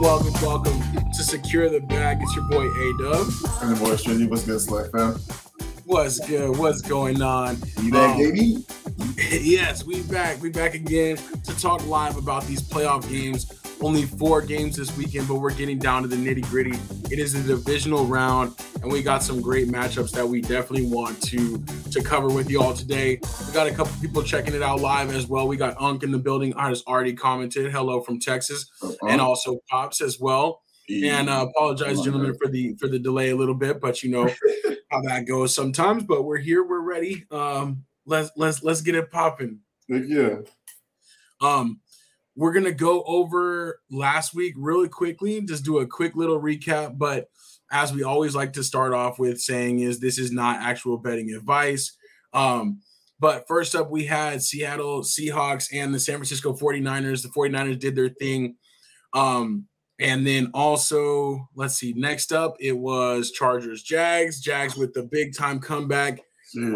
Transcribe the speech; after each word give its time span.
welcome, 0.00 0.32
welcome, 0.42 0.80
to 1.12 1.22
Secure 1.24 1.68
the 1.68 1.80
Bag. 1.80 2.18
It's 2.20 2.34
your 2.36 2.44
boy 2.48 2.66
A 2.66 2.98
Dub. 2.98 3.26
And 3.62 3.74
the 3.74 3.80
boy 3.80 3.94
Strizzy. 3.96 4.28
What's 4.28 4.44
good, 4.44 4.60
Select 4.60 4.92
fam? 4.92 5.14
What's 5.86 6.20
good? 6.20 6.56
What's 6.56 6.82
going 6.82 7.20
on? 7.20 7.56
You 7.82 7.92
back, 7.92 8.14
um, 8.14 8.18
baby? 8.18 8.64
yes, 9.40 9.84
we 9.84 10.02
back. 10.02 10.40
We 10.40 10.50
back 10.50 10.74
again 10.74 11.16
to 11.16 11.58
talk 11.58 11.84
live 11.86 12.16
about 12.16 12.44
these 12.46 12.62
playoff 12.62 13.08
games. 13.10 13.52
Only 13.80 14.04
four 14.04 14.40
games 14.40 14.76
this 14.76 14.96
weekend, 14.96 15.26
but 15.26 15.36
we're 15.36 15.54
getting 15.54 15.78
down 15.78 16.02
to 16.02 16.08
the 16.08 16.16
nitty 16.16 16.48
gritty. 16.48 16.78
It 17.12 17.18
is 17.18 17.34
a 17.34 17.42
divisional 17.42 18.04
round, 18.06 18.54
and 18.82 18.92
we 18.92 19.02
got 19.02 19.22
some 19.22 19.40
great 19.40 19.68
matchups 19.68 20.12
that 20.12 20.26
we 20.26 20.40
definitely 20.40 20.86
want 20.86 21.20
to 21.22 21.58
to 21.90 22.02
cover 22.02 22.28
with 22.28 22.50
you 22.50 22.60
all 22.60 22.74
today. 22.74 23.18
We 23.46 23.52
got 23.52 23.66
a 23.66 23.72
couple 23.72 23.92
people 24.00 24.22
checking 24.22 24.54
it 24.54 24.62
out 24.62 24.80
live 24.80 25.12
as 25.14 25.26
well. 25.26 25.48
We 25.48 25.56
got 25.56 25.80
Unk 25.80 26.02
in 26.02 26.12
the 26.12 26.18
building. 26.18 26.54
I 26.54 26.70
just 26.70 26.86
already 26.86 27.14
commented 27.14 27.72
hello 27.72 28.00
from 28.00 28.20
Texas, 28.20 28.70
uh-huh. 28.82 29.06
and 29.08 29.20
also 29.20 29.58
Pops 29.68 30.00
as 30.00 30.18
well. 30.20 30.62
And 30.90 31.28
uh, 31.28 31.46
apologize, 31.50 32.00
gentlemen, 32.00 32.34
for 32.40 32.48
the 32.48 32.74
for 32.76 32.88
the 32.88 32.98
delay 32.98 33.30
a 33.30 33.36
little 33.36 33.54
bit, 33.54 33.80
but 33.80 34.02
you 34.02 34.10
know 34.10 34.28
how 34.90 35.02
that 35.02 35.26
goes 35.26 35.54
sometimes. 35.54 36.04
But 36.04 36.24
we're 36.24 36.38
here, 36.38 36.66
we're 36.66 36.80
ready. 36.80 37.24
Um, 37.30 37.84
let's 38.06 38.30
let's 38.36 38.62
let's 38.62 38.80
get 38.80 38.94
it 38.94 39.10
popping. 39.10 39.60
Yeah. 39.88 40.38
Um, 41.40 41.80
we're 42.36 42.52
gonna 42.52 42.72
go 42.72 43.02
over 43.02 43.80
last 43.90 44.34
week 44.34 44.54
really 44.56 44.88
quickly, 44.88 45.40
just 45.42 45.64
do 45.64 45.78
a 45.78 45.86
quick 45.86 46.16
little 46.16 46.40
recap. 46.40 46.96
But 46.96 47.28
as 47.70 47.92
we 47.92 48.02
always 48.02 48.34
like 48.34 48.54
to 48.54 48.64
start 48.64 48.92
off 48.92 49.18
with 49.18 49.40
saying, 49.40 49.80
is 49.80 50.00
this 50.00 50.18
is 50.18 50.32
not 50.32 50.60
actual 50.60 50.98
betting 50.98 51.32
advice. 51.32 51.96
Um, 52.32 52.80
but 53.20 53.46
first 53.48 53.74
up, 53.74 53.90
we 53.90 54.04
had 54.04 54.42
Seattle 54.42 55.02
Seahawks 55.02 55.68
and 55.72 55.92
the 55.92 55.98
San 55.98 56.16
Francisco 56.16 56.54
49ers. 56.54 57.22
The 57.22 57.28
49ers 57.28 57.78
did 57.78 57.96
their 57.96 58.08
thing. 58.08 58.56
Um, 59.12 59.66
and 59.98 60.26
then 60.26 60.50
also, 60.54 61.48
let's 61.56 61.74
see, 61.74 61.92
next 61.96 62.32
up, 62.32 62.56
it 62.60 62.76
was 62.76 63.32
Chargers 63.32 63.82
Jags. 63.82 64.40
Jags 64.40 64.76
with 64.76 64.94
the 64.94 65.02
big 65.02 65.36
time 65.36 65.58
comeback 65.58 66.20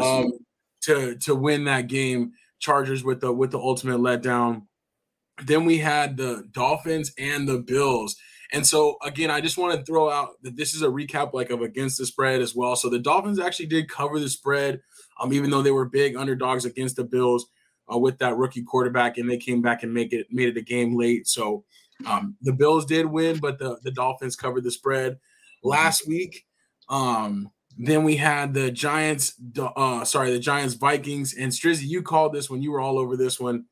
um, 0.01 0.33
to, 0.83 1.17
to 1.19 1.35
win 1.35 1.65
that 1.65 1.87
game. 1.87 2.33
Chargers 2.59 3.05
with 3.05 3.21
the 3.21 3.33
with 3.33 3.51
the 3.51 3.59
ultimate 3.59 3.99
letdown. 3.99 4.63
Then 5.45 5.65
we 5.65 5.79
had 5.79 6.17
the 6.17 6.45
Dolphins 6.53 7.13
and 7.19 7.49
the 7.49 7.59
Bills. 7.59 8.17
And 8.53 8.67
so 8.67 8.99
again, 9.03 9.31
I 9.31 9.41
just 9.41 9.57
want 9.57 9.79
to 9.79 9.85
throw 9.85 10.11
out 10.11 10.43
that 10.43 10.57
this 10.57 10.75
is 10.75 10.83
a 10.83 10.89
recap 10.89 11.33
like 11.33 11.51
of 11.51 11.63
against 11.63 11.99
the 11.99 12.07
spread 12.07 12.41
as 12.43 12.55
well. 12.55 12.77
So 12.77 12.89
the 12.91 12.99
Dolphins 12.99 13.39
actually 13.39 13.67
did 13.67 13.89
cover 13.89 14.21
the 14.21 14.29
spread, 14.29 14.81
um, 15.21 15.33
even 15.33 15.51
though 15.51 15.63
they 15.63 15.71
were 15.71 15.87
big 15.87 16.17
underdogs 16.17 16.65
against 16.65 16.97
the 16.97 17.05
Bills 17.05 17.47
uh, 17.93 17.99
with 17.99 18.19
that 18.19 18.37
rookie 18.37 18.63
quarterback, 18.63 19.19
and 19.19 19.29
they 19.29 19.39
came 19.39 19.63
back 19.63 19.83
and 19.83 19.93
make 19.93 20.13
it 20.13 20.27
made 20.31 20.49
it 20.49 20.57
a 20.57 20.63
game 20.63 20.97
late. 20.97 21.27
So 21.27 21.65
um, 22.07 22.37
the 22.43 22.53
Bills 22.53 22.85
did 22.85 23.07
win, 23.07 23.39
but 23.39 23.59
the 23.59 23.79
the 23.83 23.91
Dolphins 23.91 24.37
covered 24.37 24.65
the 24.65 24.71
spread 24.71 25.19
last 25.63 26.07
week. 26.07 26.45
Um, 26.89 27.51
then 27.79 28.05
we 28.05 28.17
had 28.17 28.53
the 28.53 28.71
Giants, 28.71 29.35
uh, 29.59 30.05
sorry, 30.05 30.31
the 30.31 30.39
Giants 30.39 30.75
Vikings 30.75 31.35
and 31.35 31.51
Strizzy. 31.51 31.85
You 31.87 32.03
called 32.03 32.35
this 32.35 32.51
when 32.51 32.61
you 32.61 32.71
were 32.71 32.81
all 32.81 32.99
over 32.99 33.17
this 33.17 33.41
one. 33.41 33.65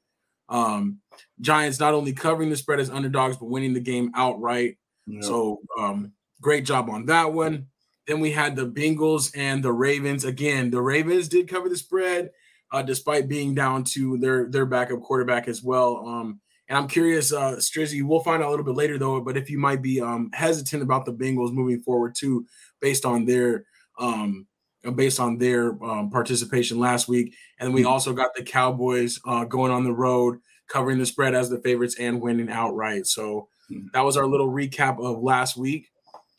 Um, 0.48 1.00
Giants 1.40 1.80
not 1.80 1.94
only 1.94 2.12
covering 2.12 2.50
the 2.50 2.56
spread 2.56 2.80
as 2.80 2.90
underdogs, 2.90 3.36
but 3.36 3.50
winning 3.50 3.74
the 3.74 3.80
game 3.80 4.10
outright. 4.14 4.76
So 5.22 5.60
um, 5.78 6.12
great 6.40 6.64
job 6.64 6.88
on 6.88 7.06
that 7.06 7.32
one. 7.32 7.66
Then 8.06 8.20
we 8.20 8.30
had 8.30 8.54
the 8.54 8.66
Bengals 8.66 9.36
and 9.36 9.62
the 9.62 9.72
Ravens. 9.72 10.24
Again, 10.24 10.70
the 10.70 10.80
Ravens 10.80 11.28
did 11.28 11.48
cover 11.48 11.68
the 11.68 11.76
spread, 11.76 12.30
uh, 12.72 12.82
despite 12.82 13.28
being 13.28 13.54
down 13.54 13.84
to 13.84 14.18
their 14.18 14.48
their 14.48 14.66
backup 14.66 15.00
quarterback 15.00 15.48
as 15.48 15.62
well. 15.62 16.06
Um, 16.06 16.40
and 16.68 16.78
I'm 16.78 16.86
curious, 16.86 17.32
uh, 17.32 17.56
Strizzy, 17.56 18.04
we'll 18.04 18.20
find 18.20 18.42
out 18.42 18.48
a 18.48 18.50
little 18.50 18.64
bit 18.64 18.76
later 18.76 18.98
though, 18.98 19.20
but 19.20 19.36
if 19.36 19.50
you 19.50 19.58
might 19.58 19.82
be 19.82 20.00
um, 20.00 20.30
hesitant 20.32 20.82
about 20.82 21.04
the 21.04 21.12
Bengals 21.12 21.52
moving 21.52 21.82
forward 21.82 22.14
too, 22.16 22.46
based 22.80 23.04
on 23.04 23.24
their 23.24 23.64
um, 23.98 24.46
based 24.94 25.20
on 25.20 25.36
their 25.36 25.70
um, 25.84 26.10
participation 26.10 26.78
last 26.78 27.08
week. 27.08 27.34
And 27.58 27.74
we 27.74 27.82
mm-hmm. 27.82 27.90
also 27.90 28.12
got 28.12 28.34
the 28.34 28.42
Cowboys 28.42 29.20
uh, 29.26 29.44
going 29.44 29.72
on 29.72 29.84
the 29.84 29.92
road, 29.92 30.38
covering 30.70 30.98
the 30.98 31.06
spread 31.06 31.34
as 31.34 31.50
the 31.50 31.58
favorites 31.58 31.96
and 31.98 32.20
winning 32.20 32.48
outright. 32.48 33.06
So 33.06 33.48
mm-hmm. 33.70 33.88
that 33.92 34.04
was 34.04 34.16
our 34.16 34.26
little 34.26 34.50
recap 34.50 35.04
of 35.04 35.22
last 35.22 35.56
week. 35.56 35.90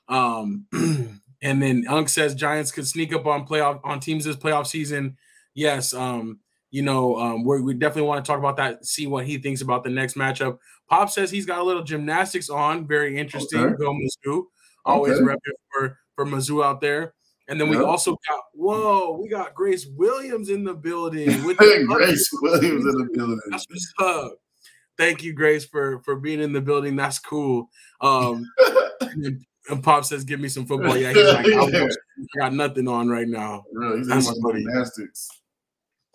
Um, 0.08 0.66
and 1.42 1.62
then 1.62 1.86
Unk 1.88 2.10
says 2.10 2.34
Giants 2.34 2.72
could 2.72 2.88
sneak 2.88 3.14
up 3.14 3.26
on 3.26 3.46
playoff 3.46 3.82
on 3.84 4.00
teams 4.00 4.26
this 4.26 4.36
playoff 4.36 4.68
season. 4.68 5.18
Yes, 5.54 5.94
um, 5.94 6.40
you 6.72 6.82
know, 6.82 7.18
um, 7.18 7.44
we 7.44 7.74
definitely 7.74 8.08
want 8.08 8.24
to 8.24 8.30
talk 8.30 8.40
about 8.40 8.56
that, 8.58 8.86
see 8.86 9.06
what 9.06 9.26
he 9.26 9.38
thinks 9.38 9.62
about 9.62 9.84
the 9.84 9.90
next 9.90 10.16
matchup. 10.16 10.58
Pop 10.90 11.10
says 11.10 11.30
he's 11.30 11.46
got 11.46 11.60
a 11.60 11.64
little 11.64 11.84
gymnastics 11.84 12.50
on, 12.50 12.88
very 12.88 13.18
interesting. 13.18 13.60
Okay. 13.60 13.76
Go 13.78 13.94
Mizzou, 13.94 14.44
always 14.86 15.20
okay. 15.20 15.36
for 15.72 16.00
for 16.16 16.26
Mizzou 16.26 16.64
out 16.64 16.80
there. 16.80 17.14
And 17.52 17.60
then 17.60 17.68
we 17.68 17.76
yep. 17.76 17.86
also 17.86 18.18
got 18.30 18.44
whoa, 18.54 19.20
we 19.22 19.28
got 19.28 19.54
Grace 19.54 19.86
Williams 19.86 20.50
in 20.50 20.64
the 20.64 20.74
building. 20.74 21.28
With 21.46 21.58
the 21.58 21.84
Grace 21.86 22.30
Williams 22.42 22.86
in 22.86 22.98
the 22.98 23.10
building. 23.14 23.42
That's 23.50 23.68
what's 23.70 23.94
up. 24.00 24.38
Thank 24.98 25.22
you, 25.22 25.34
Grace, 25.34 25.66
for 25.66 26.00
for 26.04 26.16
being 26.16 26.40
in 26.40 26.54
the 26.54 26.62
building. 26.62 26.96
That's 26.96 27.20
cool. 27.20 27.70
Um, 28.00 28.50
and, 29.02 29.46
and, 29.70 29.84
Pop 29.84 30.06
says, 30.06 30.24
"Give 30.24 30.40
me 30.40 30.48
some 30.48 30.66
football." 30.66 30.96
Yeah, 30.96 31.12
he's 31.12 31.28
like, 31.28 31.46
I, 31.46 31.84
I 31.88 32.40
got 32.40 32.54
nothing 32.54 32.88
on 32.88 33.10
right 33.10 33.28
now. 33.28 33.66
Really, 33.74 33.98
he's 33.98 34.08
That's 34.08 34.40
funny. 34.40 34.64
gymnastics. 34.64 35.28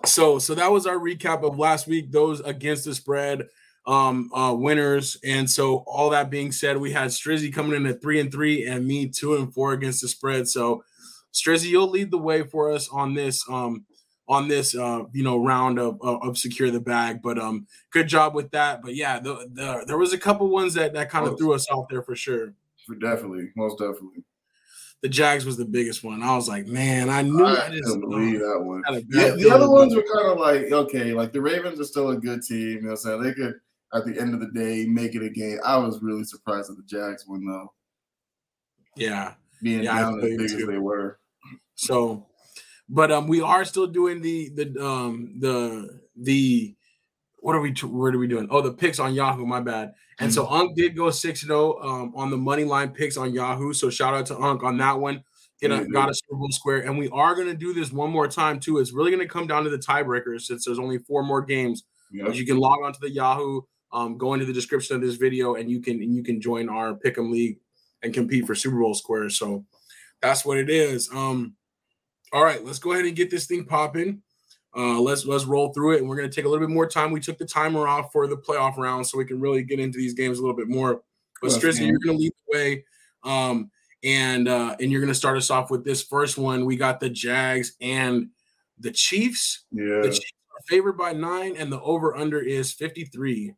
So, 0.06 0.38
so 0.38 0.54
that 0.54 0.72
was 0.72 0.86
our 0.86 0.96
recap 0.96 1.42
of 1.46 1.58
last 1.58 1.86
week. 1.86 2.10
Those 2.10 2.41
against 2.41 2.86
the 2.86 2.94
spread 2.94 3.46
um 3.88 4.28
uh 4.34 4.52
winners 4.52 5.16
and 5.22 5.48
so 5.48 5.84
all 5.86 6.10
that 6.10 6.28
being 6.28 6.50
said 6.50 6.76
we 6.76 6.91
had 6.91 7.08
strizzy 7.08 7.54
coming 7.54 7.76
in 7.76 7.86
at 7.86 8.02
three 8.02 8.19
and 8.19 8.32
three 8.32 8.66
and 8.66 8.84
me 8.84 9.06
two 9.06 9.36
and 9.36 9.54
four 9.54 9.75
against 9.75 10.02
the 10.02 10.08
spread 10.08 10.48
so 10.48 10.82
Strizzy, 11.36 11.66
you'll 11.66 11.91
lead 11.91 12.10
the 12.10 12.19
way 12.19 12.42
for 12.42 12.72
us 12.72 12.88
on 12.88 13.12
this 13.12 13.44
um 13.50 13.84
on 14.26 14.48
this 14.48 14.74
uh 14.74 15.02
you 15.12 15.22
know 15.22 15.36
round 15.36 15.78
of, 15.78 15.98
of, 16.00 16.22
of 16.22 16.38
secure 16.38 16.70
the 16.70 16.80
bag. 16.80 17.20
But 17.22 17.38
um 17.38 17.66
good 17.92 18.08
job 18.08 18.34
with 18.34 18.50
that. 18.52 18.80
But 18.82 18.94
yeah, 18.94 19.20
the, 19.20 19.48
the 19.52 19.84
there 19.86 19.98
was 19.98 20.14
a 20.14 20.19
couple 20.19 20.48
ones 20.48 20.75
that 20.75 20.94
that 20.94 21.10
kind 21.10 21.28
of 21.28 21.38
threw 21.38 21.52
us 21.52 21.66
out 21.70 21.88
there 21.91 22.02
for 22.02 22.16
sure. 22.16 22.54
For 22.86 22.94
definitely, 22.94 23.50
most 23.54 23.78
definitely. 23.78 24.25
The 25.02 25.10
Jags 25.10 25.44
was 25.44 25.58
the 25.58 25.66
biggest 25.66 26.02
one. 26.02 26.22
I 26.22 26.34
was 26.34 26.48
like, 26.48 26.66
man, 26.66 27.10
I 27.10 27.20
knew 27.20 27.44
I, 27.44 27.66
I 27.66 27.70
just 27.70 28.00
believe 28.00 28.41
that 28.41 28.60
one. 28.64 28.82
Yeah, 29.10 29.32
the 29.32 29.50
other 29.50 29.69
ones 29.69 29.94
were 29.94 30.02
kind 30.02 30.32
of 30.32 30.38
like, 30.38 30.72
okay, 30.72 31.12
like 31.12 31.34
the 31.34 31.42
Ravens 31.42 31.78
are 31.78 31.84
still 31.84 32.10
a 32.10 32.16
good 32.16 32.42
team. 32.42 32.58
You 32.58 32.80
know 32.80 32.88
what 32.88 32.91
I'm 32.92 32.96
saying? 32.96 33.22
They 33.22 33.34
could 33.34 33.54
at 33.92 34.06
the 34.06 34.19
end 34.19 34.32
of 34.32 34.41
the 34.41 34.50
day 34.58 34.86
make 34.86 35.14
it 35.14 35.22
a 35.22 35.28
game. 35.28 35.58
I 35.64 35.76
was 35.76 36.02
really 36.02 36.25
surprised 36.25 36.70
that 36.70 36.76
the 36.76 36.82
Jags 36.84 37.26
won 37.28 37.44
though. 37.44 37.75
Yeah. 38.96 39.34
Being 39.62 39.84
yeah, 39.84 40.00
down 40.00 40.19
as 40.19 40.25
big 40.25 40.41
as 40.41 40.66
they 40.66 40.78
were. 40.78 41.19
So, 41.76 42.26
but 42.88 43.12
um, 43.12 43.28
we 43.28 43.41
are 43.41 43.64
still 43.64 43.87
doing 43.87 44.20
the 44.20 44.50
the 44.50 44.84
um 44.84 45.37
the 45.38 46.00
the 46.16 46.75
what 47.38 47.54
are 47.54 47.60
we 47.60 47.72
what 47.82 48.14
are 48.14 48.19
we 48.19 48.26
doing? 48.26 48.48
Oh, 48.50 48.60
the 48.60 48.72
picks 48.72 48.98
on 48.98 49.14
Yahoo. 49.14 49.47
My 49.47 49.60
bad. 49.60 49.92
And 50.19 50.32
so 50.32 50.44
mm-hmm. 50.44 50.54
Unk 50.54 50.76
did 50.76 50.97
go 50.97 51.10
six 51.10 51.42
zero 51.42 51.78
oh, 51.81 51.88
um 51.88 52.12
on 52.16 52.31
the 52.31 52.37
money 52.37 52.64
line 52.64 52.91
picks 52.91 53.16
on 53.16 53.32
Yahoo. 53.32 53.72
So 53.72 53.91
shout 53.91 54.14
out 54.14 54.26
to 54.26 54.38
Unc 54.38 54.62
on 54.64 54.78
that 54.78 54.98
one. 54.98 55.22
Get 55.60 55.70
a, 55.70 55.87
got 55.87 56.10
a 56.10 56.14
Super 56.14 56.37
Bowl 56.37 56.50
square, 56.50 56.81
and 56.81 56.98
we 56.98 57.09
are 57.09 57.34
going 57.34 57.47
to 57.47 57.54
do 57.54 57.72
this 57.72 57.91
one 57.91 58.10
more 58.10 58.28
time 58.28 58.60
too. 58.60 58.78
It's 58.78 58.93
really 58.93 59.10
going 59.10 59.26
to 59.26 59.32
come 59.32 59.47
down 59.47 59.64
to 59.64 59.70
the 59.70 59.78
tiebreakers 59.78 60.43
since 60.43 60.66
there's 60.66 60.78
only 60.78 60.98
four 60.98 61.22
more 61.22 61.41
games. 61.41 61.84
Yep. 62.12 62.26
But 62.26 62.37
you 62.37 62.44
can 62.44 62.58
log 62.58 62.82
on 62.84 62.93
to 62.93 62.98
the 63.00 63.10
Yahoo, 63.10 63.62
um, 63.91 64.19
go 64.19 64.34
into 64.34 64.44
the 64.44 64.53
description 64.53 64.97
of 64.97 65.03
this 65.03 65.16
video, 65.16 65.54
and 65.54 65.70
you 65.70 65.81
can 65.81 66.03
and 66.03 66.14
you 66.14 66.22
can 66.22 66.43
join 66.43 66.69
our 66.69 66.94
Pick'em 66.94 67.31
League 67.31 67.58
and 68.03 68.12
compete 68.12 68.47
for 68.47 68.54
Super 68.54 68.78
Bowl 68.78 68.93
squares. 68.93 69.38
So 69.38 69.64
that's 70.20 70.44
what 70.44 70.58
it 70.58 70.69
is. 70.69 71.08
Um, 71.10 71.54
all 72.32 72.44
right, 72.44 72.64
let's 72.64 72.78
go 72.78 72.92
ahead 72.92 73.04
and 73.04 73.16
get 73.16 73.31
this 73.31 73.47
thing 73.47 73.64
popping. 73.64 74.22
Uh, 74.76 75.00
let's 75.00 75.25
let's 75.25 75.44
roll 75.44 75.72
through 75.72 75.94
it, 75.94 76.00
and 76.00 76.09
we're 76.09 76.16
going 76.16 76.28
to 76.28 76.34
take 76.34 76.44
a 76.44 76.49
little 76.49 76.67
bit 76.67 76.73
more 76.73 76.87
time. 76.87 77.11
We 77.11 77.20
took 77.20 77.38
the 77.38 77.46
timer 77.46 77.88
off 77.88 78.12
for 78.12 78.26
the 78.26 78.37
playoff 78.37 78.76
round, 78.76 79.06
so 79.06 79.17
we 79.17 79.25
can 79.25 79.40
really 79.40 79.62
get 79.62 79.81
into 79.81 79.96
these 79.96 80.12
games 80.12 80.38
a 80.38 80.43
little 80.43 80.56
bit 80.56 80.69
more. 80.69 81.02
But 81.40 81.50
Strizzy, 81.50 81.87
you're 81.87 81.99
going 81.99 82.17
to 82.17 82.23
lead 82.23 82.32
the 82.46 82.58
way, 82.58 82.84
um, 83.25 83.70
and 84.05 84.49
uh, 84.49 84.76
and 84.78 84.93
you're 84.93 85.00
going 85.00 85.12
to 85.12 85.14
start 85.14 85.38
us 85.38 85.50
off 85.50 85.70
with 85.70 85.84
this 85.84 86.02
first 86.02 86.37
one. 86.37 86.67
We 86.67 86.76
got 86.76 87.00
the 87.00 87.08
Jags 87.08 87.73
and 87.81 88.28
the 88.78 88.90
Chiefs. 88.90 89.64
Yeah, 89.70 90.00
the 90.02 90.11
Chiefs 90.11 90.32
are 90.50 90.62
favored 90.67 90.99
by 90.99 91.14
nine, 91.14 91.56
and 91.56 91.73
the 91.73 91.81
over 91.81 92.14
under 92.14 92.40
is 92.40 92.73
53. 92.73 93.55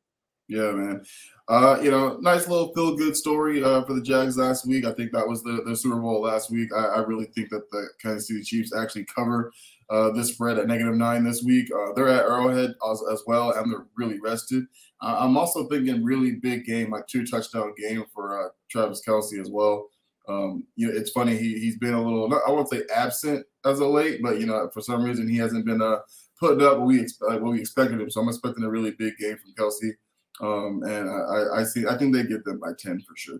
Yeah, 0.47 0.71
man. 0.71 1.03
Uh, 1.49 1.79
you 1.83 1.91
know, 1.91 2.19
nice 2.21 2.47
little 2.47 2.75
feel 2.75 2.95
good 2.95 3.17
story 3.17 3.65
uh, 3.65 3.83
for 3.85 3.95
the 3.95 4.03
Jags 4.03 4.37
last 4.37 4.67
week. 4.67 4.85
I 4.85 4.93
think 4.93 5.13
that 5.13 5.27
was 5.27 5.43
the, 5.43 5.63
the 5.65 5.75
Super 5.75 5.97
Bowl 5.97 6.21
last 6.21 6.51
week. 6.51 6.69
I, 6.77 6.85
I 6.85 6.99
really 6.99 7.25
think 7.25 7.49
that 7.49 7.71
the 7.71 7.89
Kansas 8.03 8.29
City 8.29 8.43
Chiefs 8.43 8.75
actually 8.75 9.07
cover 9.07 9.51
uh, 9.89 10.11
this 10.11 10.29
spread 10.29 10.59
at 10.59 10.67
negative 10.67 10.95
nine 10.95 11.25
this 11.25 11.43
week. 11.43 11.71
Uh, 11.75 11.93
they're 11.95 12.09
at 12.09 12.25
Arrowhead 12.25 12.75
as, 12.91 13.03
as, 13.11 13.23
well, 13.27 13.53
and 13.53 13.73
they're 13.73 13.87
really 13.97 14.21
rested. 14.21 14.65
Uh, 15.01 15.17
I'm 15.21 15.39
also 15.39 15.67
thinking 15.69 16.05
really 16.05 16.33
big 16.33 16.67
game, 16.67 16.91
like 16.91 17.07
two 17.07 17.27
touchdown 17.27 17.73
game 17.79 18.05
for 18.13 18.45
uh, 18.45 18.49
Travis 18.71 19.01
Kelce 19.07 19.41
as 19.41 19.49
well. 19.49 19.89
Um, 20.29 20.65
you 20.77 20.87
know, 20.87 20.95
it's 20.95 21.13
funny 21.13 21.39
he 21.39 21.59
he's 21.59 21.79
been 21.79 21.95
a 21.95 22.03
little 22.03 22.31
I 22.47 22.51
won't 22.51 22.69
say 22.69 22.83
absent 22.95 23.47
as 23.65 23.81
of 23.81 23.89
late, 23.89 24.21
but 24.23 24.39
you 24.39 24.45
know 24.45 24.69
for 24.75 24.83
some 24.83 25.03
reason 25.03 25.27
he 25.27 25.39
hasn't 25.39 25.65
been 25.65 25.81
uh, 25.81 26.01
putting 26.39 26.63
up 26.63 26.77
what 26.77 26.87
we 26.87 27.07
what 27.21 27.43
we 27.43 27.61
expected 27.61 27.99
him. 27.99 28.11
So 28.11 28.21
I'm 28.21 28.29
expecting 28.29 28.65
a 28.65 28.71
really 28.71 28.91
big 28.91 29.17
game 29.17 29.39
from 29.39 29.55
Kelce. 29.55 29.93
Um, 30.41 30.83
and 30.85 31.09
I, 31.09 31.61
I 31.61 31.65
see. 31.65 31.87
I 31.87 31.97
think 31.97 32.15
they 32.15 32.23
get 32.23 32.45
them 32.45 32.61
by 32.61 32.73
ten 32.79 33.01
for 33.01 33.17
sure. 33.17 33.39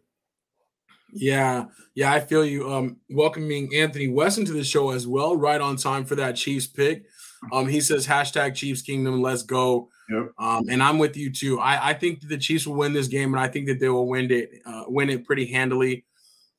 Yeah, 1.13 1.67
yeah, 1.95 2.13
I 2.13 2.21
feel 2.21 2.45
you. 2.45 2.71
Um, 2.71 2.99
welcoming 3.09 3.75
Anthony 3.75 4.09
Weston 4.09 4.45
to 4.47 4.53
the 4.53 4.65
show 4.65 4.91
as 4.91 5.07
well, 5.07 5.37
right 5.37 5.61
on 5.61 5.77
time 5.77 6.05
for 6.05 6.17
that 6.17 6.37
Chiefs 6.37 6.67
pick. 6.67 7.05
Um, 7.53 7.69
he 7.69 7.81
says 7.81 8.07
hashtag 8.07 8.55
Chiefs 8.55 8.83
Kingdom, 8.83 9.23
let's 9.23 9.43
go. 9.43 9.89
Yep. 10.11 10.33
Um, 10.39 10.65
and 10.69 10.83
I'm 10.83 10.99
with 10.99 11.17
you 11.17 11.33
too. 11.33 11.61
I, 11.61 11.91
I 11.91 11.95
think 11.95 12.27
the 12.27 12.39
Chiefs 12.39 12.67
will 12.67 12.77
win 12.77 12.93
this 12.93 13.09
game, 13.09 13.33
and 13.35 13.41
I 13.43 13.49
think 13.49 13.67
that 13.69 13.79
they 13.79 13.89
will 13.89 14.09
win 14.09 14.31
it, 14.31 14.51
uh, 14.67 14.85
win 14.89 15.11
it 15.11 15.25
pretty 15.25 15.47
handily. 15.47 16.05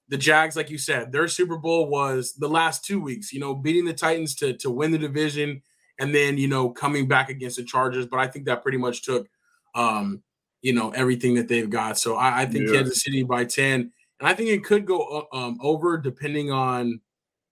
The 0.07 0.17
Jags, 0.17 0.55
like 0.55 0.69
you 0.69 0.77
said, 0.77 1.11
their 1.11 1.27
Super 1.27 1.57
Bowl 1.57 1.87
was 1.87 2.33
the 2.33 2.49
last 2.49 2.85
two 2.85 2.99
weeks. 2.99 3.33
You 3.33 3.39
know, 3.39 3.55
beating 3.55 3.85
the 3.85 3.93
Titans 3.93 4.35
to 4.35 4.53
to 4.57 4.69
win 4.69 4.91
the 4.91 4.97
division, 4.97 5.61
and 5.99 6.13
then 6.13 6.37
you 6.37 6.47
know 6.47 6.69
coming 6.69 7.07
back 7.07 7.29
against 7.29 7.57
the 7.57 7.63
Chargers. 7.63 8.05
But 8.07 8.19
I 8.19 8.27
think 8.27 8.45
that 8.45 8.63
pretty 8.63 8.77
much 8.77 9.03
took, 9.03 9.27
um, 9.75 10.23
you 10.61 10.73
know, 10.73 10.89
everything 10.91 11.35
that 11.35 11.47
they've 11.47 11.69
got. 11.69 11.97
So 11.97 12.15
I, 12.15 12.41
I 12.41 12.45
think 12.45 12.67
yeah. 12.67 12.75
Kansas 12.75 13.03
City 13.03 13.23
by 13.23 13.45
ten, 13.45 13.91
and 14.19 14.27
I 14.27 14.33
think 14.33 14.49
it 14.49 14.63
could 14.63 14.85
go 14.85 15.27
uh, 15.31 15.35
um, 15.35 15.57
over 15.61 15.97
depending 15.97 16.51
on 16.51 17.01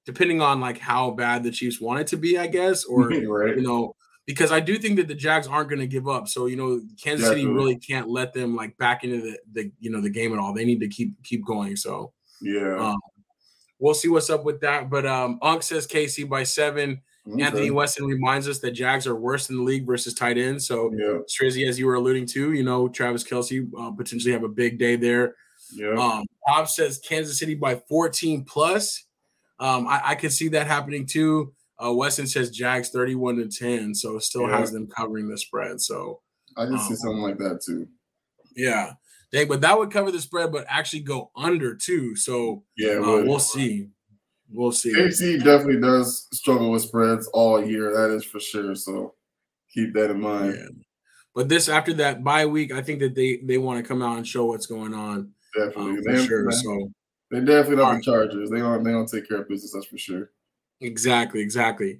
depending 0.05 0.41
on 0.41 0.61
like 0.61 0.77
how 0.77 1.11
bad 1.11 1.43
the 1.43 1.51
Chiefs 1.51 1.81
want 1.81 1.99
it 1.99 2.07
to 2.07 2.17
be, 2.17 2.37
I 2.37 2.47
guess, 2.47 2.85
or 2.85 3.09
right. 3.09 3.55
you 3.55 3.63
know 3.63 3.95
because 4.27 4.51
I 4.51 4.59
do 4.59 4.77
think 4.77 4.97
that 4.97 5.07
the 5.07 5.15
Jags 5.15 5.47
aren't 5.47 5.69
going 5.69 5.79
to 5.79 5.87
give 5.87 6.07
up. 6.07 6.27
So 6.27 6.45
you 6.45 6.57
know, 6.57 6.81
Kansas 7.01 7.27
City 7.27 7.47
really 7.47 7.77
can't 7.77 8.09
let 8.09 8.33
them 8.33 8.55
like 8.55 8.77
back 8.77 9.03
into 9.03 9.21
the, 9.21 9.39
the 9.53 9.71
you 9.79 9.89
know 9.89 10.01
the 10.01 10.09
game 10.09 10.33
at 10.33 10.39
all. 10.39 10.53
They 10.53 10.65
need 10.65 10.81
to 10.81 10.89
keep 10.89 11.13
keep 11.23 11.45
going. 11.45 11.75
So 11.77 12.11
yeah, 12.41 12.77
um, 12.77 12.99
we'll 13.79 13.93
see 13.93 14.09
what's 14.09 14.29
up 14.29 14.43
with 14.43 14.59
that. 14.61 14.89
But 14.89 15.05
um, 15.05 15.39
Unk 15.41 15.63
says 15.63 15.87
KC 15.87 16.29
by 16.29 16.43
seven. 16.43 17.01
Okay. 17.33 17.43
Anthony 17.43 17.71
Weston 17.71 18.05
reminds 18.05 18.47
us 18.47 18.59
that 18.59 18.71
Jags 18.71 19.05
are 19.07 19.15
worse 19.15 19.49
in 19.49 19.57
the 19.57 19.63
league 19.63 19.85
versus 19.85 20.13
tight 20.13 20.37
ends. 20.37 20.67
So 20.67 20.91
yeah. 20.93 21.19
Strizzy, 21.27 21.67
as 21.67 21.77
you 21.77 21.85
were 21.85 21.95
alluding 21.95 22.25
to, 22.27 22.53
you 22.53 22.63
know 22.63 22.87
Travis 22.87 23.23
Kelce 23.23 23.67
uh, 23.77 23.91
potentially 23.91 24.33
have 24.33 24.43
a 24.43 24.49
big 24.49 24.79
day 24.79 24.95
there. 24.95 25.35
Yeah. 25.73 25.95
Um, 25.95 26.25
Bob 26.45 26.69
says 26.69 26.99
Kansas 26.99 27.39
City 27.39 27.55
by 27.55 27.75
14 27.89 28.45
plus. 28.45 29.05
Um, 29.59 29.87
I, 29.87 30.01
I 30.03 30.15
could 30.15 30.31
see 30.31 30.49
that 30.49 30.67
happening 30.67 31.05
too. 31.05 31.53
Uh, 31.83 31.93
Weston 31.93 32.27
says 32.27 32.49
Jags 32.49 32.89
31 32.89 33.37
to 33.37 33.47
10, 33.47 33.93
so 33.93 34.17
still 34.19 34.47
yeah. 34.47 34.59
has 34.59 34.71
them 34.71 34.87
covering 34.87 35.27
the 35.27 35.37
spread. 35.37 35.81
So 35.81 36.21
I 36.55 36.65
can 36.65 36.73
um, 36.73 36.79
see 36.79 36.95
something 36.95 37.21
like 37.21 37.37
that 37.37 37.61
too. 37.65 37.87
Yeah. 38.55 38.93
They, 39.31 39.45
but 39.45 39.61
that 39.61 39.77
would 39.77 39.91
cover 39.91 40.11
the 40.11 40.21
spread, 40.21 40.51
but 40.51 40.65
actually 40.69 41.01
go 41.01 41.31
under 41.35 41.75
too. 41.75 42.15
So 42.15 42.63
yeah, 42.77 42.93
uh, 42.93 43.23
we'll 43.25 43.39
see. 43.39 43.89
We'll 44.51 44.71
see. 44.71 44.93
KC 44.93 45.43
definitely 45.43 45.81
does 45.81 46.27
struggle 46.31 46.71
with 46.71 46.83
spreads 46.83 47.27
all 47.33 47.63
year. 47.63 47.91
That 47.93 48.15
is 48.15 48.23
for 48.23 48.39
sure. 48.39 48.75
So 48.75 49.13
keep 49.73 49.93
that 49.93 50.11
in 50.11 50.21
mind. 50.21 50.55
Yeah. 50.57 50.83
But 51.35 51.49
this 51.49 51.69
after 51.69 51.93
that 51.95 52.23
bye 52.23 52.45
week, 52.45 52.71
I 52.71 52.81
think 52.81 52.99
that 52.99 53.13
they 53.13 53.37
they 53.43 53.57
want 53.57 53.83
to 53.83 53.87
come 53.87 54.01
out 54.01 54.17
and 54.17 54.27
show 54.27 54.45
what's 54.45 54.65
going 54.65 54.93
on. 54.93 55.31
Definitely, 55.55 55.97
um, 55.97 56.03
for 56.03 56.25
sure. 56.25 56.51
So 56.51 56.91
they 57.29 57.39
definitely 57.41 57.75
not 57.75 57.97
the 57.97 58.01
Chargers. 58.01 58.49
They 58.49 58.59
don't 58.59 58.83
they 58.83 58.91
don't 58.91 59.07
take 59.07 59.27
care 59.27 59.41
of 59.41 59.49
business. 59.49 59.73
That's 59.73 59.85
for 59.85 59.97
sure. 59.97 60.31
Exactly, 60.81 61.41
exactly. 61.41 61.99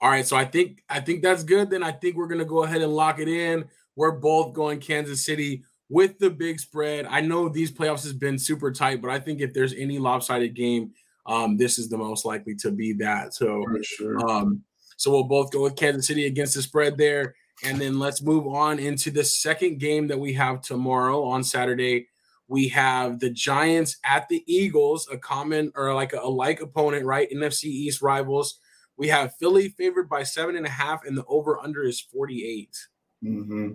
All 0.00 0.10
right, 0.10 0.26
so 0.26 0.36
I 0.36 0.44
think 0.44 0.82
I 0.88 1.00
think 1.00 1.22
that's 1.22 1.44
good. 1.44 1.70
Then 1.70 1.82
I 1.82 1.92
think 1.92 2.16
we're 2.16 2.26
gonna 2.26 2.44
go 2.44 2.64
ahead 2.64 2.82
and 2.82 2.92
lock 2.92 3.20
it 3.20 3.28
in. 3.28 3.66
We're 3.94 4.12
both 4.12 4.52
going 4.54 4.80
Kansas 4.80 5.24
City 5.24 5.62
with 5.88 6.18
the 6.18 6.30
big 6.30 6.58
spread. 6.58 7.06
I 7.06 7.20
know 7.20 7.48
these 7.48 7.70
playoffs 7.70 8.02
has 8.04 8.14
been 8.14 8.38
super 8.38 8.72
tight, 8.72 9.02
but 9.02 9.10
I 9.10 9.20
think 9.20 9.40
if 9.40 9.52
there's 9.52 9.74
any 9.74 9.98
lopsided 9.98 10.54
game, 10.54 10.92
um, 11.26 11.56
this 11.56 11.78
is 11.78 11.88
the 11.88 11.98
most 11.98 12.24
likely 12.24 12.54
to 12.56 12.70
be 12.70 12.92
that. 12.94 13.34
So, 13.34 13.64
sure. 13.82 14.30
um, 14.30 14.62
so 14.96 15.10
we'll 15.10 15.24
both 15.24 15.50
go 15.50 15.62
with 15.62 15.76
Kansas 15.76 16.06
City 16.06 16.26
against 16.26 16.54
the 16.54 16.62
spread 16.62 16.98
there, 16.98 17.34
and 17.64 17.80
then 17.80 17.98
let's 17.98 18.22
move 18.22 18.46
on 18.46 18.78
into 18.78 19.10
the 19.10 19.24
second 19.24 19.78
game 19.78 20.08
that 20.08 20.18
we 20.18 20.32
have 20.34 20.62
tomorrow 20.62 21.22
on 21.24 21.44
Saturday 21.44 22.08
we 22.52 22.68
have 22.68 23.18
the 23.18 23.30
Giants 23.30 23.96
at 24.04 24.28
the 24.28 24.44
Eagles, 24.46 25.08
a 25.10 25.16
common 25.16 25.72
or 25.74 25.94
like 25.94 26.12
a, 26.12 26.18
a 26.18 26.28
like 26.28 26.60
opponent, 26.60 27.06
right? 27.06 27.30
NFC 27.30 27.64
East 27.64 28.02
rivals. 28.02 28.60
We 28.98 29.08
have 29.08 29.34
Philly 29.36 29.70
favored 29.70 30.06
by 30.06 30.22
seven 30.22 30.56
and 30.56 30.66
a 30.66 30.70
half, 30.70 31.04
and 31.06 31.16
the 31.16 31.24
over 31.24 31.58
under 31.58 31.82
is 31.82 31.98
48. 31.98 32.76
Mm-hmm. 33.24 33.70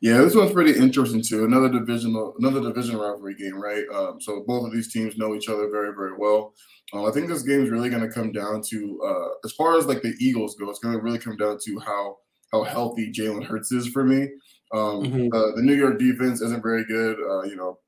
Yeah, 0.00 0.18
this 0.18 0.34
one's 0.34 0.52
pretty 0.52 0.78
interesting 0.78 1.22
too. 1.22 1.44
Another 1.44 1.68
divisional, 1.68 2.34
another 2.38 2.62
division 2.62 2.96
rivalry 2.96 3.34
game, 3.34 3.60
right? 3.60 3.84
Um, 3.94 4.18
so 4.18 4.44
both 4.46 4.66
of 4.66 4.72
these 4.72 4.90
teams 4.90 5.18
know 5.18 5.34
each 5.34 5.50
other 5.50 5.68
very, 5.70 5.92
very 5.94 6.16
well. 6.16 6.54
Uh, 6.92 7.06
I 7.06 7.12
think 7.12 7.28
this 7.28 7.42
game 7.42 7.64
is 7.64 7.70
really 7.70 7.90
going 7.90 8.02
to 8.02 8.12
come 8.12 8.32
down 8.32 8.62
to, 8.68 9.02
uh, 9.04 9.28
as 9.44 9.52
far 9.52 9.76
as 9.76 9.86
like 9.86 10.02
the 10.02 10.14
Eagles 10.20 10.54
go, 10.54 10.70
it's 10.70 10.78
going 10.78 10.96
to 10.96 11.02
really 11.02 11.18
come 11.18 11.36
down 11.36 11.58
to 11.64 11.78
how 11.80 12.18
how 12.52 12.62
healthy 12.62 13.10
Jalen 13.12 13.44
Hurts 13.44 13.72
is 13.72 13.88
for 13.88 14.04
me. 14.04 14.28
Um, 14.72 15.02
mm-hmm. 15.02 15.34
uh, 15.34 15.56
the 15.56 15.62
New 15.62 15.74
York 15.74 15.98
defense 15.98 16.40
isn't 16.40 16.62
very 16.62 16.84
good. 16.84 17.18
Uh, 17.18 17.42
you 17.42 17.56
know, 17.56 17.80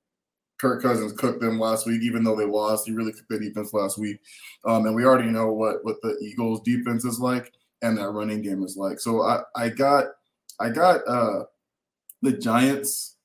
Kirk 0.60 0.82
Cousins 0.82 1.12
cooked 1.12 1.40
them 1.40 1.60
last 1.60 1.86
week, 1.86 2.02
even 2.02 2.24
though 2.24 2.34
they 2.34 2.44
lost. 2.44 2.86
He 2.86 2.92
really 2.92 3.12
cooked 3.12 3.28
the 3.28 3.38
defense 3.38 3.72
last 3.72 3.98
week, 3.98 4.18
um, 4.64 4.86
and 4.86 4.96
we 4.96 5.04
already 5.04 5.30
know 5.30 5.52
what 5.52 5.84
what 5.84 6.02
the 6.02 6.18
Eagles' 6.20 6.62
defense 6.62 7.04
is 7.04 7.20
like 7.20 7.52
and 7.82 7.98
that 7.98 8.10
running 8.10 8.42
game 8.42 8.62
is 8.62 8.76
like. 8.76 9.00
So 9.00 9.22
I 9.22 9.40
I 9.54 9.68
got 9.68 10.06
I 10.60 10.70
got 10.70 11.00
uh, 11.06 11.44
the 12.22 12.32
Giants 12.32 13.16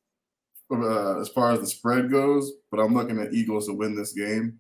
uh, 0.72 1.20
as 1.20 1.30
far 1.30 1.52
as 1.52 1.60
the 1.60 1.68
spread 1.68 2.12
goes, 2.12 2.52
but 2.72 2.80
I'm 2.80 2.94
looking 2.94 3.20
at 3.20 3.34
Eagles 3.34 3.68
to 3.68 3.74
win 3.74 3.96
this 3.96 4.14
game, 4.14 4.60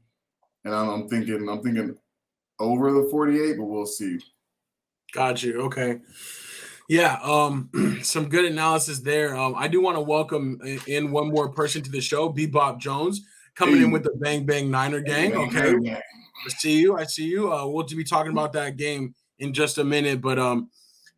and 0.66 0.74
I'm, 0.74 0.90
I'm 0.90 1.10
thinking 1.10 1.48
I'm 1.50 1.62
thinking 1.62 1.96
over 2.60 2.92
the 2.92 3.10
48, 3.10 3.58
but 3.58 3.66
we'll 3.66 3.86
see. 3.86 4.20
Got 5.14 5.44
you. 5.44 5.62
Okay. 5.64 6.00
Yeah, 6.90 7.20
um, 7.24 7.70
some 8.04 8.30
good 8.30 8.46
analysis 8.46 9.00
there. 9.00 9.36
Um, 9.36 9.56
I 9.58 9.68
do 9.68 9.82
want 9.82 9.98
to 9.98 10.02
welcome 10.02 10.60
in 10.88 11.12
one 11.12 11.30
more 11.30 11.50
person 11.50 11.82
to 11.82 11.92
the 11.92 12.02
show, 12.02 12.32
Bebop 12.32 12.80
Jones, 12.80 13.22
coming 13.56 13.78
hey. 13.78 13.84
in 13.84 13.92
with 13.92 14.04
the 14.04 14.14
Bang 14.20 14.46
Bang 14.46 14.70
Niner 14.70 15.00
gang. 15.00 15.36
Okay, 15.36 15.76
I 15.96 16.50
see 16.50 16.80
you. 16.80 16.98
I 16.98 17.06
see 17.06 17.26
you. 17.26 17.54
Uh, 17.54 17.66
we'll 17.68 17.86
be 17.86 18.04
talking 18.04 18.32
about 18.32 18.54
that 18.54 18.78
game 18.78 19.16
in 19.40 19.54
just 19.54 19.78
a 19.78 19.84
minute, 19.84 20.22
but 20.22 20.38
um, 20.38 20.70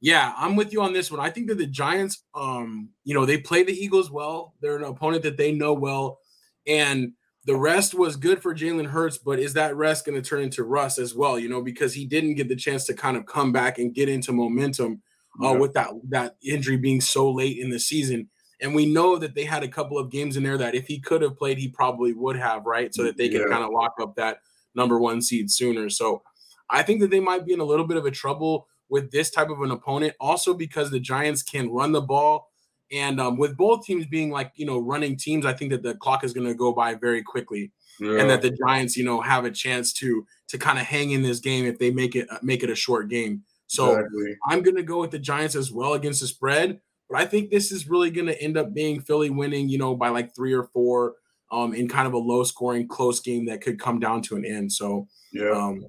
yeah, 0.01 0.33
I'm 0.37 0.55
with 0.55 0.71
you 0.71 0.81
on 0.81 0.93
this 0.93 1.09
one. 1.09 1.19
I 1.19 1.29
think 1.29 1.47
that 1.47 1.57
the 1.57 1.65
Giants, 1.65 2.23
um, 2.35 2.89
you 3.03 3.13
know, 3.13 3.25
they 3.25 3.37
play 3.37 3.63
the 3.63 3.73
Eagles 3.73 4.11
well. 4.11 4.53
They're 4.61 4.77
an 4.77 4.83
opponent 4.83 5.23
that 5.23 5.37
they 5.37 5.51
know 5.51 5.73
well, 5.73 6.19
and 6.67 7.13
the 7.45 7.55
rest 7.55 7.93
was 7.93 8.15
good 8.15 8.41
for 8.41 8.55
Jalen 8.55 8.87
Hurts, 8.87 9.17
but 9.17 9.39
is 9.39 9.53
that 9.53 9.75
rest 9.75 10.05
going 10.05 10.21
to 10.21 10.27
turn 10.27 10.41
into 10.41 10.63
rust 10.63 10.97
as 10.97 11.13
well? 11.13 11.37
You 11.37 11.47
know, 11.47 11.61
because 11.61 11.93
he 11.93 12.05
didn't 12.05 12.35
get 12.35 12.49
the 12.49 12.55
chance 12.55 12.85
to 12.85 12.93
kind 12.93 13.15
of 13.15 13.25
come 13.25 13.51
back 13.51 13.77
and 13.77 13.93
get 13.93 14.09
into 14.09 14.33
momentum 14.33 15.01
uh, 15.41 15.51
yeah. 15.51 15.57
with 15.57 15.73
that 15.73 15.91
that 16.09 16.37
injury 16.43 16.77
being 16.77 17.01
so 17.01 17.31
late 17.31 17.57
in 17.57 17.69
the 17.69 17.79
season. 17.79 18.29
And 18.61 18.73
we 18.73 18.85
know 18.85 19.17
that 19.17 19.35
they 19.35 19.43
had 19.43 19.63
a 19.63 19.67
couple 19.67 19.97
of 19.97 20.09
games 20.09 20.37
in 20.37 20.43
there 20.43 20.57
that 20.57 20.75
if 20.75 20.87
he 20.87 20.99
could 20.99 21.21
have 21.21 21.37
played, 21.37 21.57
he 21.57 21.67
probably 21.67 22.13
would 22.13 22.37
have, 22.37 22.65
right? 22.65 22.93
So 22.95 23.03
that 23.03 23.17
they 23.17 23.29
could 23.29 23.49
kind 23.49 23.63
of 23.63 23.71
lock 23.71 23.95
up 24.01 24.15
that 24.15 24.39
number 24.73 24.97
one 24.97 25.21
seed 25.21 25.51
sooner. 25.51 25.89
So 25.89 26.23
I 26.69 26.81
think 26.81 27.01
that 27.01 27.11
they 27.11 27.19
might 27.19 27.45
be 27.45 27.53
in 27.53 27.59
a 27.59 27.65
little 27.65 27.85
bit 27.85 27.97
of 27.97 28.05
a 28.05 28.11
trouble 28.11 28.67
with 28.89 29.11
this 29.11 29.29
type 29.29 29.49
of 29.49 29.61
an 29.61 29.71
opponent, 29.71 30.13
also 30.19 30.53
because 30.53 30.89
the 30.89 30.99
Giants 30.99 31.43
can 31.43 31.69
run 31.69 31.91
the 31.91 32.01
ball. 32.01 32.49
And 32.91 33.19
um, 33.19 33.37
with 33.37 33.57
both 33.57 33.85
teams 33.85 34.05
being 34.05 34.29
like, 34.29 34.51
you 34.55 34.65
know, 34.65 34.77
running 34.77 35.17
teams, 35.17 35.45
I 35.45 35.53
think 35.53 35.71
that 35.71 35.83
the 35.83 35.95
clock 35.95 36.23
is 36.23 36.33
going 36.33 36.47
to 36.47 36.53
go 36.53 36.71
by 36.71 36.93
very 36.93 37.23
quickly. 37.23 37.71
Yeah. 37.99 38.19
And 38.19 38.29
that 38.29 38.41
the 38.41 38.51
Giants, 38.51 38.95
you 38.97 39.05
know, 39.05 39.21
have 39.21 39.45
a 39.45 39.51
chance 39.51 39.93
to 39.93 40.25
to 40.49 40.57
kind 40.57 40.77
of 40.77 40.85
hang 40.85 41.11
in 41.11 41.23
this 41.23 41.39
game 41.39 41.65
if 41.65 41.79
they 41.79 41.91
make 41.91 42.15
it 42.15 42.27
make 42.43 42.63
it 42.63 42.69
a 42.69 42.75
short 42.75 43.09
game. 43.09 43.43
So 43.67 43.91
exactly. 43.91 44.35
I'm 44.47 44.61
going 44.61 44.75
to 44.75 44.83
go 44.83 44.99
with 44.99 45.11
the 45.11 45.19
Giants 45.19 45.55
as 45.55 45.71
well 45.71 45.93
against 45.93 46.21
the 46.21 46.27
spread. 46.27 46.79
But 47.09 47.19
I 47.19 47.25
think 47.25 47.49
this 47.49 47.71
is 47.71 47.87
really 47.87 48.11
going 48.11 48.27
to 48.27 48.41
end 48.41 48.57
up 48.57 48.73
being 48.73 48.99
Philly 48.99 49.29
winning, 49.29 49.69
you 49.69 49.77
know, 49.77 49.95
by 49.95 50.09
like 50.09 50.35
three 50.35 50.53
or 50.53 50.65
four 50.65 51.13
um, 51.51 51.73
in 51.73 51.87
kind 51.87 52.07
of 52.07 52.13
a 52.13 52.17
low 52.17 52.43
scoring, 52.43 52.87
close 52.87 53.19
game 53.19 53.45
that 53.45 53.61
could 53.61 53.79
come 53.79 53.99
down 53.99 54.21
to 54.23 54.35
an 54.35 54.45
end. 54.45 54.71
So, 54.71 55.07
yeah. 55.31 55.51
Um, 55.51 55.85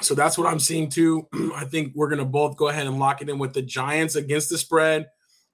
so 0.00 0.14
that's 0.14 0.36
what 0.36 0.46
I'm 0.46 0.60
seeing 0.60 0.88
too. 0.88 1.26
I 1.54 1.64
think 1.64 1.92
we're 1.94 2.08
going 2.08 2.18
to 2.18 2.24
both 2.24 2.56
go 2.56 2.68
ahead 2.68 2.86
and 2.86 2.98
lock 2.98 3.22
it 3.22 3.28
in 3.28 3.38
with 3.38 3.52
the 3.52 3.62
Giants 3.62 4.16
against 4.16 4.48
the 4.48 4.58
spread. 4.58 5.06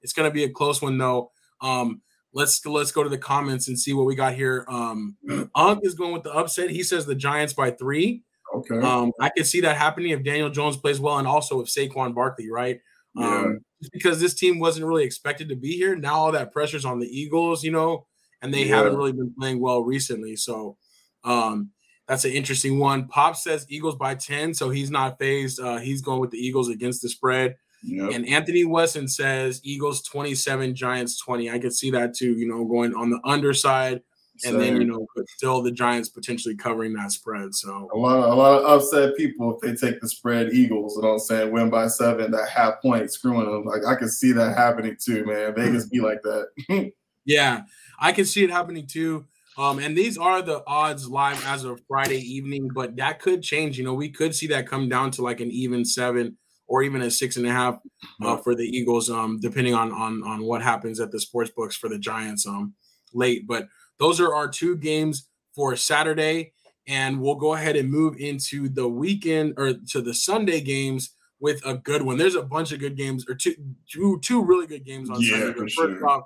It's 0.02 0.12
going 0.12 0.28
to 0.28 0.34
be 0.34 0.44
a 0.44 0.50
close 0.50 0.80
one 0.80 0.98
though. 0.98 1.30
Um, 1.60 2.02
let's 2.32 2.64
let's 2.64 2.92
go 2.92 3.02
to 3.02 3.08
the 3.08 3.18
comments 3.18 3.68
and 3.68 3.78
see 3.78 3.92
what 3.92 4.06
we 4.06 4.14
got 4.14 4.34
here. 4.34 4.64
Um, 4.68 5.16
Unk 5.54 5.80
is 5.82 5.94
going 5.94 6.12
with 6.12 6.22
the 6.22 6.32
upset. 6.32 6.70
He 6.70 6.82
says 6.82 7.06
the 7.06 7.14
Giants 7.14 7.52
by 7.52 7.70
three. 7.70 8.22
Okay. 8.54 8.78
Um, 8.78 9.12
I 9.20 9.30
could 9.30 9.46
see 9.46 9.60
that 9.60 9.76
happening 9.76 10.10
if 10.10 10.24
Daniel 10.24 10.50
Jones 10.50 10.76
plays 10.76 11.00
well, 11.00 11.18
and 11.18 11.28
also 11.28 11.60
if 11.60 11.68
Saquon 11.68 12.14
Barkley, 12.14 12.50
right? 12.50 12.80
Yeah. 13.14 13.26
Um, 13.26 13.60
because 13.92 14.20
this 14.20 14.34
team 14.34 14.58
wasn't 14.58 14.86
really 14.86 15.04
expected 15.04 15.48
to 15.48 15.56
be 15.56 15.76
here. 15.76 15.96
Now 15.96 16.14
all 16.14 16.32
that 16.32 16.52
pressure's 16.52 16.84
on 16.84 16.98
the 16.98 17.06
Eagles, 17.06 17.64
you 17.64 17.70
know, 17.70 18.06
and 18.42 18.52
they 18.52 18.64
yeah. 18.64 18.76
haven't 18.76 18.96
really 18.96 19.12
been 19.12 19.32
playing 19.38 19.60
well 19.60 19.82
recently. 19.82 20.36
So 20.36 20.76
um, 21.24 21.70
that's 22.06 22.24
an 22.24 22.32
interesting 22.32 22.78
one. 22.78 23.08
Pop 23.08 23.36
says 23.36 23.66
Eagles 23.68 23.96
by 23.96 24.14
10, 24.14 24.54
so 24.54 24.68
he's 24.68 24.90
not 24.90 25.18
phased. 25.18 25.60
Uh, 25.60 25.78
he's 25.78 26.02
going 26.02 26.20
with 26.20 26.30
the 26.30 26.38
Eagles 26.38 26.68
against 26.68 27.02
the 27.02 27.08
spread. 27.08 27.56
Yep. 27.82 28.12
And 28.12 28.28
Anthony 28.28 28.64
Weston 28.64 29.08
says 29.08 29.60
Eagles 29.64 30.02
27, 30.02 30.74
Giants 30.74 31.18
20. 31.18 31.50
I 31.50 31.58
could 31.58 31.74
see 31.74 31.90
that 31.92 32.14
too, 32.14 32.32
you 32.32 32.46
know, 32.46 32.64
going 32.64 32.94
on 32.94 33.10
the 33.10 33.20
underside 33.24 34.02
and 34.44 34.60
then 34.60 34.80
you 34.80 34.86
know, 34.86 35.06
but 35.14 35.28
still 35.28 35.62
the 35.62 35.70
Giants 35.70 36.08
potentially 36.08 36.56
covering 36.56 36.92
that 36.94 37.12
spread. 37.12 37.54
So 37.54 37.88
a 37.92 37.96
lot, 37.96 38.18
of, 38.18 38.32
a 38.32 38.34
lot 38.34 38.62
of 38.62 38.64
upset 38.64 39.16
people 39.16 39.54
if 39.54 39.60
they 39.60 39.74
take 39.74 40.00
the 40.00 40.08
spread 40.08 40.52
Eagles. 40.52 40.96
You 40.96 41.02
know 41.02 41.08
what 41.08 41.14
I'm 41.14 41.20
saying? 41.20 41.52
Win 41.52 41.70
by 41.70 41.88
seven, 41.88 42.30
that 42.30 42.48
half 42.48 42.80
point 42.82 43.12
screwing 43.12 43.50
them. 43.50 43.64
Like 43.64 43.84
I 43.86 43.94
can 43.96 44.08
see 44.08 44.32
that 44.32 44.56
happening 44.56 44.96
too, 44.98 45.24
man. 45.24 45.54
Vegas 45.54 45.86
be 45.86 46.00
like 46.00 46.22
that. 46.22 46.92
yeah, 47.24 47.62
I 47.98 48.12
can 48.12 48.24
see 48.24 48.44
it 48.44 48.50
happening 48.50 48.86
too. 48.86 49.26
Um, 49.58 49.78
and 49.78 49.96
these 49.96 50.16
are 50.16 50.40
the 50.40 50.62
odds 50.66 51.08
live 51.08 51.44
as 51.46 51.64
of 51.64 51.82
Friday 51.86 52.20
evening, 52.20 52.70
but 52.72 52.96
that 52.96 53.20
could 53.20 53.42
change. 53.42 53.76
You 53.76 53.84
know, 53.84 53.94
we 53.94 54.08
could 54.08 54.34
see 54.34 54.46
that 54.48 54.66
come 54.66 54.88
down 54.88 55.10
to 55.12 55.22
like 55.22 55.40
an 55.40 55.50
even 55.50 55.84
seven 55.84 56.36
or 56.70 56.84
even 56.84 57.02
a 57.02 57.10
six 57.10 57.36
and 57.36 57.44
a 57.46 57.50
half 57.50 57.80
uh, 58.22 58.36
for 58.36 58.54
the 58.54 58.64
Eagles, 58.64 59.10
um, 59.10 59.40
depending 59.40 59.74
on 59.74 59.90
on 59.90 60.22
on 60.22 60.42
what 60.44 60.62
happens 60.62 61.00
at 61.00 61.10
the 61.10 61.18
sports 61.20 61.50
books 61.50 61.76
for 61.76 61.88
the 61.88 61.98
Giants 61.98 62.46
um 62.46 62.74
late. 63.12 63.44
But 63.46 63.68
those 63.98 64.20
are 64.20 64.32
our 64.34 64.46
two 64.48 64.76
games 64.76 65.28
for 65.52 65.74
Saturday, 65.74 66.52
and 66.86 67.20
we'll 67.20 67.34
go 67.34 67.54
ahead 67.54 67.74
and 67.74 67.90
move 67.90 68.16
into 68.18 68.68
the 68.68 68.88
weekend 68.88 69.54
or 69.56 69.72
to 69.90 70.00
the 70.00 70.14
Sunday 70.14 70.60
games 70.60 71.10
with 71.40 71.60
a 71.66 71.74
good 71.74 72.02
one. 72.02 72.16
There's 72.18 72.36
a 72.36 72.42
bunch 72.42 72.70
of 72.70 72.78
good 72.78 72.96
games 72.96 73.26
or 73.28 73.34
two 73.34 73.56
two 73.90 74.20
two 74.20 74.40
really 74.44 74.68
good 74.68 74.84
games 74.84 75.10
on 75.10 75.20
Yeah, 75.20 75.30
Sunday. 75.40 75.52
for 75.54 75.62
But 75.64 75.70
sure. 75.72 75.88
first 75.90 76.04
off, 76.04 76.22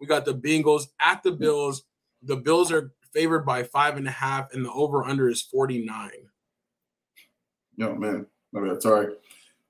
we 0.00 0.08
got 0.08 0.24
the 0.24 0.34
Bengals 0.34 0.88
at 1.00 1.22
the 1.22 1.30
Bills. 1.32 1.84
The 2.22 2.36
Bills 2.36 2.72
are 2.72 2.92
favored 3.12 3.46
by 3.46 3.62
five 3.62 3.96
and 3.96 4.08
a 4.08 4.10
half, 4.10 4.52
and 4.52 4.64
the 4.64 4.72
over 4.72 5.04
under 5.04 5.28
is 5.28 5.40
49. 5.40 6.10
Yo, 7.76 7.94
man, 7.94 8.26
my 8.52 8.66
bad. 8.68 8.82
Sorry, 8.82 9.14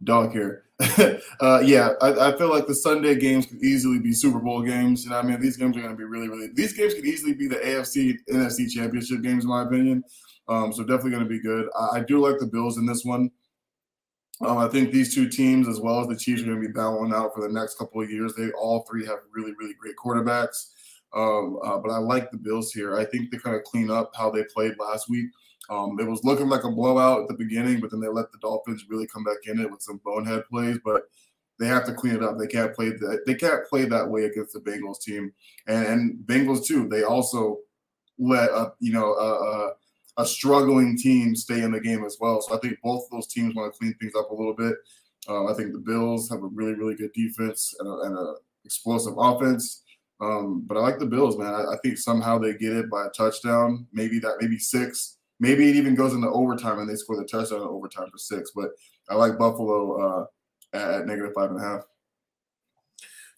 dog 0.05 0.33
here. 0.33 0.65
uh, 1.41 1.61
yeah, 1.65 1.91
I, 2.01 2.31
I 2.31 2.39
feel 2.39 2.51
like 2.51 2.67
the 2.67 2.75
Sunday 2.75 3.15
games 3.15 3.47
could 3.47 3.63
easily 3.63 4.01
be 4.01 4.13
Super 4.13 4.41
Bowl 4.41 4.63
games. 4.63 5.05
You 5.05 5.11
know, 5.11 5.19
I 5.19 5.23
mean, 5.23 5.41
these 5.41 5.57
games 5.57 5.77
are 5.77 5.81
going 5.81 5.93
to 5.93 5.99
be 5.99 6.05
really, 6.05 6.29
really. 6.29 6.49
These 6.53 6.73
games 6.73 6.95
could 6.95 7.07
easily 7.07 7.33
be 7.33 7.47
the 7.47 7.57
AFC, 7.57 8.19
NFC 8.29 8.71
championship 8.71 9.23
games, 9.23 9.45
in 9.45 9.51
my 9.51 9.63
opinion. 9.63 10.03
Um, 10.49 10.73
so 10.73 10.83
definitely 10.83 11.13
going 11.13 11.23
to 11.23 11.29
be 11.29 11.41
good. 11.41 11.69
I, 11.79 11.99
I 11.99 12.01
do 12.01 12.21
like 12.21 12.39
the 12.39 12.47
Bills 12.47 12.77
in 12.77 12.87
this 12.87 13.05
one. 13.05 13.31
Um, 14.45 14.59
I 14.59 14.69
think 14.69 14.91
these 14.91 15.15
two 15.15 15.29
teams, 15.29 15.69
as 15.69 15.81
well 15.81 16.01
as 16.01 16.09
the 16.09 16.17
Chiefs, 16.17 16.43
are 16.43 16.47
going 16.47 16.61
to 16.61 16.67
be 16.67 16.73
battling 16.73 17.15
out 17.15 17.35
for 17.35 17.41
the 17.47 17.55
next 17.55 17.79
couple 17.79 18.03
of 18.03 18.11
years. 18.11 18.35
They 18.35 18.51
all 18.51 18.85
three 18.91 19.07
have 19.07 19.19
really, 19.33 19.53
really 19.59 19.75
great 19.75 19.95
quarterbacks. 19.97 20.71
Um, 21.15 21.61
uh, 21.65 21.79
but 21.79 21.93
I 21.93 21.99
like 21.99 22.31
the 22.31 22.37
Bills 22.37 22.73
here. 22.73 22.97
I 22.97 23.05
think 23.05 23.31
they 23.31 23.39
kind 23.39 23.55
of 23.55 23.63
clean 23.63 23.91
up 23.91 24.11
how 24.17 24.31
they 24.31 24.43
played 24.53 24.75
last 24.79 25.09
week. 25.09 25.27
Um, 25.71 25.99
it 25.99 26.07
was 26.07 26.25
looking 26.25 26.49
like 26.49 26.65
a 26.65 26.71
blowout 26.71 27.23
at 27.23 27.29
the 27.29 27.35
beginning, 27.35 27.81
but 27.81 27.91
then 27.91 28.01
they 28.01 28.09
let 28.09 28.31
the 28.33 28.39
Dolphins 28.39 28.85
really 28.89 29.07
come 29.07 29.25
back 29.25 29.39
in 29.47 29.61
it 29.61 29.71
with 29.71 29.83
some 29.83 30.01
bonehead 30.05 30.45
plays. 30.51 30.79
But 30.85 31.03
they 31.59 31.67
have 31.67 31.85
to 31.87 31.95
clean 31.95 32.17
it 32.17 32.23
up. 32.23 32.39
They 32.39 32.47
can't 32.47 32.75
play 32.75 32.91
that. 32.91 33.23
They 33.27 33.35
can't 33.35 33.67
play 33.67 33.85
that 33.87 34.09
way 34.09 34.25
against 34.25 34.53
the 34.53 34.61
Bengals 34.61 35.01
team, 35.01 35.33
and, 35.67 35.87
and 35.87 36.19
Bengals 36.27 36.67
too. 36.67 36.89
They 36.89 37.05
also 37.05 37.59
let 38.19 38.51
a 38.51 38.73
you 38.81 38.93
know 38.93 39.15
a, 39.15 39.71
a, 40.21 40.23
a 40.23 40.27
struggling 40.27 40.97
team 40.99 41.35
stay 41.35 41.63
in 41.63 41.73
the 41.73 41.81
game 41.81 42.05
as 42.05 42.19
well. 42.21 42.41
So 42.43 42.57
I 42.57 42.59
think 42.59 42.79
both 42.83 43.05
of 43.05 43.11
those 43.11 43.29
teams 43.29 43.55
want 43.55 43.73
to 43.73 43.79
clean 43.79 43.95
things 44.01 44.15
up 44.17 44.31
a 44.31 44.35
little 44.35 44.55
bit. 44.55 44.75
Um, 45.29 45.47
I 45.49 45.55
think 45.55 45.73
the 45.73 45.79
Bills 45.79 46.29
have 46.31 46.43
a 46.43 46.47
really 46.49 46.75
really 46.75 46.95
good 46.95 47.13
defense 47.13 47.75
and 47.79 47.89
a, 47.89 47.93
and 48.07 48.19
a 48.19 48.35
explosive 48.65 49.15
offense. 49.17 49.83
Um, 50.21 50.63
but 50.67 50.77
I 50.77 50.81
like 50.81 50.99
the 50.99 51.07
Bills, 51.07 51.37
man. 51.37 51.53
I, 51.55 51.73
I 51.73 51.77
think 51.83 51.99
somehow 51.99 52.39
they 52.39 52.55
get 52.55 52.73
it 52.73 52.91
by 52.91 53.07
a 53.07 53.11
touchdown, 53.11 53.87
maybe 53.93 54.19
that, 54.21 54.37
maybe 54.41 54.59
six. 54.59 55.19
Maybe 55.41 55.69
it 55.69 55.77
even 55.77 55.95
goes 55.95 56.15
into 56.15 56.29
overtime 56.29 56.79
and 56.79 56.89
they 56.89 56.95
score 56.95 57.17
the 57.17 57.25
touchdown 57.25 57.61
in 57.63 57.67
overtime 57.67 58.11
for 58.11 58.19
six. 58.19 58.53
But 58.55 58.71
I 59.09 59.15
like 59.15 59.39
Buffalo 59.39 60.01
uh, 60.01 60.27
at, 60.73 61.01
at 61.01 61.07
negative 61.07 61.33
five 61.35 61.51
and 61.51 61.61
a 61.61 61.63
half. 61.63 61.83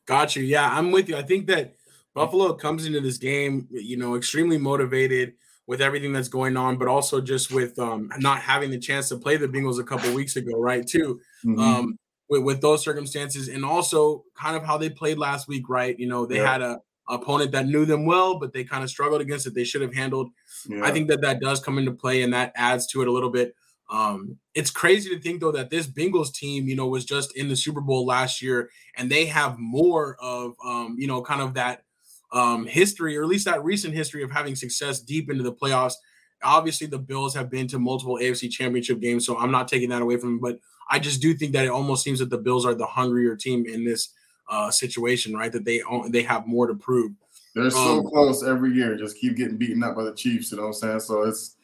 Got 0.06 0.36
you. 0.36 0.42
Yeah, 0.44 0.68
I'm 0.70 0.92
with 0.92 1.08
you. 1.08 1.16
I 1.16 1.22
think 1.22 1.46
that 1.48 1.74
Buffalo 2.14 2.52
comes 2.54 2.86
into 2.86 3.00
this 3.00 3.18
game, 3.18 3.66
you 3.70 3.96
know, 3.96 4.14
extremely 4.16 4.58
motivated 4.58 5.34
with 5.66 5.80
everything 5.82 6.12
that's 6.12 6.28
going 6.28 6.56
on, 6.56 6.76
but 6.76 6.86
also 6.86 7.20
just 7.20 7.50
with 7.52 7.76
um, 7.78 8.10
not 8.18 8.40
having 8.40 8.70
the 8.70 8.78
chance 8.78 9.08
to 9.08 9.16
play 9.16 9.36
the 9.36 9.48
Bengals 9.48 9.80
a 9.80 9.84
couple 9.84 10.12
weeks 10.14 10.36
ago, 10.36 10.60
right? 10.60 10.86
Too. 10.86 11.20
Mhm. 11.44 11.58
Um, 11.58 11.98
with, 12.28 12.42
with 12.42 12.60
those 12.60 12.82
circumstances, 12.82 13.48
and 13.48 13.64
also 13.64 14.24
kind 14.34 14.56
of 14.56 14.64
how 14.64 14.76
they 14.78 14.90
played 14.90 15.18
last 15.18 15.48
week, 15.48 15.68
right? 15.68 15.98
You 15.98 16.06
know, 16.06 16.24
they 16.26 16.36
Yeah. 16.36 16.52
had 16.52 16.62
a 16.62 16.80
opponent 17.08 17.52
that 17.52 17.66
knew 17.66 17.84
them 17.84 18.04
well, 18.04 18.38
but 18.38 18.52
they 18.52 18.64
kind 18.64 18.82
of 18.82 18.90
struggled 18.90 19.20
against 19.20 19.46
it. 19.46 19.54
They 19.54 19.64
should 19.64 19.82
have 19.82 19.94
handled. 19.94 20.30
yeah. 20.68 20.84
I 20.84 20.90
think 20.90 21.08
that 21.08 21.20
that 21.22 21.40
does 21.40 21.60
come 21.60 21.78
into 21.78 21.92
play, 21.92 22.22
and 22.22 22.32
that 22.32 22.52
adds 22.56 22.86
to 22.88 23.02
it 23.02 23.08
a 23.08 23.12
little 23.12 23.30
bit. 23.30 23.54
Um, 23.88 24.38
it's 24.54 24.70
crazy 24.70 25.10
to 25.10 25.20
think 25.20 25.40
though 25.40 25.52
that 25.52 25.70
this 25.70 25.86
Bengals 25.86 26.34
team, 26.34 26.68
you 26.68 26.74
know, 26.74 26.88
was 26.88 27.04
just 27.04 27.36
in 27.36 27.48
the 27.48 27.56
Super 27.56 27.80
Bowl 27.80 28.04
last 28.04 28.42
year, 28.42 28.70
and 28.96 29.10
they 29.10 29.26
have 29.26 29.58
more 29.58 30.16
of, 30.20 30.54
um, 30.64 30.96
you 30.98 31.06
know, 31.06 31.22
kind 31.22 31.40
of 31.40 31.54
that 31.54 31.84
um, 32.32 32.66
history, 32.66 33.16
or 33.16 33.22
at 33.22 33.28
least 33.28 33.44
that 33.44 33.64
recent 33.64 33.94
history 33.94 34.22
of 34.22 34.30
having 34.30 34.56
success 34.56 35.00
deep 35.00 35.30
into 35.30 35.44
the 35.44 35.52
playoffs. 35.52 35.94
Obviously, 36.42 36.86
the 36.86 36.98
Bills 36.98 37.34
have 37.34 37.48
been 37.48 37.66
to 37.68 37.78
multiple 37.78 38.18
AFC 38.20 38.50
Championship 38.50 39.00
games, 39.00 39.24
so 39.24 39.38
I'm 39.38 39.52
not 39.52 39.68
taking 39.68 39.88
that 39.90 40.02
away 40.02 40.16
from 40.16 40.32
them. 40.32 40.40
But 40.40 40.58
I 40.90 40.98
just 40.98 41.22
do 41.22 41.34
think 41.34 41.52
that 41.52 41.64
it 41.64 41.70
almost 41.70 42.04
seems 42.04 42.18
that 42.18 42.30
the 42.30 42.38
Bills 42.38 42.66
are 42.66 42.74
the 42.74 42.86
hungrier 42.86 43.36
team 43.36 43.66
in 43.66 43.84
this 43.84 44.10
uh, 44.48 44.70
situation, 44.70 45.34
right? 45.34 45.52
That 45.52 45.64
they 45.64 45.82
own, 45.82 46.10
they 46.10 46.22
have 46.22 46.46
more 46.46 46.66
to 46.66 46.74
prove. 46.74 47.12
They're 47.54 47.70
so 47.70 48.00
um, 48.00 48.06
close 48.06 48.44
every 48.44 48.72
year. 48.72 48.96
Just 48.96 49.18
keep 49.18 49.36
getting 49.36 49.56
beaten 49.56 49.82
up 49.82 49.96
by 49.96 50.04
the 50.04 50.12
Chiefs. 50.12 50.50
You 50.50 50.58
know 50.58 50.64
what 50.64 50.68
I'm 50.68 50.74
saying? 50.74 51.00
So 51.00 51.22
it's, 51.22 51.56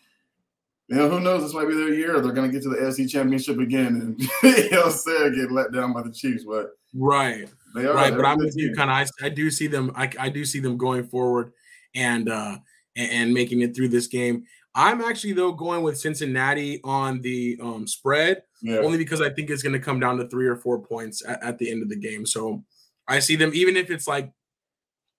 you 0.89 0.97
know, 0.97 1.09
who 1.09 1.21
knows? 1.21 1.43
This 1.43 1.55
might 1.55 1.69
be 1.69 1.75
their 1.75 1.93
year. 1.93 2.21
They're 2.21 2.33
going 2.33 2.51
to 2.51 2.53
get 2.53 2.63
to 2.63 2.71
the 2.71 2.77
AFC 2.77 3.09
Championship 3.11 3.59
again, 3.59 3.87
and 3.87 4.21
you 4.43 4.71
know 4.71 4.79
what 4.79 4.87
I'm 4.87 4.93
saying? 4.93 5.35
Get 5.35 5.53
let 5.53 5.73
down 5.73 5.93
by 5.93 6.03
the 6.03 6.13
Chiefs, 6.13 6.45
but 6.45 6.71
Right. 6.95 7.49
they 7.75 7.87
are 7.87 7.95
right 7.95 8.15
but 8.15 8.25
I'm 8.27 8.39
with 8.39 8.55
you 8.57 8.75
kind 8.75 8.91
of 8.91 8.97
I, 9.23 9.27
I 9.27 9.29
do 9.31 9.51
see 9.51 9.67
them 9.67 9.93
I, 9.95 10.11
I 10.19 10.29
do 10.29 10.45
see 10.45 10.61
them 10.61 10.77
going 10.77 11.05
forward 11.05 11.53
and 11.95 12.29
uh 12.29 12.59
and, 12.97 13.11
and 13.11 13.35
making 13.35 13.61
it 13.63 13.75
through 13.75 13.89
this 13.89 14.07
game 14.07 14.45
i'm 14.75 15.01
actually 15.01 15.33
though 15.33 15.53
going 15.53 15.83
with 15.83 15.99
cincinnati 15.99 16.81
on 16.85 17.23
the 17.23 17.59
um 17.63 17.87
spread 17.87 18.43
Yeah, 18.61 18.79
only 18.79 18.99
because 18.99 19.23
i 19.23 19.31
think 19.31 19.49
it's 19.49 19.63
going 19.63 19.73
to 19.73 19.79
come 19.79 20.01
down 20.01 20.19
to 20.19 20.29
three 20.29 20.47
or 20.47 20.57
four 20.57 20.79
points 20.81 21.23
at, 21.27 21.43
at 21.43 21.59
the 21.59 21.71
end 21.71 21.83
of 21.83 21.89
the 21.89 21.97
game 21.97 22.27
so 22.27 22.63
i 23.09 23.19
see 23.19 23.37
them 23.37 23.51
even 23.55 23.77
if 23.77 23.91
it's 23.91 24.07
like 24.09 24.33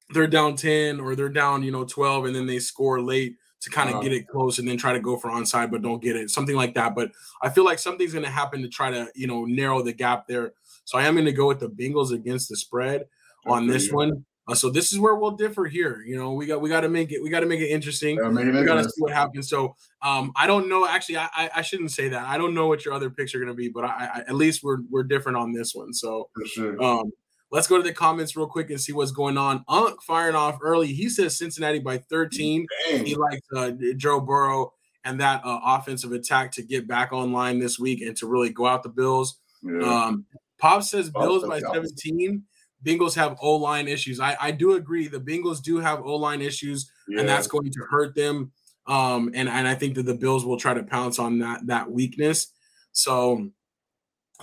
they're 0.09 0.27
down 0.27 0.55
10 0.55 0.99
or 0.99 1.15
they're 1.15 1.29
down 1.29 1.63
you 1.63 1.71
know 1.71 1.85
12 1.85 2.25
and 2.25 2.35
then 2.35 2.45
they 2.45 2.59
score 2.59 3.01
late 3.01 3.35
to 3.61 3.69
kind 3.69 3.89
of 3.89 3.95
Uh-huh. 3.95 4.03
get 4.03 4.11
it 4.13 4.27
close 4.27 4.59
and 4.59 4.67
then 4.67 4.75
try 4.77 4.91
to 4.93 4.99
go 4.99 5.17
for 5.17 5.29
onside 5.31 5.71
but 5.71 5.81
don't 5.81 6.01
get 6.03 6.15
it 6.15 6.29
something 6.29 6.55
like 6.55 6.73
that 6.75 6.93
but 6.95 7.11
i 7.41 7.49
feel 7.49 7.63
like 7.65 7.79
something's 7.79 8.11
going 8.13 8.25
to 8.25 8.31
happen 8.31 8.61
to 8.61 8.67
try 8.67 8.91
to 8.91 9.07
you 9.15 9.27
know 9.27 9.45
narrow 9.45 9.81
the 9.81 9.93
gap 9.93 10.27
there 10.27 10.53
so 10.83 10.97
i 10.97 11.03
am 11.03 11.15
going 11.15 11.25
to 11.25 11.31
go 11.31 11.47
with 11.47 11.59
the 11.59 11.69
bengals 11.69 12.11
against 12.11 12.49
the 12.49 12.55
spread 12.57 13.05
on 13.45 13.67
this 13.67 13.87
you. 13.87 13.95
one 13.95 14.25
uh, 14.49 14.53
so 14.53 14.69
this 14.69 14.91
is 14.91 14.99
where 14.99 15.15
we'll 15.15 15.31
differ 15.31 15.63
here 15.65 16.03
you 16.05 16.17
know 16.17 16.33
we 16.33 16.45
got 16.45 16.59
we 16.59 16.67
got 16.69 16.81
to 16.81 16.89
make 16.89 17.13
it 17.13 17.23
we 17.23 17.29
got 17.29 17.39
to 17.39 17.45
make 17.45 17.61
it 17.61 17.69
interesting 17.69 18.17
Yeah, 18.17 18.27
make 18.29 18.45
it 18.45 18.53
we 18.53 18.65
got 18.65 18.75
to 18.75 18.83
see 18.83 19.01
what 19.01 19.13
happens 19.13 19.49
so 19.49 19.73
um 20.01 20.33
i 20.35 20.45
don't 20.45 20.67
know 20.67 20.85
actually 20.85 21.17
I, 21.17 21.29
I 21.33 21.49
i 21.57 21.61
shouldn't 21.61 21.91
say 21.91 22.09
that 22.09 22.25
i 22.25 22.37
don't 22.37 22.53
know 22.53 22.67
what 22.67 22.83
your 22.83 22.93
other 22.93 23.09
picks 23.09 23.33
are 23.33 23.39
going 23.39 23.47
to 23.47 23.53
be 23.53 23.69
but 23.69 23.85
I, 23.85 24.09
I 24.15 24.19
at 24.27 24.35
least 24.35 24.61
we're 24.61 24.79
we're 24.89 25.03
different 25.03 25.37
on 25.37 25.53
this 25.53 25.73
one 25.73 25.93
so 25.93 26.29
sure. 26.45 26.81
um, 26.83 27.11
let's 27.53 27.67
go 27.67 27.77
to 27.77 27.83
the 27.83 27.93
comments 27.93 28.35
real 28.35 28.47
quick 28.47 28.71
and 28.71 28.81
see 28.81 28.91
what's 28.91 29.11
going 29.11 29.37
on. 29.37 29.63
Unk 29.67 30.01
firing 30.01 30.35
off 30.35 30.57
early. 30.61 30.87
He 30.87 31.07
says 31.07 31.37
Cincinnati 31.37 31.77
by 31.77 31.99
13. 31.99 32.65
Dang. 32.89 33.05
He 33.05 33.15
likes 33.15 33.47
uh, 33.55 33.71
Joe 33.95 34.19
Burrow 34.19 34.73
and 35.05 35.21
that 35.21 35.45
uh, 35.45 35.59
offensive 35.63 36.11
attack 36.13 36.51
to 36.53 36.63
get 36.63 36.87
back 36.87 37.13
online 37.13 37.59
this 37.59 37.77
week 37.77 38.01
and 38.01 38.17
to 38.17 38.27
really 38.27 38.49
go 38.49 38.65
out 38.65 38.81
the 38.81 38.89
Bills. 38.89 39.39
Yeah. 39.61 39.81
Um, 39.81 40.25
Pop 40.57 40.81
says 40.81 41.11
Pop 41.11 41.23
Bills 41.23 41.47
by 41.47 41.59
17. 41.59 42.43
Bengals 42.83 43.15
have 43.15 43.37
O 43.39 43.55
line 43.55 43.87
issues. 43.87 44.19
I, 44.19 44.35
I 44.41 44.51
do 44.51 44.73
agree. 44.73 45.07
The 45.07 45.19
Bengals 45.19 45.61
do 45.61 45.77
have 45.77 46.01
O 46.03 46.15
line 46.15 46.41
issues, 46.41 46.91
yeah. 47.07 47.19
and 47.19 47.29
that's 47.29 47.47
going 47.47 47.71
to 47.71 47.79
hurt 47.89 48.15
them. 48.15 48.51
Um, 48.87 49.31
and, 49.35 49.47
and 49.47 49.67
I 49.67 49.75
think 49.75 49.93
that 49.95 50.03
the 50.03 50.15
Bills 50.15 50.43
will 50.43 50.57
try 50.57 50.73
to 50.73 50.83
pounce 50.83 51.19
on 51.19 51.39
that 51.39 51.67
that 51.67 51.91
weakness. 51.91 52.47
So 52.93 53.49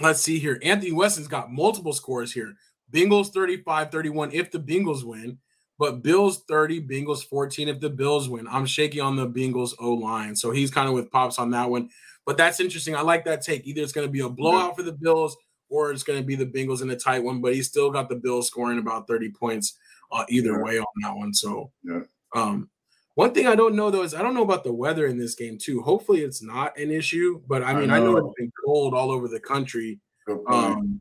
let's 0.01 0.21
see 0.21 0.39
here. 0.39 0.61
Anthony 0.63 0.93
Weston's 0.93 1.29
got 1.29 1.53
multiple 1.53 1.93
scores 1.93 2.33
here. 2.33 2.55
Bengals 2.93 3.33
35 3.33 3.91
31 3.91 4.33
if 4.33 4.51
the 4.51 4.59
Bengals 4.59 5.05
win, 5.05 5.39
but 5.79 6.03
Bills 6.03 6.43
30, 6.49 6.87
Bengals 6.87 7.25
14 7.25 7.69
if 7.69 7.81
the 7.81 7.91
Bills 7.91 8.29
win. 8.29 8.47
I'm 8.49 8.67
shaky 8.67 9.01
on 9.01 9.17
the 9.17 9.27
Bengals 9.29 9.75
O 9.79 9.93
line. 9.95 10.37
So 10.37 10.51
he's 10.51 10.71
kind 10.71 10.89
of 10.89 10.95
with 10.95 11.11
Pops 11.11 11.39
on 11.39 11.51
that 11.53 11.71
one. 11.71 11.91
But 12.27 12.37
that's 12.37 12.61
interesting. 12.61 12.95
I 12.95 13.01
like 13.01 13.25
that 13.25 13.43
take. 13.43 13.67
Either 13.67 13.81
it's 13.83 13.93
going 13.93 14.07
to 14.07 14.13
be 14.13 14.21
a 14.21 14.29
blowout 14.29 14.77
for 14.77 14.83
the 14.83 14.93
Bills 14.93 15.37
or 15.69 15.91
it's 15.91 16.03
going 16.03 16.19
to 16.21 16.25
be 16.27 16.35
the 16.35 16.47
Bengals 16.47 16.83
in 16.83 16.91
a 16.91 16.97
tight 16.97 17.23
one, 17.25 17.41
but 17.41 17.55
he's 17.55 17.69
still 17.69 17.91
got 17.91 18.09
the 18.09 18.17
Bills 18.17 18.47
scoring 18.49 18.79
about 18.79 19.07
30 19.07 19.31
points 19.31 19.79
uh, 20.13 20.25
either 20.29 20.53
Yeah. 20.53 20.63
way 20.63 20.79
on 20.79 20.87
that 21.03 21.17
one. 21.17 21.33
So, 21.33 21.71
Yeah. 21.85 22.01
um, 22.35 22.69
one 23.15 23.33
thing 23.35 23.47
I 23.47 23.55
don't 23.55 23.75
know 23.75 23.91
though 23.91 24.03
is 24.03 24.15
I 24.15 24.23
don't 24.23 24.35
know 24.35 24.43
about 24.43 24.65
the 24.65 24.73
weather 24.73 25.07
in 25.07 25.19
this 25.19 25.35
game 25.35 25.59
too. 25.59 25.83
Hopefully 25.83 26.21
it's 26.23 26.43
not 26.43 26.79
an 26.79 26.91
issue, 26.91 27.43
but 27.47 27.63
I 27.63 27.71
I 27.73 27.75
mean 27.81 27.91
I 27.91 27.99
know, 27.99 28.13
know. 28.13 28.17
it's 28.19 28.35
been 28.39 28.53
cold 28.65 28.95
all 28.95 29.11
over 29.11 29.29
the 29.29 29.41
country. 29.41 30.01
Um, 30.49 30.99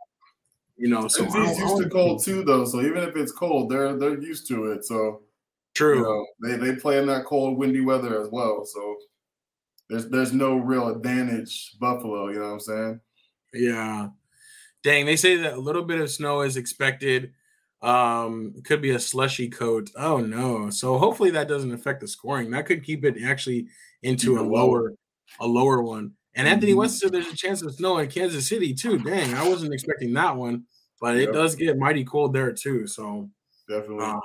you 0.80 0.90
know, 0.90 1.08
so 1.08 1.26
Tennessee's 1.26 1.60
used 1.60 1.84
to 1.84 1.90
cold 1.90 2.24
too, 2.24 2.44
though. 2.44 2.66
So 2.66 2.82
even 2.82 3.04
if 3.04 3.16
it's 3.16 3.32
cold, 3.32 3.70
they're 3.70 3.96
they're 3.98 4.20
used 4.20 4.48
to 4.50 4.72
it. 4.72 4.86
So 4.86 5.24
true. 5.76 5.98
you 5.98 6.04
know, 6.04 6.26
they 6.42 6.58
they 6.74 6.80
play 6.80 6.98
in 7.00 7.08
that 7.08 7.26
cold, 7.26 7.58
windy 7.58 7.82
weather 7.82 8.22
as 8.22 8.30
well. 8.32 8.66
So 8.66 8.98
there's 9.90 10.10
there's 10.10 10.34
no 10.34 10.56
real 10.56 10.88
advantage 10.90 11.76
Buffalo. 11.80 12.30
You 12.30 12.40
know 12.40 12.46
what 12.46 12.54
I'm 12.54 12.60
saying? 12.62 13.02
Yeah. 13.54 14.10
Dang, 14.84 15.06
they 15.06 15.18
say 15.18 15.36
that 15.38 15.54
a 15.56 15.60
little 15.60 15.84
bit 15.84 16.00
of 16.02 16.10
snow 16.12 16.42
is 16.42 16.58
expected 16.58 17.34
Um, 17.82 18.56
could 18.66 18.82
be 18.82 18.92
a 18.92 19.00
slushy 19.00 19.50
coat. 19.50 19.90
Oh 19.96 20.18
no! 20.20 20.70
So 20.70 20.98
hopefully 20.98 21.32
that 21.32 21.48
doesn't 21.48 21.74
affect 21.74 22.02
the 22.02 22.08
scoring. 22.10 22.52
That 22.52 22.66
could 22.66 22.84
keep 22.84 23.06
it 23.06 23.16
actually 23.24 23.68
into 24.04 24.40
a 24.40 24.44
lower, 24.44 24.94
a 25.40 25.48
lower 25.48 25.82
one. 25.82 26.14
And 26.36 26.48
Anthony 26.48 26.72
mm-hmm. 26.72 26.80
West 26.80 27.00
said 27.00 27.12
there's 27.12 27.28
a 27.28 27.36
chance 27.36 27.62
of 27.62 27.74
snow 27.74 27.98
in 27.98 28.10
Kansas 28.10 28.48
City 28.48 28.74
too. 28.74 29.00
Dang, 29.00 29.34
I 29.34 29.48
wasn't 29.48 29.74
expecting 29.74 30.14
that 30.14 30.36
one, 30.36 30.66
but 31.02 31.16
yep. 31.16 31.30
it 31.30 31.32
does 31.32 31.56
get 31.56 31.78
mighty 31.78 32.04
cold 32.04 32.34
there 32.34 32.52
too. 32.52 32.88
So 32.88 33.30
definitely. 33.68 34.06
Um, 34.06 34.22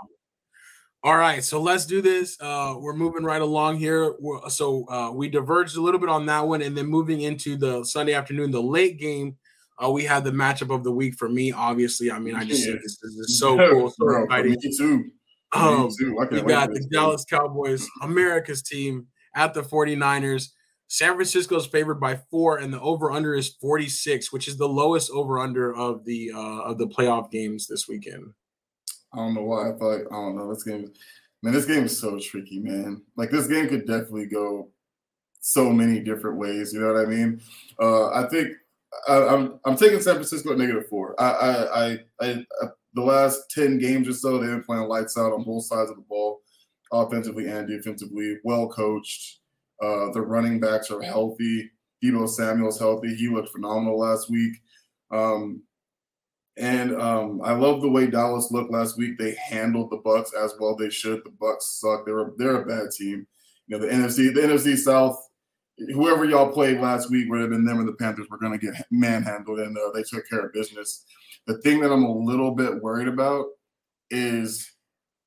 all 1.05 1.19
right, 1.19 1.45
so 1.45 1.61
let's 1.61 1.85
do 1.85 2.01
this. 2.01 2.39
Uh, 2.41 2.77
we're 2.79 2.95
moving 2.95 3.25
right 3.25 3.43
along 3.43 3.77
here. 3.77 4.15
We're, 4.21 4.49
so 4.49 4.89
uh, 4.89 5.11
we 5.13 5.29
diverged 5.29 5.77
a 5.77 5.81
little 5.83 6.01
bit 6.01 6.09
on 6.09 6.25
that 6.27 6.49
one, 6.49 6.63
and 6.63 6.75
then 6.75 6.87
moving 6.87 7.21
into 7.21 7.59
the 7.59 7.85
Sunday 7.85 8.15
afternoon, 8.15 8.51
the 8.51 8.63
late 8.63 8.99
game. 8.99 9.37
Uh, 9.83 9.91
we 9.91 10.05
had 10.05 10.25
the 10.25 10.31
matchup 10.31 10.75
of 10.75 10.83
the 10.83 10.91
week 10.91 11.15
for 11.17 11.29
me. 11.29 11.53
Obviously, 11.53 12.11
I 12.11 12.19
mean, 12.19 12.35
I 12.35 12.45
just 12.45 12.65
think 12.65 12.81
this, 12.81 12.97
this 13.03 13.13
is 13.13 13.39
so 13.39 13.57
cool, 13.71 13.91
so 13.91 13.97
Bro, 13.99 14.25
exciting. 14.25 14.57
Me 14.63 14.77
too. 14.79 15.05
Um, 15.53 15.83
me 15.83 15.91
too. 15.99 16.17
we 16.31 16.41
got 16.41 16.71
the 16.71 16.89
Dallas 16.91 17.27
Cowboys, 17.29 17.87
America's 18.03 18.63
team, 18.63 19.07
at 19.35 19.53
the 19.53 19.63
49ers. 19.63 20.53
San 20.89 21.15
Francisco 21.15 21.57
is 21.57 21.67
favored 21.67 22.01
by 22.01 22.17
four, 22.31 22.59
and 22.59 22.73
the 22.73 22.81
over/under 22.81 23.35
is 23.35 23.49
46, 23.61 24.33
which 24.33 24.49
is 24.49 24.57
the 24.57 24.69
lowest 24.69 25.11
over/under 25.11 25.75
of 25.75 26.05
the 26.05 26.31
uh, 26.33 26.61
of 26.63 26.79
the 26.79 26.87
playoff 26.87 27.31
games 27.31 27.67
this 27.67 27.89
weekend. 27.89 28.33
I 29.13 29.19
don't 29.19 29.35
know 29.35 29.43
why. 29.43 29.71
I 29.71 29.73
thought 29.73 30.01
I 30.11 30.15
don't 30.15 30.37
know. 30.37 30.53
This 30.53 30.65
game, 30.65 30.93
man, 31.43 31.53
this 31.53 31.67
game 31.67 31.85
is 31.85 31.99
so 31.99 32.19
tricky, 32.19 32.59
man. 32.59 33.03
Like 33.17 33.31
this 33.31 33.47
game 33.47 33.69
could 33.69 33.87
definitely 33.87 34.27
go 34.27 34.71
so 35.41 35.71
many 35.71 36.01
different 36.01 36.39
ways. 36.39 36.73
You 36.73 36.81
know 36.81 36.93
what 36.93 37.07
I 37.07 37.09
mean? 37.09 37.41
Uh, 37.81 38.09
I 38.09 38.27
think 38.29 38.49
I, 39.09 39.17
am 39.17 39.29
I'm, 39.29 39.61
I'm 39.65 39.77
taking 39.77 40.01
San 40.01 40.15
Francisco 40.15 40.53
at 40.53 40.59
negative 40.59 40.89
four. 40.89 41.21
I 41.21 41.31
I, 41.31 41.99
I 42.21 42.47
I 42.63 42.69
the 42.95 43.03
last 43.03 43.51
ten 43.51 43.79
games 43.79 44.09
or 44.09 44.13
so 44.13 44.39
they've 44.39 44.51
been 44.51 44.65
playing 44.65 44.89
lights 44.89 45.17
out 45.19 45.33
on 45.33 45.45
both 45.45 45.65
sides 45.65 45.91
of 45.91 45.97
the 45.97 46.05
ball, 46.09 46.41
offensively 46.93 47.47
and 47.49 47.69
defensively. 47.69 48.39
Well 48.45 48.69
coached. 48.69 49.41
Uh, 49.83 50.11
the 50.13 50.21
running 50.21 50.61
backs 50.61 50.91
are 50.91 51.03
healthy. 51.03 51.71
Deebo 52.03 52.29
Samuel's 52.29 52.79
healthy. 52.79 53.15
He 53.15 53.29
looked 53.29 53.51
phenomenal 53.51 53.99
last 53.99 54.31
week. 54.31 54.57
Um, 55.11 55.63
and 56.57 56.95
um, 57.01 57.41
I 57.43 57.53
love 57.53 57.83
the 57.83 57.89
way 57.89 58.07
Dallas 58.07 58.51
looked 58.51 58.73
last 58.73 58.97
week. 58.97 59.19
They 59.19 59.35
handled 59.35 59.91
the 59.91 59.99
Bucs 59.99 60.35
as 60.35 60.55
well 60.61 60.77
they 60.77 60.91
should. 60.91 61.23
The 61.25 61.31
Bucs 61.31 61.63
suck. 61.63 62.07
They're 62.07 62.31
they're 62.37 62.63
a 62.63 62.67
bad 62.67 62.91
team. 62.93 63.27
You 63.67 63.79
know 63.79 63.87
the 63.87 63.93
NFC 63.93 64.33
the 64.33 64.41
NFC 64.41 64.77
South. 64.77 65.19
Whoever 65.93 66.25
y'all 66.25 66.53
played 66.53 66.81
last 66.81 67.11
week, 67.11 67.29
whether 67.29 67.45
it 67.45 67.51
been 67.51 67.65
them 67.65 67.81
and 67.81 67.89
the 67.89 67.95
Panthers, 67.95 68.29
were 68.31 68.39
going 68.39 68.57
to 68.57 68.65
get 68.65 68.87
manhandled, 68.93 69.59
and 69.59 69.77
uh, 69.77 69.91
they 69.93 70.05
took 70.05 70.29
care 70.29 70.47
of 70.47 70.53
business. 70.53 71.05
The 71.49 71.59
thing 71.63 71.81
that 71.81 71.91
I'm 71.93 72.05
a 72.05 72.17
little 72.17 72.53
bit 72.53 72.81
worried 72.81 73.09
about 73.09 73.47
is 74.11 74.71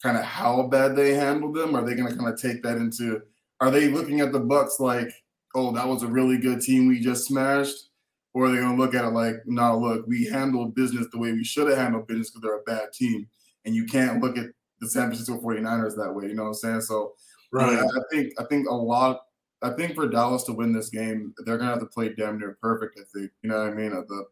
kind 0.02 0.16
of 0.16 0.24
how 0.24 0.64
bad 0.68 0.96
they 0.96 1.14
handled 1.14 1.56
them. 1.56 1.76
Are 1.76 1.86
they 1.86 1.96
going 1.96 2.10
to 2.10 2.16
kind 2.16 2.32
of 2.34 2.42
take 2.42 2.64
that 2.64 2.78
into? 2.78 3.22
Are 3.60 3.72
they 3.72 3.88
looking 3.88 4.22
at 4.22 4.32
the 4.32 4.40
Bucs 4.40 4.80
like, 4.80 5.12
oh, 5.56 5.72
that 5.72 5.88
was 5.88 6.04
a 6.04 6.08
really 6.08 6.38
good 6.38 6.62
team 6.62 6.88
we 6.88 7.00
just 7.00 7.28
smashed? 7.28 7.90
Or 8.34 8.46
are 8.46 8.52
they 8.52 8.58
going 8.58 8.78
to 8.78 8.82
look 8.82 8.94
at 8.94 9.06
it 9.06 9.10
like, 9.10 9.36
no, 9.46 9.80
look, 9.80 10.06
we 10.06 10.26
handled 10.26 10.76
business 10.76 11.08
the 11.12 11.18
way 11.18 11.32
we 11.32 11.44
should 11.44 11.68
have 11.68 11.78
handled 11.78 12.08
business 12.08 12.30
because 12.30 12.42
they're 12.42 12.60
a 12.60 12.80
bad 12.80 12.94
team. 12.94 13.28
And 13.66 13.74
you 13.74 13.86
can't 13.86 14.22
look 14.22 14.38
at 14.38 14.48
the 14.80 14.88
San 14.88 15.08
Francisco 15.08 15.40
49ers 15.42 15.96
that 15.96 16.14
way. 16.14 16.28
You 16.28 16.36
know 16.36 16.44
what 16.44 16.50
I'm 16.50 16.54
saying? 16.56 16.82
So 16.82 17.14
right. 17.52 17.72
You 17.72 17.78
know, 17.78 17.88
I 17.88 18.02
think 18.12 18.34
I 18.40 18.44
think 18.46 18.68
a 18.70 18.74
lot 18.74 19.22
I 19.62 19.72
think 19.72 19.96
for 19.96 20.08
Dallas 20.08 20.44
to 20.44 20.54
win 20.54 20.72
this 20.72 20.90
game, 20.90 21.34
they're 21.46 21.58
gonna 21.58 21.72
have 21.72 21.80
to 21.80 21.88
play 21.88 22.14
damn 22.14 22.38
near 22.38 22.58
perfect, 22.62 23.00
I 23.00 23.04
think. 23.18 23.32
You 23.42 23.50
know 23.50 23.60
what 23.60 23.72
I 23.72 23.74
mean? 23.74 23.92
Uh, 23.92 24.02
the 24.08 24.26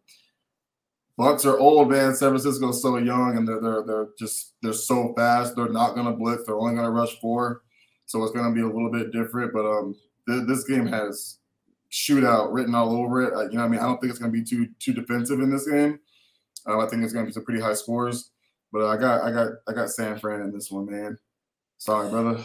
Bucs 1.20 1.46
are 1.46 1.58
old, 1.58 1.90
man. 1.90 2.14
San 2.14 2.30
Francisco's 2.30 2.82
so 2.82 2.98
young 2.98 3.38
and 3.38 3.48
they're 3.48 3.62
they're 3.62 3.84
they're 3.84 4.08
just 4.20 4.54
they're 4.62 4.74
so 4.74 5.14
fast. 5.16 5.56
They're 5.56 5.70
not 5.70 5.96
gonna 5.96 6.14
blitz, 6.14 6.46
they're 6.46 6.58
only 6.58 6.76
gonna 6.76 6.92
rush 6.92 7.20
four. 7.20 7.64
So 8.06 8.24
it's 8.24 8.34
gonna 8.34 8.54
be 8.54 8.62
a 8.62 8.68
little 8.68 8.92
bit 8.92 9.12
different. 9.12 9.54
But 9.54 9.66
um 9.66 9.96
th- 10.28 10.48
this 10.48 10.64
game 10.64 10.88
has 10.88 11.40
shootout 11.92 12.54
written 12.54 12.76
all 12.76 12.96
over 12.96 13.24
it. 13.24 13.34
Uh, 13.34 13.50
you 13.50 13.58
know, 13.58 13.64
I 13.64 13.68
mean, 13.68 13.80
I 13.80 13.84
don't 13.84 14.00
think 14.00 14.10
it's 14.10 14.20
going 14.20 14.32
to 14.32 14.38
be 14.38 14.44
too 14.44 14.68
too 14.80 14.94
defensive 14.94 15.40
in 15.40 15.50
this 15.50 15.68
game. 15.68 16.00
Um, 16.66 16.80
I 16.80 16.88
think 16.88 17.04
it's 17.04 17.14
going 17.14 17.26
to 17.26 17.30
be 17.30 17.34
some 17.34 17.46
pretty 17.46 17.62
high 17.62 17.74
scores. 17.74 18.32
But 18.72 18.88
I 18.88 18.98
got 18.98 19.22
I 19.22 19.32
got 19.32 19.52
I 19.68 19.74
got 19.74 19.90
San 19.90 20.20
Fran 20.20 20.42
in 20.42 20.52
this 20.52 20.70
one, 20.70 20.86
man. 20.86 21.18
Sorry, 21.78 22.10
brother. 22.10 22.44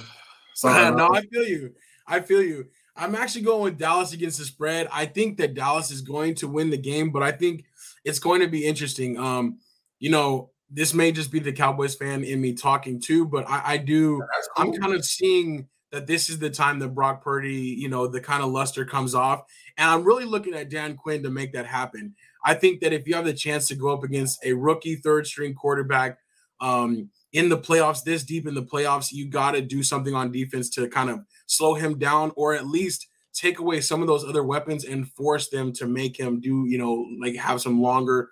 Sorry. 0.54 0.90
no, 0.96 1.12
I 1.12 1.22
feel 1.22 1.44
you. 1.44 1.74
I 2.06 2.20
feel 2.20 2.42
you. 2.42 2.66
I'm 2.96 3.14
actually 3.14 3.42
going 3.42 3.62
with 3.62 3.78
Dallas 3.78 4.12
against 4.12 4.38
the 4.38 4.44
spread. 4.44 4.86
I 4.92 5.06
think 5.06 5.38
that 5.38 5.54
Dallas 5.54 5.90
is 5.90 6.02
going 6.02 6.34
to 6.36 6.48
win 6.48 6.70
the 6.70 6.76
game, 6.76 7.10
but 7.10 7.22
I 7.22 7.32
think 7.32 7.64
it's 8.04 8.18
going 8.18 8.40
to 8.42 8.48
be 8.48 8.66
interesting. 8.66 9.18
Um, 9.18 9.58
you 9.98 10.10
know, 10.10 10.49
this 10.70 10.94
may 10.94 11.12
just 11.12 11.32
be 11.32 11.40
the 11.40 11.52
Cowboys 11.52 11.94
fan 11.94 12.22
in 12.22 12.40
me 12.40 12.54
talking 12.54 13.00
too, 13.00 13.26
but 13.26 13.48
I, 13.48 13.62
I 13.64 13.76
do. 13.76 14.22
Cool. 14.56 14.72
I'm 14.72 14.80
kind 14.80 14.94
of 14.94 15.04
seeing 15.04 15.68
that 15.90 16.06
this 16.06 16.28
is 16.30 16.38
the 16.38 16.50
time 16.50 16.78
that 16.78 16.94
Brock 16.94 17.22
Purdy, 17.22 17.76
you 17.78 17.88
know, 17.88 18.06
the 18.06 18.20
kind 18.20 18.42
of 18.42 18.50
luster 18.50 18.84
comes 18.84 19.14
off. 19.14 19.42
And 19.76 19.90
I'm 19.90 20.04
really 20.04 20.24
looking 20.24 20.54
at 20.54 20.70
Dan 20.70 20.96
Quinn 20.96 21.22
to 21.24 21.30
make 21.30 21.52
that 21.52 21.66
happen. 21.66 22.14
I 22.44 22.54
think 22.54 22.80
that 22.80 22.92
if 22.92 23.06
you 23.08 23.14
have 23.14 23.24
the 23.24 23.34
chance 23.34 23.66
to 23.68 23.74
go 23.74 23.88
up 23.88 24.04
against 24.04 24.44
a 24.44 24.52
rookie 24.52 24.96
third 24.96 25.26
string 25.26 25.54
quarterback 25.54 26.18
um, 26.60 27.10
in 27.32 27.48
the 27.48 27.58
playoffs, 27.58 28.04
this 28.04 28.22
deep 28.22 28.46
in 28.46 28.54
the 28.54 28.62
playoffs, 28.62 29.12
you 29.12 29.28
got 29.28 29.52
to 29.52 29.60
do 29.60 29.82
something 29.82 30.14
on 30.14 30.30
defense 30.30 30.70
to 30.70 30.88
kind 30.88 31.10
of 31.10 31.20
slow 31.46 31.74
him 31.74 31.98
down 31.98 32.32
or 32.36 32.54
at 32.54 32.66
least 32.66 33.08
take 33.32 33.58
away 33.58 33.80
some 33.80 34.00
of 34.00 34.06
those 34.06 34.24
other 34.24 34.42
weapons 34.44 34.84
and 34.84 35.10
force 35.12 35.48
them 35.48 35.72
to 35.72 35.86
make 35.86 36.18
him 36.18 36.40
do, 36.40 36.66
you 36.68 36.78
know, 36.78 37.06
like 37.20 37.34
have 37.36 37.60
some 37.60 37.80
longer 37.80 38.30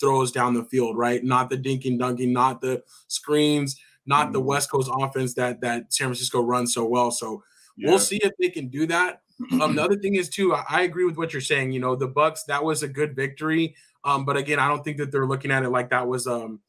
throws 0.00 0.32
down 0.32 0.54
the 0.54 0.64
field, 0.64 0.96
right? 0.96 1.22
Not 1.22 1.50
the 1.50 1.56
dinking 1.56 1.98
dunking, 1.98 2.32
not 2.32 2.60
the 2.60 2.82
screens, 3.08 3.80
not 4.06 4.24
mm-hmm. 4.24 4.32
the 4.32 4.40
West 4.40 4.70
Coast 4.70 4.90
offense 4.92 5.34
that 5.34 5.60
that 5.60 5.92
San 5.92 6.08
Francisco 6.08 6.40
runs 6.40 6.74
so 6.74 6.84
well. 6.84 7.10
So 7.10 7.42
yeah. 7.76 7.90
we'll 7.90 7.98
see 7.98 8.18
if 8.22 8.32
they 8.38 8.48
can 8.48 8.68
do 8.68 8.86
that. 8.86 9.22
Um, 9.60 9.76
the 9.76 9.82
other 9.84 9.96
thing 9.96 10.16
is 10.16 10.28
too, 10.28 10.52
I, 10.52 10.64
I, 10.68 10.82
agree 10.82 11.04
with 11.04 11.16
what 11.16 11.32
you're 11.32 11.40
saying. 11.40 11.70
You 11.70 11.78
know, 11.78 11.94
the 11.94 12.08
Bucs 12.08 12.44
that 12.48 12.64
was 12.64 12.82
a 12.82 12.88
good 12.88 13.14
victory, 13.14 13.76
um, 14.02 14.24
but 14.24 14.36
again, 14.36 14.58
I 14.58 14.66
don't 14.66 14.82
think 14.82 14.96
that 14.96 15.12
they're 15.12 15.28
looking 15.28 15.52
at 15.52 15.62
it 15.62 15.70
like 15.70 15.90
that 15.90 16.08
was 16.08 16.26
um 16.26 16.60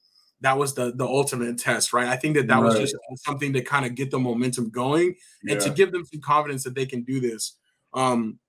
that 0.41 0.57
was 0.57 0.73
the 0.75 0.91
the 0.91 1.05
ultimate 1.05 1.57
test, 1.57 1.93
right? 1.93 2.07
I 2.07 2.15
think 2.15 2.35
that 2.35 2.47
that 2.47 2.55
right. 2.55 2.63
was 2.63 2.75
just 2.75 2.95
something 3.15 3.53
to 3.53 3.61
kind 3.61 3.85
of 3.85 3.95
get 3.95 4.11
the 4.11 4.19
momentum 4.19 4.69
going 4.69 5.15
and 5.41 5.51
yeah. 5.51 5.59
to 5.59 5.69
give 5.71 5.91
them 5.91 6.05
some 6.05 6.21
confidence 6.21 6.63
that 6.63 6.75
they 6.75 6.85
can 6.85 7.03
do 7.03 7.19
this. 7.19 7.55
Um, 7.93 8.39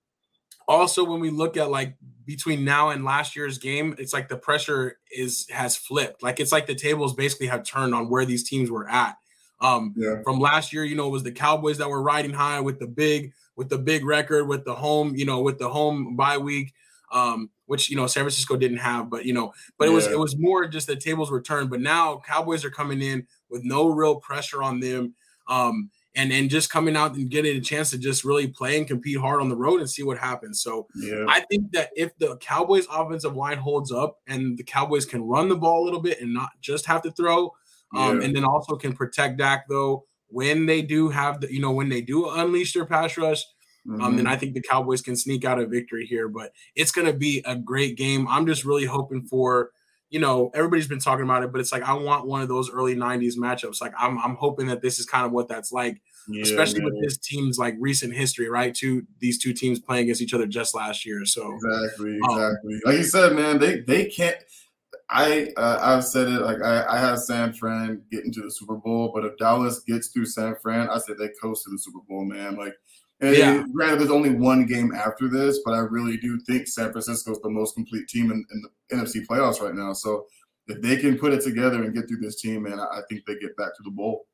also 0.71 1.03
when 1.03 1.19
we 1.19 1.29
look 1.29 1.57
at 1.57 1.69
like 1.69 1.95
between 2.25 2.63
now 2.63 2.89
and 2.89 3.03
last 3.03 3.35
year's 3.35 3.57
game 3.57 3.95
it's 3.97 4.13
like 4.13 4.29
the 4.29 4.37
pressure 4.37 4.97
is 5.11 5.47
has 5.49 5.75
flipped. 5.75 6.23
Like 6.23 6.39
it's 6.39 6.51
like 6.51 6.67
the 6.67 6.75
tables 6.75 7.13
basically 7.13 7.47
have 7.47 7.63
turned 7.63 7.93
on 7.93 8.09
where 8.09 8.25
these 8.25 8.47
teams 8.47 8.71
were 8.71 8.87
at. 8.89 9.17
Um 9.59 9.93
yeah. 9.95 10.21
from 10.23 10.39
last 10.39 10.73
year 10.73 10.85
you 10.85 10.95
know 10.95 11.07
it 11.07 11.11
was 11.11 11.23
the 11.23 11.31
cowboys 11.31 11.77
that 11.79 11.89
were 11.89 12.01
riding 12.01 12.33
high 12.33 12.59
with 12.59 12.79
the 12.79 12.87
big 12.87 13.33
with 13.55 13.69
the 13.69 13.77
big 13.77 14.05
record 14.05 14.47
with 14.47 14.63
the 14.65 14.73
home 14.73 15.13
you 15.15 15.25
know 15.25 15.41
with 15.41 15.59
the 15.59 15.69
home 15.69 16.15
bye 16.15 16.37
week 16.37 16.73
um 17.11 17.49
which 17.65 17.89
you 17.89 17.95
know 17.95 18.07
San 18.07 18.23
Francisco 18.23 18.55
didn't 18.55 18.77
have 18.77 19.09
but 19.09 19.25
you 19.25 19.33
know 19.33 19.53
but 19.77 19.87
it 19.87 19.91
was 19.91 20.07
it 20.07 20.17
was 20.17 20.37
more 20.37 20.67
just 20.67 20.87
the 20.87 20.95
tables 20.95 21.29
were 21.29 21.41
turned. 21.41 21.69
But 21.69 21.81
now 21.81 22.21
cowboys 22.25 22.63
are 22.63 22.71
coming 22.71 23.01
in 23.01 23.27
with 23.49 23.63
no 23.63 23.87
real 23.87 24.15
pressure 24.15 24.63
on 24.63 24.79
them. 24.79 25.15
Um 25.47 25.89
and 26.15 26.31
and 26.31 26.49
just 26.49 26.69
coming 26.69 26.95
out 26.95 27.15
and 27.15 27.29
getting 27.29 27.57
a 27.57 27.61
chance 27.61 27.91
to 27.91 27.97
just 27.97 28.23
really 28.23 28.47
play 28.47 28.77
and 28.77 28.87
compete 28.87 29.17
hard 29.17 29.41
on 29.41 29.49
the 29.49 29.55
road 29.55 29.79
and 29.79 29.89
see 29.89 30.03
what 30.03 30.17
happens. 30.17 30.61
So 30.61 30.87
yeah. 30.95 31.25
I 31.27 31.41
think 31.41 31.71
that 31.71 31.89
if 31.95 32.17
the 32.17 32.37
Cowboys 32.37 32.87
offensive 32.91 33.35
line 33.35 33.57
holds 33.57 33.91
up 33.91 34.17
and 34.27 34.57
the 34.57 34.63
Cowboys 34.63 35.05
can 35.05 35.23
run 35.23 35.49
the 35.49 35.55
ball 35.55 35.83
a 35.83 35.85
little 35.85 36.01
bit 36.01 36.21
and 36.21 36.33
not 36.33 36.49
just 36.59 36.85
have 36.85 37.01
to 37.03 37.11
throw, 37.11 37.53
um, 37.95 38.19
yeah. 38.19 38.25
and 38.25 38.35
then 38.35 38.43
also 38.43 38.75
can 38.75 38.93
protect 38.93 39.37
Dak 39.37 39.67
though 39.69 40.05
when 40.27 40.65
they 40.65 40.81
do 40.81 41.09
have 41.09 41.41
the 41.41 41.53
you 41.53 41.61
know 41.61 41.71
when 41.71 41.89
they 41.89 42.01
do 42.01 42.29
unleash 42.29 42.73
their 42.73 42.85
pass 42.85 43.17
rush. 43.17 43.43
Mm-hmm. 43.87 44.01
Um, 44.01 44.15
then 44.15 44.27
I 44.27 44.35
think 44.35 44.53
the 44.53 44.61
Cowboys 44.61 45.01
can 45.01 45.15
sneak 45.15 45.43
out 45.43 45.59
a 45.59 45.65
victory 45.65 46.05
here, 46.05 46.27
but 46.27 46.51
it's 46.75 46.91
going 46.91 47.07
to 47.07 47.13
be 47.13 47.41
a 47.45 47.55
great 47.55 47.97
game. 47.97 48.27
I'm 48.27 48.45
just 48.45 48.63
really 48.63 48.85
hoping 48.85 49.23
for 49.23 49.71
you 50.11 50.19
know, 50.19 50.51
everybody's 50.53 50.89
been 50.89 50.99
talking 50.99 51.23
about 51.23 51.41
it, 51.41 51.53
but 51.53 51.61
it's 51.61 51.71
like 51.71 51.83
I 51.83 51.93
want 51.93 52.27
one 52.27 52.41
of 52.41 52.49
those 52.49 52.69
early 52.69 52.95
'90s 52.95 53.37
matchups. 53.37 53.81
Like 53.81 53.93
I'm, 53.97 54.19
I'm 54.19 54.35
hoping 54.35 54.67
that 54.67 54.81
this 54.81 54.99
is 54.99 55.05
kind 55.05 55.25
of 55.25 55.31
what 55.31 55.47
that's 55.47 55.71
like, 55.71 56.01
yeah, 56.27 56.43
especially 56.43 56.83
with 56.83 57.01
this 57.01 57.17
team's 57.17 57.57
like 57.57 57.75
recent 57.79 58.13
history, 58.13 58.49
right? 58.49 58.75
Two 58.75 59.07
these 59.19 59.39
two 59.39 59.53
teams 59.53 59.79
playing 59.79 60.03
against 60.03 60.21
each 60.21 60.33
other 60.33 60.45
just 60.45 60.75
last 60.75 61.05
year. 61.05 61.25
So 61.25 61.53
exactly, 61.53 62.19
um, 62.29 62.37
exactly. 62.37 62.73
Um, 62.73 62.81
like 62.85 62.97
you 62.97 63.03
said, 63.05 63.33
man, 63.33 63.57
they 63.57 63.79
they 63.79 64.05
can't. 64.05 64.35
I 65.09 65.53
uh, 65.55 65.79
I've 65.81 66.03
said 66.03 66.27
it 66.27 66.41
like 66.41 66.61
I, 66.61 66.85
I 66.89 66.97
have 66.99 67.19
San 67.19 67.53
Fran 67.53 68.01
getting 68.11 68.33
to 68.33 68.41
the 68.41 68.51
Super 68.51 68.75
Bowl, 68.75 69.13
but 69.15 69.23
if 69.23 69.37
Dallas 69.37 69.79
gets 69.79 70.09
through 70.09 70.25
San 70.25 70.55
Fran, 70.61 70.89
I 70.89 70.97
said 70.97 71.17
they 71.17 71.29
coast 71.41 71.63
to 71.63 71.71
the 71.71 71.79
Super 71.79 71.99
Bowl, 72.05 72.25
man. 72.25 72.57
Like 72.57 72.73
and 73.21 73.37
yeah. 73.37 73.63
granted, 73.71 73.99
there's 73.99 74.11
only 74.11 74.31
one 74.31 74.65
game 74.65 74.93
after 74.93 75.29
this, 75.29 75.59
but 75.63 75.73
I 75.73 75.79
really 75.79 76.17
do 76.17 76.39
think 76.39 76.67
San 76.67 76.91
Francisco 76.91 77.31
is 77.31 77.39
the 77.41 77.49
most 77.49 77.75
complete 77.75 78.07
team 78.07 78.31
in, 78.31 78.45
in, 78.51 78.61
the 78.61 78.95
NFC 78.95 79.25
playoffs 79.25 79.61
right 79.61 79.75
now. 79.75 79.93
So 79.93 80.25
if 80.67 80.81
they 80.81 80.97
can 80.97 81.19
put 81.19 81.31
it 81.31 81.43
together 81.43 81.83
and 81.83 81.93
get 81.93 82.07
through 82.07 82.19
this 82.19 82.41
team, 82.41 82.63
man, 82.63 82.79
I, 82.79 82.85
I 82.85 83.01
think 83.07 83.25
they 83.25 83.35
get 83.35 83.55
back 83.57 83.75
to 83.77 83.83
the 83.83 83.91
bowl. 83.91 84.25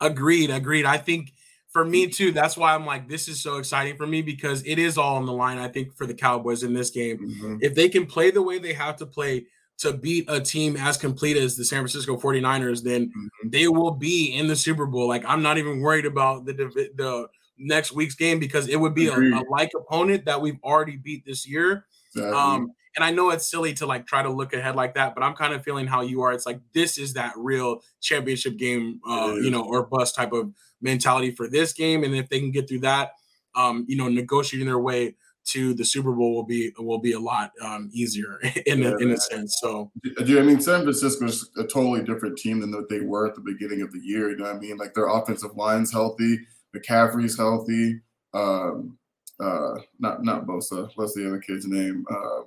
Agreed, 0.00 0.50
agreed. 0.50 0.86
I 0.86 0.96
think 0.96 1.34
for 1.70 1.84
me 1.84 2.06
too, 2.06 2.32
that's 2.32 2.56
why 2.56 2.74
I'm 2.74 2.86
like, 2.86 3.08
this 3.08 3.28
is 3.28 3.42
so 3.42 3.58
exciting 3.58 3.96
for 3.96 4.06
me 4.06 4.22
because 4.22 4.62
it 4.64 4.78
is 4.78 4.96
all 4.96 5.16
on 5.16 5.26
the 5.26 5.32
line. 5.32 5.58
I 5.58 5.68
think 5.68 5.94
for 5.94 6.06
the 6.06 6.14
Cowboys 6.14 6.62
in 6.62 6.72
this 6.72 6.90
game, 6.90 7.18
mm-hmm. 7.18 7.56
if 7.60 7.74
they 7.74 7.90
can 7.90 8.06
play 8.06 8.30
the 8.30 8.42
way 8.42 8.58
they 8.58 8.72
have 8.72 8.96
to 8.96 9.06
play, 9.06 9.46
to 9.76 9.92
beat 9.92 10.24
a 10.28 10.40
team 10.40 10.76
as 10.76 10.96
complete 10.96 11.36
as 11.36 11.56
the 11.56 11.64
San 11.64 11.80
Francisco 11.80 12.16
49ers, 12.16 12.82
then 12.82 13.08
mm-hmm. 13.08 13.48
they 13.48 13.66
will 13.66 13.90
be 13.90 14.32
in 14.34 14.46
the 14.46 14.56
Super 14.56 14.86
Bowl. 14.86 15.08
Like 15.08 15.24
I'm 15.26 15.42
not 15.42 15.58
even 15.58 15.80
worried 15.80 16.06
about 16.06 16.44
the 16.44 16.52
the 16.52 17.28
next 17.58 17.92
week's 17.92 18.14
game 18.14 18.38
because 18.38 18.68
it 18.68 18.76
would 18.76 18.94
be 18.94 19.08
a, 19.08 19.16
a, 19.16 19.42
like 19.48 19.70
opponent 19.76 20.24
that 20.24 20.40
we've 20.40 20.58
already 20.62 20.96
beat 20.96 21.24
this 21.24 21.48
year. 21.48 21.86
Exactly. 22.14 22.38
Um, 22.38 22.72
and 22.96 23.04
I 23.04 23.10
know 23.10 23.30
it's 23.30 23.50
silly 23.50 23.74
to 23.74 23.86
like 23.86 24.06
try 24.06 24.22
to 24.22 24.30
look 24.30 24.52
ahead 24.52 24.76
like 24.76 24.94
that, 24.94 25.14
but 25.14 25.24
I'm 25.24 25.34
kind 25.34 25.52
of 25.52 25.64
feeling 25.64 25.86
how 25.86 26.02
you 26.02 26.22
are. 26.22 26.32
It's 26.32 26.46
like 26.46 26.60
this 26.72 26.96
is 26.96 27.14
that 27.14 27.32
real 27.36 27.82
championship 28.00 28.56
game, 28.56 29.00
uh, 29.08 29.34
you 29.34 29.50
know, 29.50 29.64
or 29.64 29.86
bust 29.86 30.14
type 30.14 30.32
of 30.32 30.52
mentality 30.80 31.32
for 31.32 31.48
this 31.48 31.72
game. 31.72 32.04
And 32.04 32.14
if 32.14 32.28
they 32.28 32.38
can 32.38 32.52
get 32.52 32.68
through 32.68 32.80
that, 32.80 33.12
um, 33.56 33.84
you 33.88 33.96
know, 33.96 34.08
negotiating 34.08 34.66
their 34.66 34.78
way 34.78 35.16
to 35.46 35.74
the 35.74 35.84
Super 35.84 36.12
Bowl 36.12 36.34
will 36.34 36.44
be 36.44 36.72
will 36.78 36.98
be 36.98 37.12
a 37.12 37.20
lot 37.20 37.52
um, 37.60 37.90
easier 37.92 38.38
in 38.66 38.82
yeah, 38.82 38.90
a, 38.90 38.96
in 38.96 39.10
a 39.10 39.16
sense. 39.16 39.58
So, 39.60 39.90
I 40.18 40.22
mean, 40.22 40.60
San 40.60 40.82
Francisco 40.82 41.26
is 41.26 41.50
a 41.56 41.64
totally 41.64 42.02
different 42.02 42.38
team 42.38 42.60
than 42.60 42.72
what 42.72 42.88
they 42.88 43.00
were 43.00 43.26
at 43.26 43.34
the 43.34 43.40
beginning 43.40 43.82
of 43.82 43.92
the 43.92 44.00
year. 44.00 44.30
You 44.30 44.36
know 44.36 44.44
what 44.44 44.56
I 44.56 44.58
mean? 44.58 44.76
Like 44.76 44.94
their 44.94 45.08
offensive 45.08 45.56
line's 45.56 45.92
healthy, 45.92 46.38
McCaffrey's 46.74 47.36
healthy. 47.36 48.00
Um, 48.32 48.98
uh, 49.40 49.74
not 49.98 50.24
not 50.24 50.46
Bosa. 50.46 50.90
What's 50.94 51.14
the 51.14 51.26
other 51.26 51.38
kid's 51.38 51.66
name? 51.66 52.04
Uh, 52.10 52.42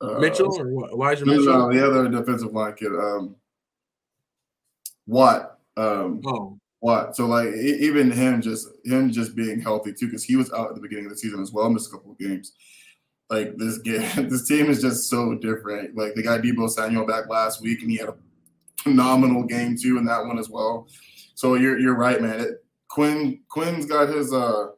uh, 0.00 0.18
Mitchell 0.18 0.54
or 0.58 0.68
what? 0.68 0.90
Elijah 0.90 1.24
no, 1.24 1.32
Mitchell? 1.32 1.68
No, 1.68 1.72
the 1.72 1.86
other 1.86 2.08
defensive 2.08 2.52
line 2.52 2.74
kid. 2.74 2.92
Um, 2.92 3.36
Watt. 5.06 5.58
Um, 5.76 6.20
oh. 6.26 6.58
Watt. 6.80 7.16
So 7.16 7.26
like 7.26 7.48
even 7.54 8.10
him 8.10 8.40
just 8.40 8.68
him 8.84 9.10
just 9.10 9.34
being 9.34 9.60
healthy 9.60 9.92
too, 9.92 10.06
because 10.06 10.24
he 10.24 10.36
was 10.36 10.52
out 10.52 10.68
at 10.68 10.74
the 10.74 10.80
beginning 10.80 11.06
of 11.06 11.12
the 11.12 11.18
season 11.18 11.40
as 11.40 11.52
well, 11.52 11.68
missed 11.70 11.88
a 11.88 11.96
couple 11.96 12.12
of 12.12 12.18
games. 12.18 12.52
Like 13.30 13.56
this 13.56 13.78
game, 13.84 14.28
this 14.28 14.46
team 14.46 14.70
is 14.70 14.80
just 14.80 15.10
so 15.10 15.34
different. 15.34 15.96
Like 15.96 16.14
they 16.14 16.22
got 16.22 16.42
Deebo 16.42 16.70
Samuel 16.70 17.06
back 17.06 17.28
last 17.28 17.60
week, 17.60 17.82
and 17.82 17.90
he 17.90 17.96
had 17.96 18.10
a 18.10 18.16
phenomenal 18.78 19.42
game 19.42 19.76
too 19.76 19.98
in 19.98 20.04
that 20.04 20.24
one 20.24 20.38
as 20.38 20.48
well. 20.48 20.86
So 21.38 21.54
you're 21.54 21.78
you're 21.78 21.94
right, 21.94 22.20
man. 22.20 22.40
It, 22.40 22.64
Quinn 22.88 23.38
Quinn's 23.48 23.86
got 23.86 24.08
his 24.08 24.32
uh 24.32 24.70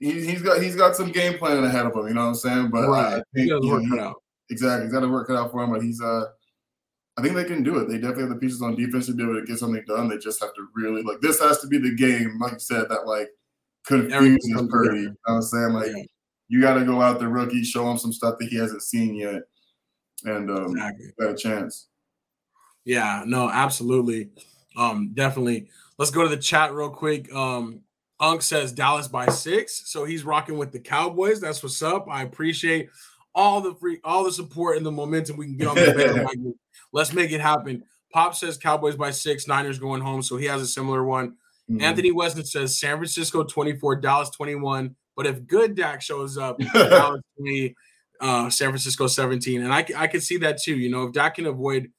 he, 0.00 0.26
has 0.26 0.42
got 0.42 0.60
he's 0.60 0.74
got 0.74 0.96
some 0.96 1.12
game 1.12 1.38
planning 1.38 1.64
ahead 1.64 1.86
of 1.86 1.94
him. 1.94 2.08
You 2.08 2.14
know 2.14 2.22
what 2.22 2.26
I'm 2.26 2.34
saying? 2.34 2.70
But 2.72 2.88
right, 2.88 3.22
think, 3.32 3.44
he 3.44 3.48
got 3.48 3.62
work 3.62 3.84
cut 3.88 4.00
out. 4.00 4.16
Exactly, 4.50 4.86
he's 4.86 4.92
got 4.92 5.02
to 5.02 5.08
work 5.08 5.28
cut 5.28 5.36
out 5.36 5.52
for 5.52 5.62
him. 5.62 5.70
But 5.70 5.84
he's 5.84 6.02
uh, 6.02 6.24
I 7.16 7.22
think 7.22 7.36
they 7.36 7.44
can 7.44 7.62
do 7.62 7.78
it. 7.78 7.86
They 7.86 7.98
definitely 7.98 8.24
have 8.24 8.30
the 8.30 8.38
pieces 8.38 8.60
on 8.60 8.74
defense 8.74 9.06
to 9.06 9.14
be 9.14 9.22
able 9.22 9.38
to 9.38 9.46
get 9.46 9.56
something 9.56 9.84
done. 9.86 10.08
They 10.08 10.18
just 10.18 10.42
have 10.42 10.52
to 10.52 10.66
really 10.74 11.04
like 11.04 11.20
this 11.20 11.38
has 11.38 11.60
to 11.60 11.68
be 11.68 11.78
the 11.78 11.94
game, 11.94 12.36
like 12.40 12.54
you 12.54 12.58
said, 12.58 12.88
that 12.88 13.06
like 13.06 13.28
confuses 13.86 14.68
Purdy. 14.68 14.98
You 14.98 15.06
know 15.10 15.14
what 15.26 15.34
I'm 15.34 15.42
saying? 15.42 15.72
Like 15.74 15.92
yeah. 15.94 16.02
you 16.48 16.60
got 16.60 16.74
to 16.74 16.84
go 16.84 17.00
out 17.00 17.20
the 17.20 17.28
rookie, 17.28 17.62
show 17.62 17.88
him 17.88 17.98
some 17.98 18.12
stuff 18.12 18.34
that 18.40 18.48
he 18.48 18.56
hasn't 18.56 18.82
seen 18.82 19.14
yet, 19.14 19.42
and 20.24 20.50
um, 20.50 20.72
exactly. 20.72 21.06
got 21.20 21.30
a 21.30 21.36
chance. 21.36 21.86
Yeah, 22.84 23.22
no, 23.24 23.48
absolutely, 23.48 24.30
um, 24.76 25.12
definitely. 25.14 25.68
Let's 25.98 26.10
go 26.10 26.22
to 26.22 26.28
the 26.28 26.36
chat 26.36 26.72
real 26.72 26.90
quick. 26.90 27.32
Um, 27.32 27.80
Unk 28.20 28.42
says 28.42 28.72
Dallas 28.72 29.08
by 29.08 29.26
six, 29.26 29.90
so 29.90 30.04
he's 30.04 30.24
rocking 30.24 30.56
with 30.56 30.72
the 30.72 30.78
Cowboys. 30.78 31.40
That's 31.40 31.62
what's 31.62 31.82
up. 31.82 32.06
I 32.08 32.22
appreciate 32.22 32.88
all 33.34 33.60
the 33.60 33.74
free, 33.74 34.00
all 34.04 34.24
the 34.24 34.32
support 34.32 34.76
and 34.76 34.86
the 34.86 34.92
momentum 34.92 35.36
we 35.36 35.46
can 35.46 35.56
get 35.56 35.68
on 35.68 35.74
the 35.74 35.92
bandwagon. 35.96 36.54
Let's 36.92 37.12
make 37.12 37.32
it 37.32 37.40
happen. 37.40 37.84
Pop 38.12 38.34
says 38.34 38.56
Cowboys 38.56 38.96
by 38.96 39.10
six, 39.10 39.48
Niners 39.48 39.78
going 39.78 40.00
home, 40.00 40.22
so 40.22 40.36
he 40.36 40.46
has 40.46 40.62
a 40.62 40.66
similar 40.66 41.04
one. 41.04 41.30
Mm-hmm. 41.70 41.82
Anthony 41.82 42.12
Weston 42.12 42.44
says 42.44 42.78
San 42.78 42.96
Francisco 42.96 43.42
24, 43.42 43.96
Dallas 43.96 44.30
21. 44.30 44.94
But 45.16 45.26
if 45.26 45.46
good 45.46 45.74
Dak 45.74 46.00
shows 46.00 46.38
up, 46.38 46.58
Dallas 46.72 47.22
20, 47.38 47.74
uh, 48.20 48.50
San 48.50 48.68
Francisco 48.68 49.06
17. 49.06 49.62
And 49.62 49.72
I, 49.72 49.84
I 49.96 50.06
can 50.06 50.20
see 50.20 50.36
that 50.38 50.62
too. 50.62 50.76
You 50.76 50.90
know, 50.90 51.04
if 51.04 51.12
Dak 51.12 51.36
can 51.36 51.46
avoid 51.46 51.90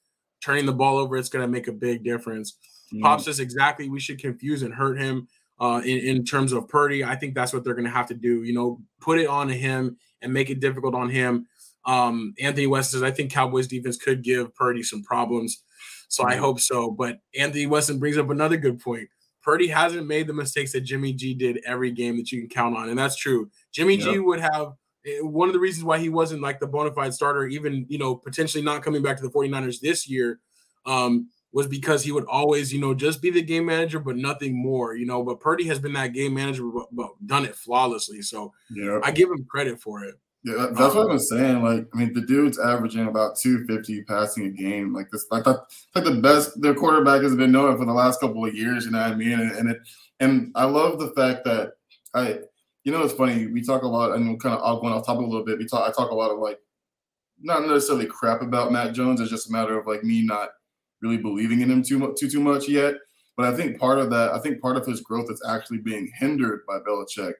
turning 0.45 0.67
the 0.67 0.73
ball 0.73 0.97
over, 0.97 1.17
it's 1.17 1.29
going 1.29 1.43
to 1.43 1.51
make 1.51 1.67
a 1.67 1.71
big 1.71 2.03
difference. 2.03 2.57
Mm-hmm. 2.93 3.01
Pop 3.01 3.19
says 3.21 3.39
exactly 3.39 3.89
we 3.89 3.99
should 3.99 4.19
confuse 4.19 4.61
and 4.61 4.73
hurt 4.73 4.99
him 4.99 5.27
uh, 5.59 5.81
in, 5.83 5.97
in 5.99 6.23
terms 6.23 6.53
of 6.53 6.67
Purdy. 6.67 7.03
I 7.03 7.15
think 7.15 7.33
that's 7.33 7.51
what 7.51 7.63
they're 7.63 7.73
going 7.73 7.85
to 7.85 7.91
have 7.91 8.07
to 8.07 8.13
do. 8.13 8.43
You 8.43 8.53
know, 8.53 8.79
put 9.01 9.17
it 9.19 9.27
on 9.27 9.49
him 9.49 9.97
and 10.21 10.31
make 10.31 10.51
it 10.51 10.59
difficult 10.59 10.93
on 10.93 11.09
him. 11.09 11.47
Um, 11.85 12.35
Anthony 12.39 12.67
West 12.67 12.91
says, 12.91 13.01
I 13.01 13.11
think 13.11 13.31
Cowboys 13.31 13.67
defense 13.67 13.97
could 13.97 14.23
give 14.23 14.53
Purdy 14.55 14.83
some 14.83 15.03
problems. 15.03 15.63
So 16.09 16.23
I 16.23 16.35
hope 16.35 16.59
so. 16.59 16.91
But 16.91 17.19
Anthony 17.37 17.65
Weston 17.65 17.99
brings 17.99 18.17
up 18.17 18.29
another 18.29 18.57
good 18.57 18.79
point. 18.79 19.09
Purdy 19.41 19.67
hasn't 19.67 20.07
made 20.07 20.27
the 20.27 20.33
mistakes 20.33 20.71
that 20.71 20.81
Jimmy 20.81 21.13
G 21.13 21.33
did 21.33 21.61
every 21.65 21.91
game 21.91 22.17
that 22.17 22.31
you 22.31 22.41
can 22.41 22.49
count 22.49 22.77
on. 22.77 22.89
And 22.89 22.97
that's 22.97 23.15
true. 23.15 23.49
Jimmy 23.71 23.95
yep. 23.95 24.05
G 24.05 24.19
would 24.19 24.39
have 24.39 24.73
one 25.21 25.49
of 25.49 25.53
the 25.53 25.59
reasons 25.59 25.83
why 25.83 25.99
he 25.99 26.09
wasn't 26.09 26.41
like 26.41 26.59
the 26.59 26.67
bona 26.67 26.91
fide 26.91 27.13
starter, 27.13 27.45
even, 27.47 27.85
you 27.89 27.97
know, 27.97 28.15
potentially 28.15 28.63
not 28.63 28.83
coming 28.83 29.01
back 29.01 29.17
to 29.17 29.23
the 29.23 29.29
49ers 29.29 29.79
this 29.79 30.09
year. 30.09 30.39
Um, 30.85 31.29
was 31.55 31.67
because 31.67 32.03
he 32.03 32.11
would 32.11 32.25
always, 32.25 32.73
you 32.73 32.81
know, 32.81 32.93
just 32.93 33.21
be 33.21 33.29
the 33.31 33.41
game 33.41 33.65
manager, 33.65 33.97
but 33.97 34.17
nothing 34.17 34.53
more, 34.53 34.93
you 34.93 35.05
know. 35.05 35.23
But 35.23 35.39
Purdy 35.39 35.63
has 35.67 35.79
been 35.79 35.93
that 35.93 36.11
game 36.11 36.33
manager, 36.33 36.65
but, 36.65 36.87
but 36.91 37.11
done 37.25 37.45
it 37.45 37.55
flawlessly. 37.55 38.21
So 38.21 38.51
yeah, 38.69 38.99
I 39.01 39.11
give 39.11 39.29
him 39.29 39.45
credit 39.49 39.79
for 39.79 40.03
it. 40.03 40.15
Yeah, 40.43 40.67
that's 40.73 40.93
um, 40.93 40.97
what 40.97 41.11
I'm 41.11 41.17
saying. 41.17 41.63
Like, 41.63 41.87
I 41.93 41.97
mean, 41.97 42.13
the 42.13 42.25
dude's 42.25 42.59
averaging 42.59 43.07
about 43.07 43.37
250 43.37 44.03
passing 44.03 44.47
a 44.47 44.49
game. 44.49 44.93
Like 44.93 45.09
this, 45.11 45.25
like 45.31 45.45
that, 45.45 45.61
like 45.95 46.03
the 46.03 46.19
best 46.19 46.61
the 46.61 46.75
quarterback 46.75 47.21
has 47.21 47.35
been 47.35 47.53
known 47.53 47.77
for 47.77 47.85
the 47.85 47.93
last 47.93 48.19
couple 48.19 48.45
of 48.45 48.53
years. 48.53 48.83
You 48.83 48.91
know 48.91 48.99
what 48.99 49.13
I 49.13 49.15
mean? 49.15 49.39
And, 49.39 49.51
and 49.53 49.69
it, 49.71 49.77
and 50.19 50.51
I 50.55 50.65
love 50.65 50.99
the 50.99 51.11
fact 51.11 51.45
that 51.45 51.71
I, 52.13 52.39
you 52.85 52.91
know, 52.91 53.03
it's 53.03 53.13
funny. 53.13 53.47
We 53.47 53.63
talk 53.63 53.81
a 53.81 53.87
lot, 53.87 54.11
and 54.13 54.29
we 54.29 54.37
kind 54.37 54.55
of 54.55 54.61
I'll 54.63 54.79
go 54.79 54.87
off 54.87 55.05
topic 55.05 55.23
a 55.23 55.27
little 55.27 55.43
bit. 55.43 55.57
We 55.57 55.65
talk, 55.65 55.89
I 55.89 55.91
talk 55.91 56.11
a 56.11 56.15
lot 56.15 56.31
of 56.31 56.37
like, 56.37 56.59
not 57.41 57.67
necessarily 57.67 58.05
crap 58.05 58.41
about 58.41 58.71
Mac 58.71 58.93
Jones. 58.93 59.19
It's 59.19 59.31
just 59.31 59.49
a 59.49 59.51
matter 59.51 59.77
of 59.77 59.87
like 59.87 60.03
me 60.03 60.21
not 60.21 60.49
really 61.01 61.17
believing 61.17 61.61
in 61.61 61.69
him 61.69 61.83
too 61.83 61.97
much 61.97 62.17
too 62.17 62.29
too 62.29 62.39
much 62.39 62.69
yet. 62.69 62.95
But 63.35 63.47
I 63.47 63.57
think 63.57 63.79
part 63.79 63.99
of 63.99 64.11
that, 64.11 64.33
I 64.33 64.39
think 64.39 64.61
part 64.61 64.77
of 64.77 64.85
his 64.85 65.01
growth 65.01 65.29
is 65.29 65.43
actually 65.49 65.79
being 65.79 66.09
hindered 66.17 66.61
by 66.67 66.77
Belichick. 66.79 67.33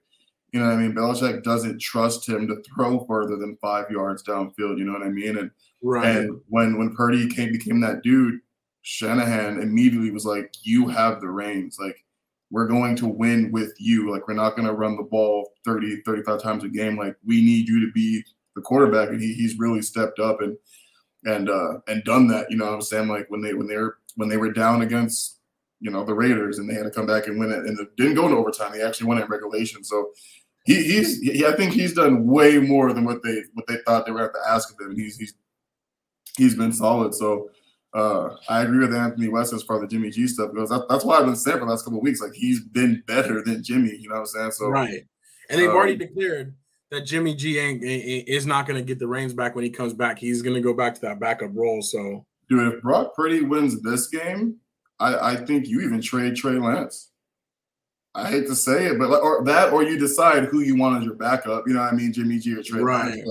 You 0.52 0.60
know 0.60 0.66
what 0.66 0.74
I 0.74 0.78
mean? 0.78 0.94
Belichick 0.94 1.44
doesn't 1.44 1.80
trust 1.80 2.28
him 2.28 2.48
to 2.48 2.62
throw 2.64 3.06
further 3.06 3.38
than 3.38 3.58
five 3.62 3.90
yards 3.92 4.24
downfield. 4.24 4.78
You 4.78 4.86
know 4.86 4.94
what 4.94 5.04
I 5.04 5.10
mean? 5.10 5.38
And 5.38 5.52
right. 5.84 6.08
and 6.08 6.42
when 6.48 6.78
when 6.80 6.96
Purdy 6.96 7.30
came 7.30 7.52
became 7.52 7.82
that 7.82 8.02
dude, 8.02 8.40
Shanahan 8.82 9.62
immediately 9.62 10.12
was 10.12 10.26
like, 10.26 10.54
"You 10.64 10.88
have 10.88 11.22
the 11.22 11.30
reins. 11.30 11.78
Like 11.80 12.05
we're 12.52 12.68
going 12.68 12.96
to 12.98 13.08
win 13.08 13.52
with 13.52 13.74
you. 13.80 14.12
Like 14.12 14.28
we're 14.28 14.36
not 14.36 14.56
going 14.56 14.68
to 14.68 14.74
run 14.74 14.96
the 14.96 15.04
ball 15.04 15.52
30, 15.66 16.02
35 16.06 16.42
times 16.42 16.64
a 16.64 16.70
game. 16.70 16.98
Like 16.98 17.16
we 17.26 17.42
need 17.42 17.68
you 17.68 17.86
to 17.86 17.92
be 17.92 18.24
the 18.56 18.62
quarterback." 18.62 19.10
And 19.10 19.22
he, 19.22 19.34
he's 19.34 19.58
really 19.58 19.82
stepped 19.82 20.20
up 20.20 20.42
and 20.42 20.58
and 21.26 21.50
uh, 21.50 21.80
and 21.88 22.04
done 22.04 22.28
that. 22.28 22.50
You 22.50 22.58
know 22.58 22.66
what 22.66 22.76
I'm 22.76 22.82
saying? 22.82 23.08
Like 23.08 23.30
when 23.30 23.42
they 23.42 23.54
when 23.54 23.68
they 23.68 23.78
were 23.78 23.98
when 24.16 24.30
they 24.30 24.38
were 24.38 24.52
down 24.52 24.82
against 24.82 25.40
you 25.82 25.92
know 25.92 26.06
the 26.06 26.14
Raiders 26.14 26.60
and 26.60 26.70
they 26.70 26.76
had 26.76 26.84
to 26.84 26.92
come 26.92 27.06
back 27.06 27.28
and 27.28 27.40
win 27.40 27.52
it 27.52 27.66
and 27.66 27.80
it 27.80 27.96
didn't 27.98 28.16
go 28.16 28.26
into 28.26 28.38
overtime. 28.38 28.72
They 28.72 28.84
actually 28.84 29.08
won 29.08 29.18
it 29.18 29.26
in 29.26 29.30
regulation. 29.30 29.84
So 29.84 30.12
he, 30.66 30.76
he's 30.84 31.22
he, 31.22 31.46
I 31.46 31.56
think 31.56 31.74
he's 31.74 31.94
done 31.94 32.26
way 32.26 32.60
more 32.60 32.94
than 32.94 33.06
what 33.06 33.24
they 33.24 33.42
what 33.54 33.68
they 33.68 33.78
thought 33.86 34.06
they 34.06 34.12
were 34.12 34.20
going 34.20 34.32
to 34.32 34.52
ask 34.52 34.72
of 34.72 34.80
him. 34.80 34.96
He's 34.96 35.18
he's 35.18 35.34
he's 36.38 36.56
been 36.56 36.74
solid. 36.74 37.14
So. 37.14 37.50
Uh, 37.96 38.36
I 38.50 38.64
agree 38.64 38.80
with 38.80 38.94
Anthony 38.94 39.30
West 39.30 39.54
as 39.54 39.64
far 39.64 39.78
as 39.78 39.84
the 39.84 39.88
Jimmy 39.88 40.10
G 40.10 40.28
stuff 40.28 40.54
goes. 40.54 40.68
That, 40.68 40.86
that's 40.90 41.06
why 41.06 41.18
I've 41.18 41.26
been 41.26 41.38
saying 41.38 41.60
for 41.60 41.66
the 41.66 41.72
last 41.72 41.86
couple 41.86 42.00
of 42.00 42.04
weeks, 42.04 42.22
like 42.22 42.34
he's 42.34 42.60
been 42.60 43.02
better 43.08 43.42
than 43.42 43.64
Jimmy. 43.64 43.96
You 43.98 44.10
know 44.10 44.16
what 44.16 44.22
I'm 44.22 44.26
saying? 44.26 44.52
So 44.52 44.68
right, 44.68 45.06
and 45.50 45.62
they've 45.62 45.70
um, 45.70 45.76
already 45.76 45.96
declared 45.96 46.54
that 46.92 47.02
Jimmy 47.02 47.36
G 47.36 47.58
ain't, 47.58 47.82
is 47.82 48.46
not 48.46 48.68
going 48.68 48.78
to 48.78 48.86
get 48.86 49.00
the 49.00 49.08
reins 49.08 49.34
back 49.34 49.56
when 49.56 49.64
he 49.64 49.70
comes 49.70 49.94
back. 49.94 50.20
He's 50.20 50.42
going 50.42 50.56
to 50.56 50.62
go 50.62 50.74
back 50.74 50.94
to 50.96 51.02
that 51.02 51.22
backup 51.22 51.52
role. 51.54 51.82
So, 51.82 52.26
dude, 52.50 52.74
if 52.74 52.82
Brock 52.82 53.16
Purdy 53.16 53.42
wins 53.42 53.82
this 53.82 54.08
game, 54.08 54.58
I, 55.00 55.32
I 55.32 55.36
think 55.38 55.68
you 55.68 55.80
even 55.82 56.02
trade 56.02 56.36
Trey 56.36 56.60
Lance. 56.60 57.12
I 58.14 58.30
hate 58.30 58.48
to 58.48 58.56
say 58.56 58.88
it, 58.88 59.00
but 59.00 59.10
like, 59.10 59.24
or 59.24 59.44
that, 59.46 59.72
or 59.72 59.84
you 59.84 59.98
decide 59.98 60.46
who 60.46 60.62
you 60.62 60.76
want 60.76 60.98
as 61.00 61.06
your 61.06 61.16
backup. 61.16 61.64
You 61.66 61.74
know 61.74 61.82
what 61.82 61.94
I 61.94 61.96
mean, 61.96 62.12
Jimmy 62.12 62.40
G 62.40 62.56
or 62.56 62.64
Trey 62.64 62.82
right. 62.82 63.16
Lance. 63.16 63.30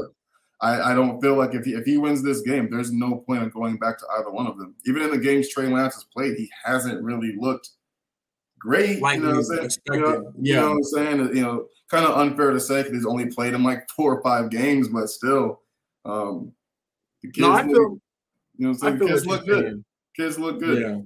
I, 0.64 0.92
I 0.92 0.94
don't 0.94 1.20
feel 1.20 1.34
like 1.34 1.54
if 1.54 1.66
he, 1.66 1.74
if 1.74 1.84
he 1.84 1.98
wins 1.98 2.22
this 2.22 2.40
game, 2.40 2.70
there's 2.70 2.90
no 2.90 3.16
point 3.16 3.42
in 3.42 3.50
going 3.50 3.76
back 3.76 3.98
to 3.98 4.06
either 4.18 4.30
one 4.30 4.46
of 4.46 4.56
them. 4.56 4.74
Even 4.86 5.02
in 5.02 5.10
the 5.10 5.18
games 5.18 5.50
Trey 5.50 5.66
Lance 5.66 5.94
has 5.94 6.04
played, 6.04 6.38
he 6.38 6.50
hasn't 6.64 7.02
really 7.02 7.34
looked 7.38 7.68
great. 8.58 9.02
Like 9.02 9.16
you 9.16 9.24
know 9.24 9.36
what 9.36 9.36
I'm 9.36 9.44
saying? 9.44 9.70
You 9.92 10.00
know, 10.00 10.32
yeah. 10.40 10.54
you 10.54 10.60
know 10.60 10.68
what 10.70 10.76
I'm 10.76 10.82
saying? 10.84 11.36
You 11.36 11.42
know, 11.42 11.66
kind 11.90 12.06
of 12.06 12.16
unfair 12.16 12.50
to 12.50 12.60
say 12.60 12.82
because 12.82 12.96
he's 12.96 13.06
only 13.06 13.26
played 13.26 13.52
in 13.52 13.62
like 13.62 13.86
four 13.90 14.16
or 14.16 14.22
five 14.22 14.48
games, 14.48 14.88
but 14.88 15.08
still, 15.08 15.60
um, 16.06 16.52
the 17.22 17.30
kids, 17.30 17.46
no, 17.46 17.52
I 17.52 17.62
feel, 17.64 17.72
look, 17.72 17.98
you 18.56 18.66
know, 18.66 18.68
what 18.72 18.84
I'm 18.84 18.98
saying? 18.98 19.08
kids 19.08 19.26
look 19.26 19.44
good. 19.44 19.64
Saying. 19.64 19.84
Kids 20.16 20.38
look 20.38 20.60
good. 20.60 20.80
Yeah. 20.80 21.00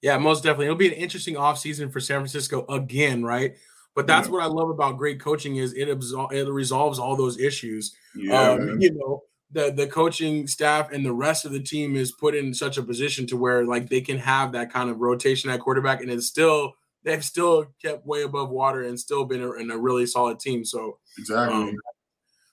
Yeah, 0.00 0.18
most 0.18 0.42
definitely. 0.42 0.66
It'll 0.66 0.76
be 0.76 0.88
an 0.88 0.94
interesting 0.94 1.34
offseason 1.36 1.92
for 1.92 2.00
San 2.00 2.20
Francisco 2.20 2.64
again, 2.68 3.22
right? 3.22 3.54
But 3.94 4.06
that's 4.06 4.28
yeah. 4.28 4.32
what 4.32 4.42
I 4.42 4.46
love 4.46 4.70
about 4.70 4.96
great 4.96 5.20
coaching 5.20 5.56
is 5.56 5.74
it 5.74 5.88
absol- 5.88 6.32
it 6.32 6.50
resolves 6.50 6.98
all 6.98 7.16
those 7.16 7.38
issues. 7.38 7.94
Yeah, 8.14 8.52
um, 8.52 8.80
you 8.80 8.92
know, 8.94 9.22
the 9.50 9.70
the 9.70 9.86
coaching 9.86 10.46
staff 10.46 10.90
and 10.92 11.04
the 11.04 11.12
rest 11.12 11.44
of 11.44 11.52
the 11.52 11.60
team 11.60 11.94
is 11.94 12.12
put 12.12 12.34
in 12.34 12.54
such 12.54 12.78
a 12.78 12.82
position 12.82 13.26
to 13.26 13.36
where 13.36 13.64
like 13.64 13.88
they 13.88 14.00
can 14.00 14.18
have 14.18 14.52
that 14.52 14.72
kind 14.72 14.88
of 14.88 15.00
rotation 15.00 15.50
at 15.50 15.60
quarterback, 15.60 16.00
and 16.00 16.10
it's 16.10 16.26
still 16.26 16.74
they've 17.04 17.24
still 17.24 17.66
kept 17.82 18.06
way 18.06 18.22
above 18.22 18.50
water 18.50 18.82
and 18.84 18.98
still 18.98 19.24
been 19.24 19.42
a, 19.42 19.52
in 19.52 19.70
a 19.70 19.78
really 19.78 20.06
solid 20.06 20.40
team. 20.40 20.64
So 20.64 20.98
exactly. 21.18 21.56
Um, 21.56 21.76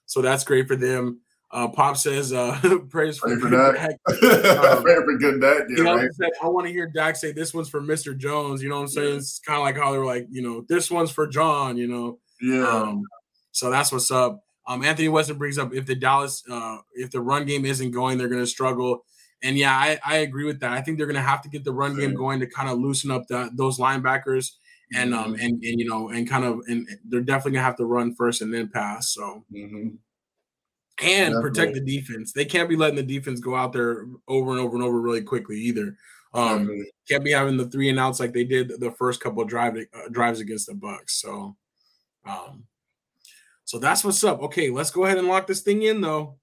so 0.05 0.21
that's 0.21 0.43
great 0.43 0.67
for 0.67 0.75
them. 0.75 1.21
Uh, 1.51 1.67
Pop 1.67 1.97
says, 1.97 2.31
uh, 2.31 2.59
praise 2.89 3.17
for, 3.17 3.35
for 3.39 3.49
Dak. 3.49 3.97
um, 4.07 4.83
for 4.83 5.17
good 5.17 5.41
Dak. 5.41 5.63
Yeah, 5.69 5.83
right? 5.83 6.13
said, 6.13 6.29
I 6.43 6.47
want 6.47 6.67
to 6.67 6.73
hear 6.73 6.87
Dak 6.87 7.15
say, 7.15 7.31
this 7.31 7.53
one's 7.53 7.69
for 7.69 7.81
Mr. 7.81 8.15
Jones. 8.15 8.61
You 8.61 8.69
know 8.69 8.75
what 8.75 8.81
I'm 8.81 8.87
saying? 8.89 9.09
Yeah. 9.09 9.15
It's 9.15 9.39
kind 9.39 9.57
of 9.57 9.63
like 9.63 9.75
how 9.75 9.91
they 9.91 9.97
were 9.97 10.05
like, 10.05 10.27
you 10.29 10.41
know, 10.41 10.63
this 10.69 10.91
one's 10.91 11.11
for 11.11 11.27
John, 11.27 11.77
you 11.77 11.87
know? 11.87 12.19
Yeah. 12.41 12.67
Um, 12.67 13.03
so 13.51 13.71
that's 13.71 13.91
what's 13.91 14.11
up. 14.11 14.43
Um, 14.67 14.83
Anthony 14.83 15.09
Weston 15.09 15.37
brings 15.37 15.57
up 15.57 15.73
if 15.73 15.87
the 15.87 15.95
Dallas, 15.95 16.43
uh, 16.49 16.77
if 16.93 17.09
the 17.09 17.21
run 17.21 17.45
game 17.45 17.65
isn't 17.65 17.91
going, 17.91 18.19
they're 18.19 18.27
going 18.27 18.43
to 18.43 18.47
struggle. 18.47 19.03
And 19.41 19.57
yeah, 19.57 19.73
I, 19.73 19.99
I 20.05 20.17
agree 20.17 20.45
with 20.45 20.59
that. 20.59 20.71
I 20.71 20.81
think 20.81 20.97
they're 20.97 21.07
going 21.07 21.15
to 21.15 21.21
have 21.21 21.41
to 21.41 21.49
get 21.49 21.63
the 21.63 21.73
run 21.73 21.97
game 21.97 22.13
going 22.13 22.41
to 22.41 22.45
kind 22.45 22.69
of 22.69 22.77
loosen 22.77 23.09
up 23.09 23.27
the, 23.27 23.49
those 23.55 23.79
linebackers 23.79 24.51
and 24.93 25.13
um 25.13 25.33
mm-hmm. 25.33 25.45
and, 25.45 25.63
and 25.63 25.79
you 25.79 25.87
know 25.87 26.09
and 26.09 26.29
kind 26.29 26.43
of 26.43 26.61
and 26.67 26.87
they're 27.05 27.21
definitely 27.21 27.51
gonna 27.51 27.65
have 27.65 27.75
to 27.75 27.85
run 27.85 28.15
first 28.15 28.41
and 28.41 28.53
then 28.53 28.67
pass. 28.67 29.13
So 29.13 29.43
mm-hmm. 29.53 29.89
And 31.01 31.33
definitely. 31.33 31.41
protect 31.41 31.73
the 31.73 31.81
defense. 31.81 32.33
They 32.33 32.45
can't 32.45 32.69
be 32.69 32.75
letting 32.75 32.95
the 32.95 33.03
defense 33.03 33.39
go 33.39 33.55
out 33.55 33.73
there 33.73 34.05
over 34.27 34.51
and 34.51 34.59
over 34.59 34.75
and 34.75 34.83
over 34.83 34.99
really 34.99 35.21
quickly 35.21 35.57
either. 35.57 35.95
Um, 36.33 36.59
definitely. 36.59 36.91
can't 37.07 37.23
be 37.23 37.31
having 37.31 37.57
the 37.57 37.69
three 37.69 37.89
and 37.89 37.99
outs 37.99 38.19
like 38.19 38.33
they 38.33 38.43
did 38.43 38.79
the 38.79 38.91
first 38.91 39.21
couple 39.21 39.41
of 39.41 39.47
drive 39.47 39.77
uh, 39.77 40.09
drives 40.11 40.39
against 40.39 40.67
the 40.67 40.73
Bucs. 40.73 41.11
So, 41.11 41.55
um, 42.25 42.65
so 43.65 43.79
that's 43.79 44.03
what's 44.03 44.23
up. 44.23 44.41
Okay, 44.41 44.69
let's 44.69 44.91
go 44.91 45.05
ahead 45.05 45.17
and 45.17 45.27
lock 45.27 45.47
this 45.47 45.61
thing 45.61 45.83
in 45.83 46.01
though. 46.01 46.37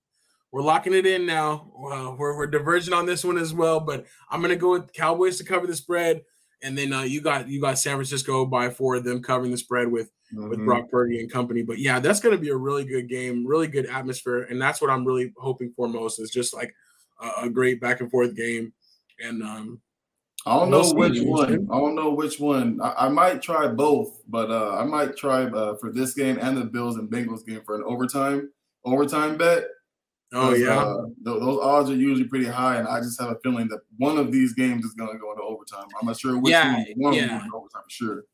We're 0.52 0.62
locking 0.62 0.94
it 0.94 1.06
in 1.06 1.26
now. 1.26 1.70
Uh, 1.76 2.14
we're, 2.16 2.36
we're 2.36 2.46
diverging 2.46 2.94
on 2.94 3.04
this 3.04 3.24
one 3.24 3.36
as 3.36 3.52
well, 3.52 3.80
but 3.80 4.06
I'm 4.30 4.40
gonna 4.40 4.56
go 4.56 4.70
with 4.72 4.92
Cowboys 4.92 5.38
to 5.38 5.44
cover 5.44 5.66
the 5.66 5.76
spread 5.76 6.22
and 6.62 6.76
then 6.76 6.92
uh, 6.92 7.02
you 7.02 7.20
got 7.20 7.48
you 7.48 7.60
got 7.60 7.78
San 7.78 7.96
Francisco 7.96 8.44
by 8.46 8.70
four 8.70 8.96
of 8.96 9.04
them 9.04 9.22
covering 9.22 9.50
the 9.50 9.58
spread 9.58 9.88
with 9.88 10.10
mm-hmm. 10.34 10.48
with 10.48 10.64
Brock 10.64 10.90
Purdy 10.90 11.20
and 11.20 11.30
company. 11.30 11.62
But 11.62 11.78
yeah, 11.78 11.98
that's 11.98 12.20
going 12.20 12.34
to 12.34 12.40
be 12.40 12.50
a 12.50 12.56
really 12.56 12.84
good 12.84 13.08
game, 13.08 13.46
really 13.46 13.68
good 13.68 13.86
atmosphere, 13.86 14.42
and 14.42 14.60
that's 14.60 14.80
what 14.80 14.90
I'm 14.90 15.04
really 15.04 15.32
hoping 15.36 15.72
for 15.76 15.88
most 15.88 16.18
is 16.18 16.30
just 16.30 16.54
like 16.54 16.74
a, 17.20 17.44
a 17.46 17.50
great 17.50 17.80
back 17.80 18.00
and 18.00 18.10
forth 18.10 18.34
game. 18.36 18.72
And 19.22 19.42
um, 19.42 19.80
I 20.46 20.54
don't 20.54 20.70
know 20.70 20.92
which 20.92 21.20
one. 21.22 21.66
I 21.70 21.78
don't 21.78 21.94
know 21.94 22.10
which 22.10 22.38
one. 22.38 22.78
I, 22.82 23.06
I 23.06 23.08
might 23.08 23.42
try 23.42 23.66
both, 23.66 24.22
but 24.28 24.50
uh, 24.50 24.76
I 24.76 24.84
might 24.84 25.16
try 25.16 25.44
uh, 25.44 25.76
for 25.76 25.92
this 25.92 26.14
game 26.14 26.38
and 26.40 26.56
the 26.56 26.64
Bills 26.64 26.96
and 26.96 27.10
Bengals 27.10 27.44
game 27.44 27.62
for 27.64 27.76
an 27.76 27.82
overtime 27.84 28.50
overtime 28.84 29.36
bet. 29.36 29.64
Oh 30.32 30.54
yeah, 30.54 30.78
uh, 30.78 31.02
th- 31.24 31.40
those 31.40 31.58
odds 31.60 31.90
are 31.90 31.94
usually 31.94 32.28
pretty 32.28 32.46
high, 32.46 32.76
and 32.76 32.88
I 32.88 33.00
just 33.00 33.20
have 33.20 33.30
a 33.30 33.38
feeling 33.42 33.68
that 33.68 33.80
one 33.96 34.18
of 34.18 34.32
these 34.32 34.54
games 34.54 34.84
is 34.84 34.92
going 34.94 35.12
to 35.12 35.18
go 35.18 35.32
into 35.32 35.42
overtime. 35.42 35.86
I'm 36.00 36.06
not 36.06 36.18
sure 36.18 36.34
which 36.34 36.52
one. 36.52 36.52
yeah, 36.52 36.84
one. 36.96 37.14
yeah. 37.14 37.42
overtime 37.52 37.82
for 37.82 37.90
sure. 37.90 38.24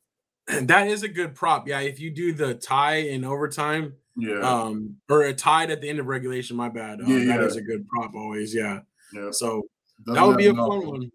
That 0.63 0.87
is 0.87 1.03
a 1.03 1.07
good 1.07 1.35
prop. 1.35 1.67
Yeah, 1.67 1.79
if 1.79 1.99
you 1.99 2.11
do 2.11 2.33
the 2.33 2.53
tie 2.53 2.95
in 2.95 3.23
overtime, 3.23 3.93
yeah, 4.17 4.39
um, 4.39 4.97
or 5.09 5.23
a 5.23 5.33
tied 5.33 5.71
at 5.71 5.81
the 5.81 5.89
end 5.89 5.99
of 5.99 6.07
regulation. 6.07 6.55
My 6.57 6.69
bad. 6.69 7.01
Um, 7.01 7.07
yeah, 7.07 7.37
that 7.37 7.45
is 7.45 7.55
a 7.55 7.61
good 7.61 7.87
prop 7.87 8.13
always. 8.13 8.53
Yeah. 8.53 8.79
Yeah. 9.13 9.31
So 9.31 9.63
Doesn't 10.05 10.21
that 10.21 10.27
would 10.27 10.37
be 10.37 10.47
a 10.47 10.53
fun 10.53 10.87
one. 10.87 11.11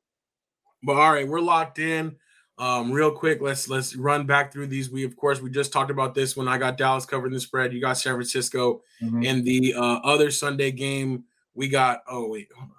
But 0.83 0.97
all 0.97 1.13
right, 1.13 1.27
we're 1.27 1.41
locked 1.41 1.79
in. 1.79 2.17
Um, 2.59 2.91
real 2.91 3.13
quick, 3.13 3.41
let's 3.41 3.69
let's 3.69 3.95
run 3.95 4.27
back 4.27 4.53
through 4.53 4.67
these. 4.67 4.91
We 4.91 5.05
of 5.05 5.17
course 5.17 5.41
we 5.41 5.51
just 5.51 5.73
talked 5.73 5.91
about 5.91 6.15
this 6.15 6.37
when 6.37 6.49
I 6.49 6.59
got 6.59 6.77
Dallas 6.77 7.07
covering 7.07 7.33
the 7.33 7.41
spread. 7.41 7.73
You 7.73 7.81
got 7.81 7.99
San 7.99 8.15
Francisco 8.15 8.83
mm-hmm. 9.03 9.23
in 9.23 9.45
the 9.45 9.75
uh, 9.75 10.01
other 10.03 10.31
Sunday 10.31 10.73
game. 10.73 11.25
We 11.55 11.69
got 11.69 12.03
oh 12.09 12.29
wait, 12.29 12.49
hold 12.57 12.71
on, 12.71 12.77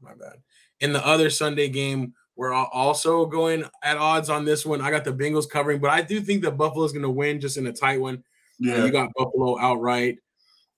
my 0.00 0.14
bad. 0.14 0.38
In 0.78 0.92
the 0.92 1.04
other 1.04 1.30
Sunday 1.30 1.68
game, 1.68 2.14
we're 2.40 2.54
also 2.54 3.26
going 3.26 3.64
at 3.82 3.98
odds 3.98 4.30
on 4.30 4.46
this 4.46 4.64
one. 4.64 4.80
I 4.80 4.90
got 4.90 5.04
the 5.04 5.12
Bengals 5.12 5.46
covering, 5.46 5.78
but 5.78 5.90
I 5.90 6.00
do 6.00 6.22
think 6.22 6.40
that 6.42 6.56
Buffalo 6.56 6.86
is 6.86 6.92
going 6.92 7.02
to 7.02 7.10
win 7.10 7.38
just 7.38 7.58
in 7.58 7.66
a 7.66 7.72
tight 7.72 8.00
one. 8.00 8.24
Yeah, 8.58 8.82
you 8.82 8.90
got 8.90 9.10
Buffalo 9.14 9.60
outright. 9.60 10.20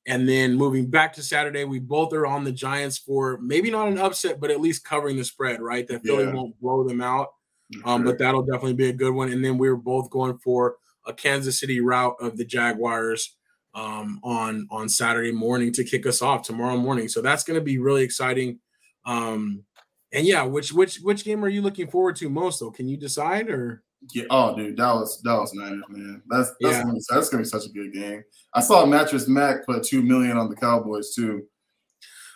And 0.09 0.29
then 0.29 0.57
moving 0.57 0.91
back 0.91 1.13
to 1.13 1.23
Saturday, 1.23 1.63
we 1.63 1.79
both 1.79 2.13
are 2.15 2.27
on 2.27 2.43
the 2.43 2.51
Giants 2.51 2.99
for 2.99 3.39
maybe 3.41 3.71
not 3.71 3.87
an 3.87 3.99
upset, 3.99 4.41
but 4.41 4.51
at 4.51 4.61
least 4.61 4.85
covering 4.85 5.17
the 5.17 5.23
spread, 5.23 5.61
right? 5.61 5.87
That 5.87 6.03
Philly 6.03 6.25
yeah. 6.25 6.33
won't 6.33 6.61
blow 6.61 6.83
them 6.83 7.01
out. 7.01 7.29
Um, 7.85 8.03
but 8.03 8.19
that'll 8.19 8.43
definitely 8.43 8.75
be 8.75 8.89
a 8.89 8.93
good 8.93 9.15
one. 9.15 9.31
And 9.31 9.45
then 9.45 9.57
we 9.57 9.71
were 9.71 9.77
both 9.77 10.11
going 10.11 10.39
for 10.39 10.79
a 11.07 11.13
Kansas 11.13 11.61
City 11.61 11.79
route 11.79 12.17
of 12.21 12.37
the 12.39 12.45
Jaguars 12.45 13.37
um, 13.73 14.19
on 14.25 14.67
on 14.73 14.89
Saturday 14.89 15.31
morning 15.31 15.73
to 15.75 15.85
kick 15.85 16.09
us 16.09 16.23
off 16.23 16.43
tomorrow 16.43 16.77
morning. 16.77 17.07
So 17.07 17.23
that's 17.23 17.45
going 17.45 17.59
to 17.61 17.65
be 17.65 17.79
really 17.79 18.03
exciting. 18.03 18.59
Um, 19.07 19.63
and 20.13 20.27
yeah, 20.27 20.43
which 20.43 20.73
which 20.73 20.99
which 20.99 21.25
game 21.25 21.45
are 21.45 21.49
you 21.49 21.63
looking 21.63 21.89
forward 21.89 22.17
to 22.17 22.29
most 22.29 22.61
though? 22.61 22.71
Can 22.71 22.89
you 22.89 22.97
decide 22.97 23.49
or? 23.49 23.83
Yeah, 24.13 24.25
oh, 24.31 24.57
dude, 24.57 24.77
Dallas, 24.77 25.23
Dallas 25.25 25.55
Niners, 25.55 25.85
man. 25.89 26.23
That's 26.29 26.51
that's, 26.61 26.77
yeah. 26.77 26.83
gonna, 26.83 26.95
be, 26.95 27.01
that's 27.09 27.29
gonna 27.29 27.45
be 27.45 27.49
such 27.49 27.67
a 27.67 27.69
good 27.69 27.93
game. 27.93 28.25
I 28.53 28.61
saw 28.61 28.85
Mattress 28.85 29.29
Mac 29.29 29.65
put 29.65 29.85
two 29.85 30.03
million 30.03 30.37
on 30.37 30.51
the 30.51 30.57
Cowboys 30.57 31.15
too. 31.15 31.47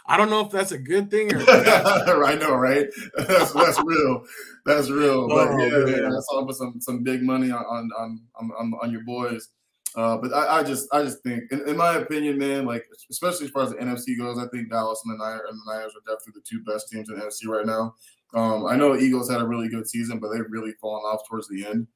I 0.09 0.17
don't 0.17 0.31
know 0.31 0.41
if 0.41 0.53
that's 0.53 0.71
a 0.71 0.79
good 0.79 1.11
thing 1.11 1.35
or 1.35 1.39
I 1.49 2.37
know, 2.37 2.55
right? 2.55 2.87
That's 3.17 3.53
that's 3.53 3.81
real. 3.83 4.25
That's 4.65 4.89
real. 4.89 5.29
But 5.29 5.49
oh, 5.49 5.59
yeah, 5.59 5.97
man. 5.97 6.13
I 6.13 6.21
saw 6.21 6.41
him 6.41 6.47
put 6.47 6.55
some 6.55 6.81
some 6.81 7.03
big 7.03 7.23
money 7.23 7.51
on 7.51 7.65
on 7.65 8.21
on, 8.37 8.73
on 8.81 8.93
your 8.93 9.03
boys. 9.03 9.49
Uh, 9.97 10.19
but 10.19 10.33
I, 10.35 10.59
I, 10.59 10.63
just 10.63 10.93
I 10.93 11.03
just 11.03 11.23
think, 11.23 11.45
in, 11.51 11.67
in, 11.67 11.77
my 11.77 11.95
opinion, 11.95 12.37
man, 12.37 12.67
like 12.67 12.85
especially 13.11 13.47
as 13.47 13.51
far 13.51 13.63
as 13.63 13.71
the 13.71 13.77
NFC 13.77 14.19
goes, 14.19 14.39
I 14.39 14.47
think 14.49 14.71
Dallas 14.71 15.03
and 15.05 15.19
the 15.19 15.25
Niners 15.25 15.47
and 15.49 15.59
the 15.59 15.73
Niners 15.73 15.93
are 15.97 16.05
definitely 16.15 16.35
the 16.41 16.47
two 16.47 16.63
best 16.65 16.91
teams 16.91 17.09
in 17.09 17.19
the 17.19 17.25
NFC 17.25 17.47
right 17.47 17.65
now. 17.65 17.95
Um, 18.35 18.67
I 18.67 18.77
know 18.77 18.95
Eagles 18.95 19.31
had 19.31 19.41
a 19.41 19.47
really 19.47 19.69
good 19.69 19.89
season, 19.89 20.19
but 20.19 20.29
they've 20.29 20.45
really 20.51 20.73
fallen 20.83 21.03
off 21.03 21.27
towards 21.27 21.49
the 21.49 21.67
end. 21.67 21.87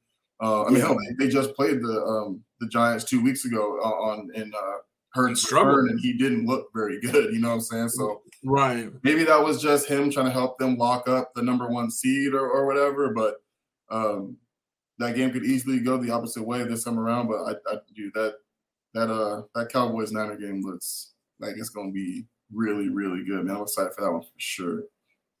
Uh, 0.41 0.63
I 0.63 0.69
mean, 0.69 0.77
yeah. 0.77 0.85
hell, 0.87 0.97
they, 0.97 1.25
they, 1.25 1.31
just 1.31 1.53
played 1.53 1.81
the 1.81 2.03
um, 2.03 2.43
the 2.59 2.67
Giants 2.67 3.03
two 3.03 3.21
weeks 3.21 3.45
ago 3.45 3.61
on 3.61 4.29
in 4.33 4.51
uh, 4.51 4.77
Hurts 5.13 5.51
return, 5.51 5.89
and 5.89 5.99
he 5.99 6.13
didn't 6.13 6.47
look 6.47 6.69
very 6.73 6.99
good. 6.99 7.33
You 7.33 7.39
know 7.39 7.49
what 7.49 7.55
I'm 7.55 7.61
saying? 7.61 7.89
So 7.89 8.21
right, 8.43 8.89
maybe 9.03 9.23
that 9.25 9.43
was 9.43 9.61
just 9.61 9.87
him 9.87 10.09
trying 10.09 10.25
to 10.25 10.31
help 10.31 10.57
them 10.57 10.77
lock 10.77 11.07
up 11.07 11.31
the 11.35 11.43
number 11.43 11.67
one 11.67 11.91
seed 11.91 12.33
or, 12.33 12.49
or 12.49 12.65
whatever. 12.65 13.13
But 13.13 13.35
um, 13.91 14.37
that 15.01 15.15
game 15.15 15.31
could 15.31 15.45
easily 15.45 15.79
go 15.79 15.97
the 15.97 16.11
opposite 16.11 16.43
way 16.43 16.63
this 16.63 16.83
time 16.83 16.99
around. 16.99 17.27
But 17.27 17.43
I, 17.43 17.73
I 17.73 17.77
do 17.95 18.11
that 18.15 18.35
that 18.93 19.09
uh 19.09 19.43
that 19.55 19.71
Cowboys 19.71 20.11
Niner 20.11 20.37
game 20.37 20.61
looks 20.61 21.13
like 21.39 21.55
it's 21.57 21.69
gonna 21.69 21.91
be 21.91 22.25
really 22.53 22.89
really 22.89 23.23
good. 23.23 23.45
Man, 23.45 23.55
I'm 23.55 23.63
excited 23.63 23.93
for 23.93 24.01
that 24.01 24.11
one 24.11 24.21
for 24.21 24.29
sure. 24.37 24.83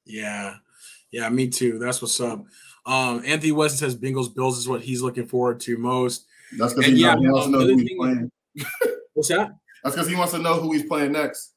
Yeah, 0.05 0.55
yeah, 1.11 1.29
me 1.29 1.47
too. 1.47 1.79
That's 1.79 2.01
what's 2.01 2.19
up. 2.19 2.43
Um, 2.85 3.21
Anthony 3.25 3.51
Weston 3.51 3.77
says 3.77 3.95
Bengals 3.95 4.33
Bills 4.33 4.57
is 4.57 4.67
what 4.67 4.81
he's 4.81 5.01
looking 5.01 5.27
forward 5.27 5.59
to 5.61 5.77
most. 5.77 6.25
That's 6.57 6.73
because 6.73 6.91
he, 6.91 7.01
yeah, 7.01 7.15
he 7.17 7.29
wants 7.29 7.45
to 7.45 7.51
know 7.51 7.59
who 7.59 7.77
he's 7.77 7.93
playing. 7.97 8.31
What's 9.13 9.29
that? 9.29 9.51
That's 9.83 9.95
because 9.95 10.09
he 10.09 10.15
wants 10.15 10.33
to 10.33 10.39
know 10.39 10.55
who 10.55 10.73
he's 10.73 10.83
playing 10.83 11.13
next. 11.13 11.53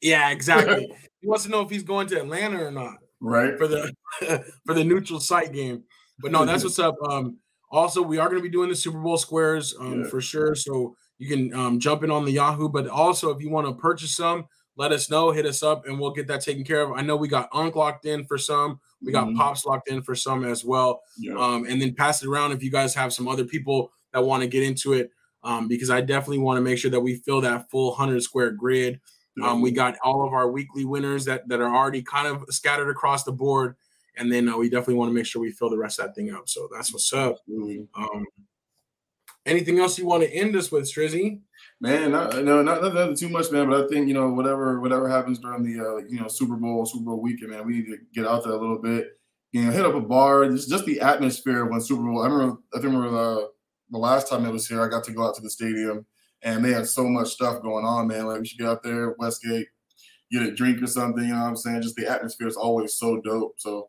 Yeah, 0.00 0.30
exactly. 0.30 0.90
he 1.20 1.26
wants 1.26 1.44
to 1.44 1.50
know 1.50 1.62
if 1.62 1.70
he's 1.70 1.82
going 1.82 2.06
to 2.08 2.20
Atlanta 2.20 2.64
or 2.64 2.70
not. 2.70 2.96
Right. 3.20 3.58
For 3.58 3.66
the 3.66 3.92
for 4.66 4.74
the 4.74 4.84
neutral 4.84 5.20
site 5.20 5.52
game. 5.52 5.84
But 6.20 6.32
no, 6.32 6.44
that's 6.44 6.64
what's 6.64 6.78
up. 6.78 6.96
Um, 7.08 7.38
also, 7.70 8.02
we 8.02 8.18
are 8.18 8.28
going 8.28 8.40
to 8.40 8.48
be 8.48 8.52
doing 8.52 8.68
the 8.68 8.76
Super 8.76 8.98
Bowl 8.98 9.18
squares 9.18 9.74
um, 9.78 10.02
yeah. 10.02 10.08
for 10.08 10.20
sure. 10.20 10.54
So 10.54 10.96
you 11.18 11.28
can 11.28 11.54
um, 11.54 11.80
jump 11.80 12.02
in 12.02 12.10
on 12.10 12.24
the 12.24 12.32
Yahoo. 12.32 12.68
But 12.68 12.88
also, 12.88 13.30
if 13.30 13.42
you 13.42 13.50
want 13.50 13.66
to 13.66 13.74
purchase 13.74 14.16
some, 14.16 14.46
let 14.76 14.92
us 14.92 15.10
know. 15.10 15.30
Hit 15.32 15.46
us 15.46 15.62
up, 15.62 15.86
and 15.86 15.98
we'll 15.98 16.12
get 16.12 16.28
that 16.28 16.40
taken 16.40 16.64
care 16.64 16.82
of. 16.82 16.92
I 16.92 17.02
know 17.02 17.16
we 17.16 17.28
got 17.28 17.48
Unc 17.52 17.76
locked 17.76 18.06
in 18.06 18.24
for 18.24 18.38
some. 18.38 18.80
We 19.02 19.12
got 19.12 19.26
mm-hmm. 19.26 19.36
Pops 19.36 19.64
locked 19.64 19.88
in 19.88 20.02
for 20.02 20.14
some 20.14 20.44
as 20.44 20.64
well. 20.64 21.02
Yeah. 21.18 21.34
Um, 21.34 21.66
and 21.68 21.80
then 21.80 21.94
pass 21.94 22.22
it 22.22 22.28
around 22.28 22.52
if 22.52 22.62
you 22.62 22.70
guys 22.70 22.94
have 22.94 23.12
some 23.12 23.28
other 23.28 23.44
people 23.44 23.92
that 24.12 24.24
want 24.24 24.42
to 24.42 24.48
get 24.48 24.62
into 24.62 24.94
it 24.94 25.10
um, 25.42 25.68
because 25.68 25.90
I 25.90 26.00
definitely 26.00 26.38
want 26.38 26.56
to 26.56 26.62
make 26.62 26.78
sure 26.78 26.90
that 26.90 27.00
we 27.00 27.16
fill 27.16 27.40
that 27.42 27.70
full 27.70 27.90
100 27.90 28.22
square 28.22 28.50
grid. 28.50 29.00
Um, 29.40 29.62
we 29.62 29.70
got 29.70 29.96
all 30.02 30.26
of 30.26 30.32
our 30.32 30.50
weekly 30.50 30.84
winners 30.84 31.24
that, 31.26 31.46
that 31.46 31.60
are 31.60 31.72
already 31.72 32.02
kind 32.02 32.26
of 32.26 32.44
scattered 32.50 32.90
across 32.90 33.22
the 33.22 33.30
board. 33.30 33.76
And 34.18 34.30
then 34.32 34.48
uh, 34.48 34.56
we 34.56 34.68
definitely 34.68 34.94
want 34.94 35.10
to 35.10 35.14
make 35.14 35.26
sure 35.26 35.40
we 35.40 35.50
fill 35.50 35.70
the 35.70 35.78
rest 35.78 35.98
of 35.98 36.06
that 36.06 36.14
thing 36.14 36.32
up. 36.32 36.48
So 36.48 36.68
that's 36.72 36.92
what's 36.92 37.12
up. 37.12 37.38
Um, 37.94 38.26
anything 39.46 39.78
else 39.78 39.98
you 39.98 40.06
want 40.06 40.22
to 40.22 40.30
end 40.30 40.56
us 40.56 40.70
with, 40.70 40.84
Strizzy? 40.84 41.40
Man, 41.80 42.12
not, 42.12 42.44
no, 42.44 42.62
not, 42.62 42.82
not, 42.82 43.16
too 43.16 43.28
much, 43.28 43.50
man. 43.50 43.68
But 43.68 43.84
I 43.84 43.88
think 43.88 44.08
you 44.08 44.14
know 44.14 44.28
whatever 44.30 44.80
whatever 44.80 45.08
happens 45.08 45.38
during 45.38 45.62
the 45.62 45.80
uh, 45.80 45.96
you 46.08 46.20
know 46.20 46.28
Super 46.28 46.56
Bowl 46.56 46.84
Super 46.84 47.04
Bowl 47.04 47.20
weekend, 47.20 47.52
man, 47.52 47.66
we 47.66 47.74
need 47.74 47.86
to 47.86 47.98
get 48.12 48.26
out 48.26 48.44
there 48.44 48.52
a 48.52 48.60
little 48.60 48.78
bit. 48.78 49.18
You 49.52 49.64
know, 49.64 49.70
hit 49.70 49.86
up 49.86 49.94
a 49.94 50.00
bar. 50.00 50.48
Just 50.48 50.68
just 50.68 50.84
the 50.86 51.00
atmosphere 51.00 51.64
when 51.66 51.80
Super 51.80 52.02
Bowl. 52.02 52.22
I 52.22 52.28
remember 52.28 52.60
I 52.74 52.78
remember 52.78 53.16
uh, 53.16 53.46
the 53.90 53.98
last 53.98 54.28
time 54.28 54.44
it 54.44 54.52
was 54.52 54.66
here, 54.66 54.82
I 54.82 54.88
got 54.88 55.04
to 55.04 55.12
go 55.12 55.26
out 55.26 55.34
to 55.36 55.42
the 55.42 55.50
stadium 55.50 56.04
and 56.42 56.64
they 56.64 56.72
had 56.72 56.86
so 56.86 57.04
much 57.04 57.28
stuff 57.28 57.62
going 57.62 57.84
on, 57.84 58.08
man. 58.08 58.26
Like 58.26 58.40
we 58.40 58.46
should 58.46 58.58
get 58.58 58.68
out 58.68 58.82
there, 58.82 59.14
Westgate, 59.18 59.68
get 60.30 60.42
a 60.42 60.54
drink 60.54 60.82
or 60.82 60.86
something, 60.86 61.24
you 61.24 61.30
know 61.30 61.40
what 61.40 61.48
I'm 61.48 61.56
saying? 61.56 61.82
Just 61.82 61.96
the 61.96 62.08
atmosphere 62.08 62.48
is 62.48 62.56
always 62.56 62.94
so 62.94 63.20
dope. 63.20 63.54
So, 63.58 63.88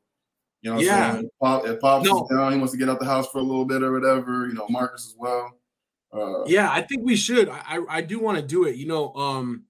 you 0.61 0.73
know 0.73 0.79
yeah. 0.79 1.13
Saying? 1.13 1.25
If 1.25 1.31
Pop, 1.41 1.65
if 1.67 1.79
Pops 1.79 2.05
no. 2.07 2.23
is 2.23 2.29
down, 2.29 2.51
he 2.51 2.57
wants 2.57 2.73
to 2.73 2.77
get 2.79 2.89
out 2.89 2.99
the 2.99 3.05
house 3.05 3.27
for 3.31 3.39
a 3.39 3.43
little 3.43 3.65
bit 3.65 3.83
or 3.83 3.91
whatever, 3.93 4.47
you 4.47 4.53
know, 4.53 4.67
Marcus 4.69 5.07
as 5.07 5.15
well. 5.17 5.51
Uh, 6.11 6.43
yeah, 6.45 6.69
I 6.71 6.81
think 6.81 7.05
we 7.05 7.15
should. 7.15 7.49
I, 7.49 7.61
I, 7.67 7.97
I 7.97 8.01
do 8.01 8.19
want 8.19 8.37
to 8.37 8.43
do 8.43 8.65
it. 8.65 8.75
You 8.75 8.87
know, 8.87 9.13
um, 9.13 9.63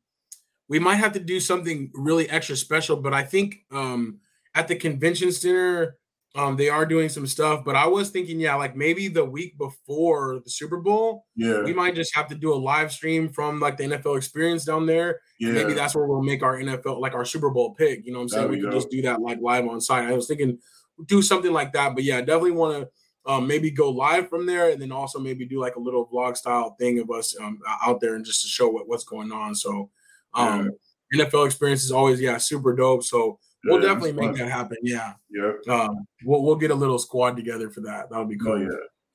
we 0.69 0.79
might 0.79 0.95
have 0.95 1.13
to 1.13 1.19
do 1.19 1.39
something 1.39 1.91
really 1.93 2.29
extra 2.29 2.55
special, 2.55 2.95
but 2.97 3.13
I 3.13 3.23
think 3.23 3.65
um, 3.71 4.19
at 4.55 4.67
the 4.67 4.75
convention 4.75 5.31
center 5.31 5.97
Um, 6.35 6.55
they 6.57 6.69
are 6.69 6.85
doing 6.85 7.09
some 7.09 7.25
stuff, 7.25 7.65
but 7.65 7.75
I 7.75 7.87
was 7.87 8.11
thinking, 8.11 8.39
yeah, 8.39 8.53
like 8.53 8.75
maybe 8.75 9.07
the 9.09 9.25
week 9.25 9.57
before 9.57 10.39
the 10.43 10.49
Super 10.51 10.77
Bowl, 10.77 11.25
Yeah, 11.35 11.63
we 11.63 11.73
might 11.73 11.95
just 11.95 12.15
have 12.15 12.27
to 12.27 12.35
do 12.35 12.53
a 12.53 12.55
live 12.55 12.91
stream 12.91 13.29
from 13.29 13.59
like 13.59 13.77
the 13.77 13.85
NFL 13.85 14.15
experience 14.15 14.63
down 14.63 14.85
there. 14.85 15.21
yeah, 15.39 15.53
Maybe 15.53 15.73
that's 15.73 15.95
where 15.95 16.05
we'll 16.05 16.21
make 16.21 16.43
our 16.43 16.57
NFL 16.57 17.01
like 17.01 17.15
our 17.15 17.25
Super 17.25 17.49
Bowl 17.49 17.73
pick. 17.73 18.05
You 18.05 18.13
know 18.13 18.19
what 18.19 18.25
I'm 18.25 18.29
saying? 18.29 18.49
We 18.51 18.61
go. 18.61 18.69
just 18.71 18.91
do 18.91 19.01
that 19.01 19.21
like 19.21 19.39
live 19.41 19.67
on 19.67 19.81
site. 19.81 20.07
I 20.07 20.13
was 20.13 20.27
thinking 20.27 20.59
do 21.05 21.21
something 21.21 21.51
like 21.53 21.73
that, 21.73 21.95
but 21.95 22.03
yeah, 22.03 22.19
definitely 22.19 22.51
want 22.51 22.83
to 22.83 23.31
um, 23.31 23.47
maybe 23.47 23.69
go 23.71 23.89
live 23.89 24.29
from 24.29 24.45
there, 24.45 24.69
and 24.71 24.81
then 24.81 24.91
also 24.91 25.19
maybe 25.19 25.45
do 25.45 25.59
like 25.59 25.75
a 25.75 25.79
little 25.79 26.07
vlog 26.07 26.35
style 26.37 26.75
thing 26.79 26.99
of 26.99 27.09
us 27.11 27.37
um, 27.39 27.59
out 27.85 27.99
there 28.01 28.15
and 28.15 28.25
just 28.25 28.41
to 28.41 28.47
show 28.47 28.69
what, 28.69 28.87
what's 28.87 29.03
going 29.03 29.31
on. 29.31 29.53
So, 29.55 29.89
um, 30.33 30.71
NFL 31.15 31.45
experience 31.45 31.83
is 31.83 31.91
always 31.91 32.19
yeah 32.21 32.37
super 32.37 32.75
dope. 32.75 33.03
So 33.03 33.39
we'll 33.65 33.81
Yeah, 33.81 33.89
definitely 33.89 34.13
make 34.13 34.37
fun. 34.37 34.39
that 34.39 34.51
happen. 34.51 34.77
Yeah, 34.81 35.13
Yep. 35.31 35.67
um, 35.67 36.07
we'll 36.23 36.43
we'll 36.43 36.55
get 36.55 36.71
a 36.71 36.75
little 36.75 36.97
squad 36.99 37.35
together 37.35 37.69
for 37.69 37.81
that. 37.81 38.09
That 38.09 38.17
would 38.19 38.29
be 38.29 38.37
cool. 38.37 38.53
Oh 38.53 38.55
yeah, 38.57 38.67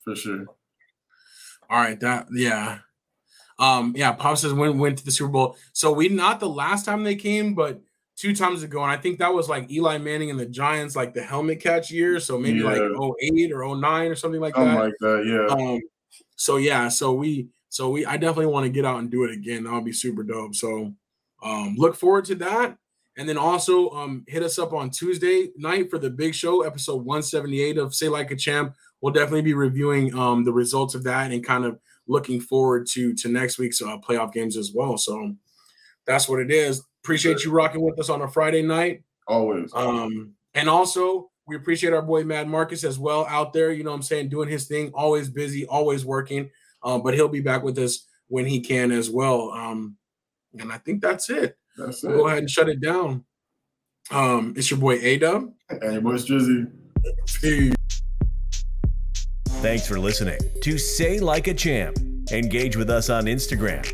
for 0.03 0.15
sure. 0.15 0.45
All 1.69 1.77
right, 1.79 1.99
that 1.99 2.27
yeah. 2.31 2.79
Um, 3.57 3.93
yeah, 3.95 4.11
Pop 4.11 4.37
says 4.37 4.53
when 4.53 4.77
went 4.77 4.97
to 4.99 5.05
the 5.05 5.11
Super 5.11 5.31
Bowl. 5.31 5.57
So 5.73 5.91
we 5.93 6.09
not 6.09 6.39
the 6.39 6.49
last 6.49 6.85
time 6.85 7.03
they 7.03 7.15
came, 7.15 7.53
but 7.55 7.81
two 8.15 8.33
times 8.35 8.63
ago. 8.63 8.81
And 8.81 8.91
I 8.91 8.97
think 8.97 9.19
that 9.19 9.33
was 9.33 9.49
like 9.49 9.69
Eli 9.71 9.97
Manning 9.97 10.29
and 10.29 10.39
the 10.39 10.45
Giants, 10.45 10.95
like 10.95 11.13
the 11.13 11.21
helmet 11.21 11.59
catch 11.59 11.91
year. 11.91 12.19
So 12.19 12.39
maybe 12.39 12.61
like 12.61 12.77
Yeah. 12.79 13.09
08 13.21 13.51
or 13.51 13.63
09 13.75 14.11
or 14.11 14.15
something 14.15 14.39
like 14.41 14.55
Something 14.55 14.73
that. 14.75 14.83
like 14.83 14.93
that. 15.01 15.47
Yeah. 15.49 15.55
Um, 15.55 15.81
so 16.35 16.57
yeah, 16.57 16.87
so 16.87 17.13
we 17.13 17.47
so 17.69 17.89
we 17.89 18.05
I 18.05 18.17
definitely 18.17 18.47
want 18.53 18.65
to 18.65 18.69
get 18.69 18.85
out 18.85 18.99
and 18.99 19.09
do 19.11 19.23
it 19.25 19.31
again. 19.31 19.63
That 19.65 19.73
would 19.73 19.85
be 19.85 19.91
super 19.93 20.23
dope. 20.23 20.55
So 20.55 20.93
um 21.43 21.75
look 21.77 21.95
forward 21.95 22.25
to 22.25 22.35
that. 22.35 22.77
And 23.17 23.27
then 23.27 23.37
also 23.37 23.89
um 23.91 24.23
hit 24.27 24.43
us 24.43 24.57
up 24.59 24.71
on 24.73 24.89
Tuesday 24.89 25.49
night 25.57 25.89
for 25.89 25.97
the 25.99 26.09
big 26.09 26.33
show, 26.33 26.61
episode 26.63 27.03
178 27.05 27.77
of 27.77 27.93
Say 27.93 28.07
Like 28.09 28.31
a 28.31 28.35
Champ. 28.35 28.75
We'll 29.01 29.13
definitely 29.13 29.41
be 29.41 29.53
reviewing 29.53 30.17
um 30.17 30.45
the 30.45 30.53
results 30.53 30.95
of 30.95 31.03
that 31.03 31.31
and 31.31 31.45
kind 31.45 31.65
of 31.65 31.79
looking 32.07 32.39
forward 32.39 32.87
to 32.87 33.13
to 33.15 33.27
next 33.27 33.57
week's 33.57 33.81
uh, 33.81 33.97
playoff 33.97 34.31
games 34.31 34.55
as 34.55 34.71
well. 34.73 34.97
So 34.97 35.35
that's 36.05 36.29
what 36.29 36.39
it 36.39 36.51
is. 36.51 36.83
Appreciate 37.05 37.43
you 37.43 37.51
rocking 37.51 37.81
with 37.81 37.99
us 37.99 38.09
on 38.09 38.23
a 38.23 38.27
Friday 38.27 38.63
night. 38.63 39.03
Always. 39.27 39.71
Um, 39.75 40.33
and 40.55 40.67
also 40.67 41.29
we 41.45 41.55
appreciate 41.55 41.93
our 41.93 42.01
boy 42.01 42.23
Mad 42.23 42.47
Marcus 42.47 42.83
as 42.83 42.97
well 42.97 43.27
out 43.29 43.53
there, 43.53 43.71
you 43.71 43.83
know 43.83 43.91
what 43.91 43.97
I'm 43.97 44.01
saying, 44.01 44.29
doing 44.29 44.49
his 44.49 44.65
thing, 44.67 44.89
always 44.95 45.29
busy, 45.29 45.67
always 45.67 46.03
working. 46.03 46.49
Um, 46.81 47.03
but 47.03 47.13
he'll 47.13 47.27
be 47.27 47.41
back 47.41 47.61
with 47.61 47.77
us 47.77 48.07
when 48.27 48.47
he 48.47 48.59
can 48.59 48.91
as 48.91 49.11
well. 49.11 49.51
Um, 49.51 49.97
and 50.57 50.71
I 50.71 50.79
think 50.79 50.99
that's 50.99 51.29
it. 51.29 51.55
That's 51.77 52.01
We'll 52.01 52.17
go 52.17 52.27
ahead 52.27 52.39
and 52.39 52.49
shut 52.49 52.69
it 52.69 52.81
down. 52.81 53.23
Um, 54.09 54.55
it's 54.57 54.71
your 54.71 54.79
boy 54.79 54.97
Adub. 54.97 55.53
And 55.69 55.93
your 55.93 56.01
boy 56.01 56.13
Drizzy. 56.13 56.71
Peace. 57.39 57.75
Thanks 59.61 59.87
for 59.87 59.99
listening 59.99 60.39
to 60.61 60.79
Say 60.79 61.19
Like 61.19 61.45
a 61.45 61.53
Champ. 61.53 61.99
Engage 62.31 62.75
with 62.75 62.89
us 62.89 63.11
on 63.11 63.25
Instagram. 63.25 63.93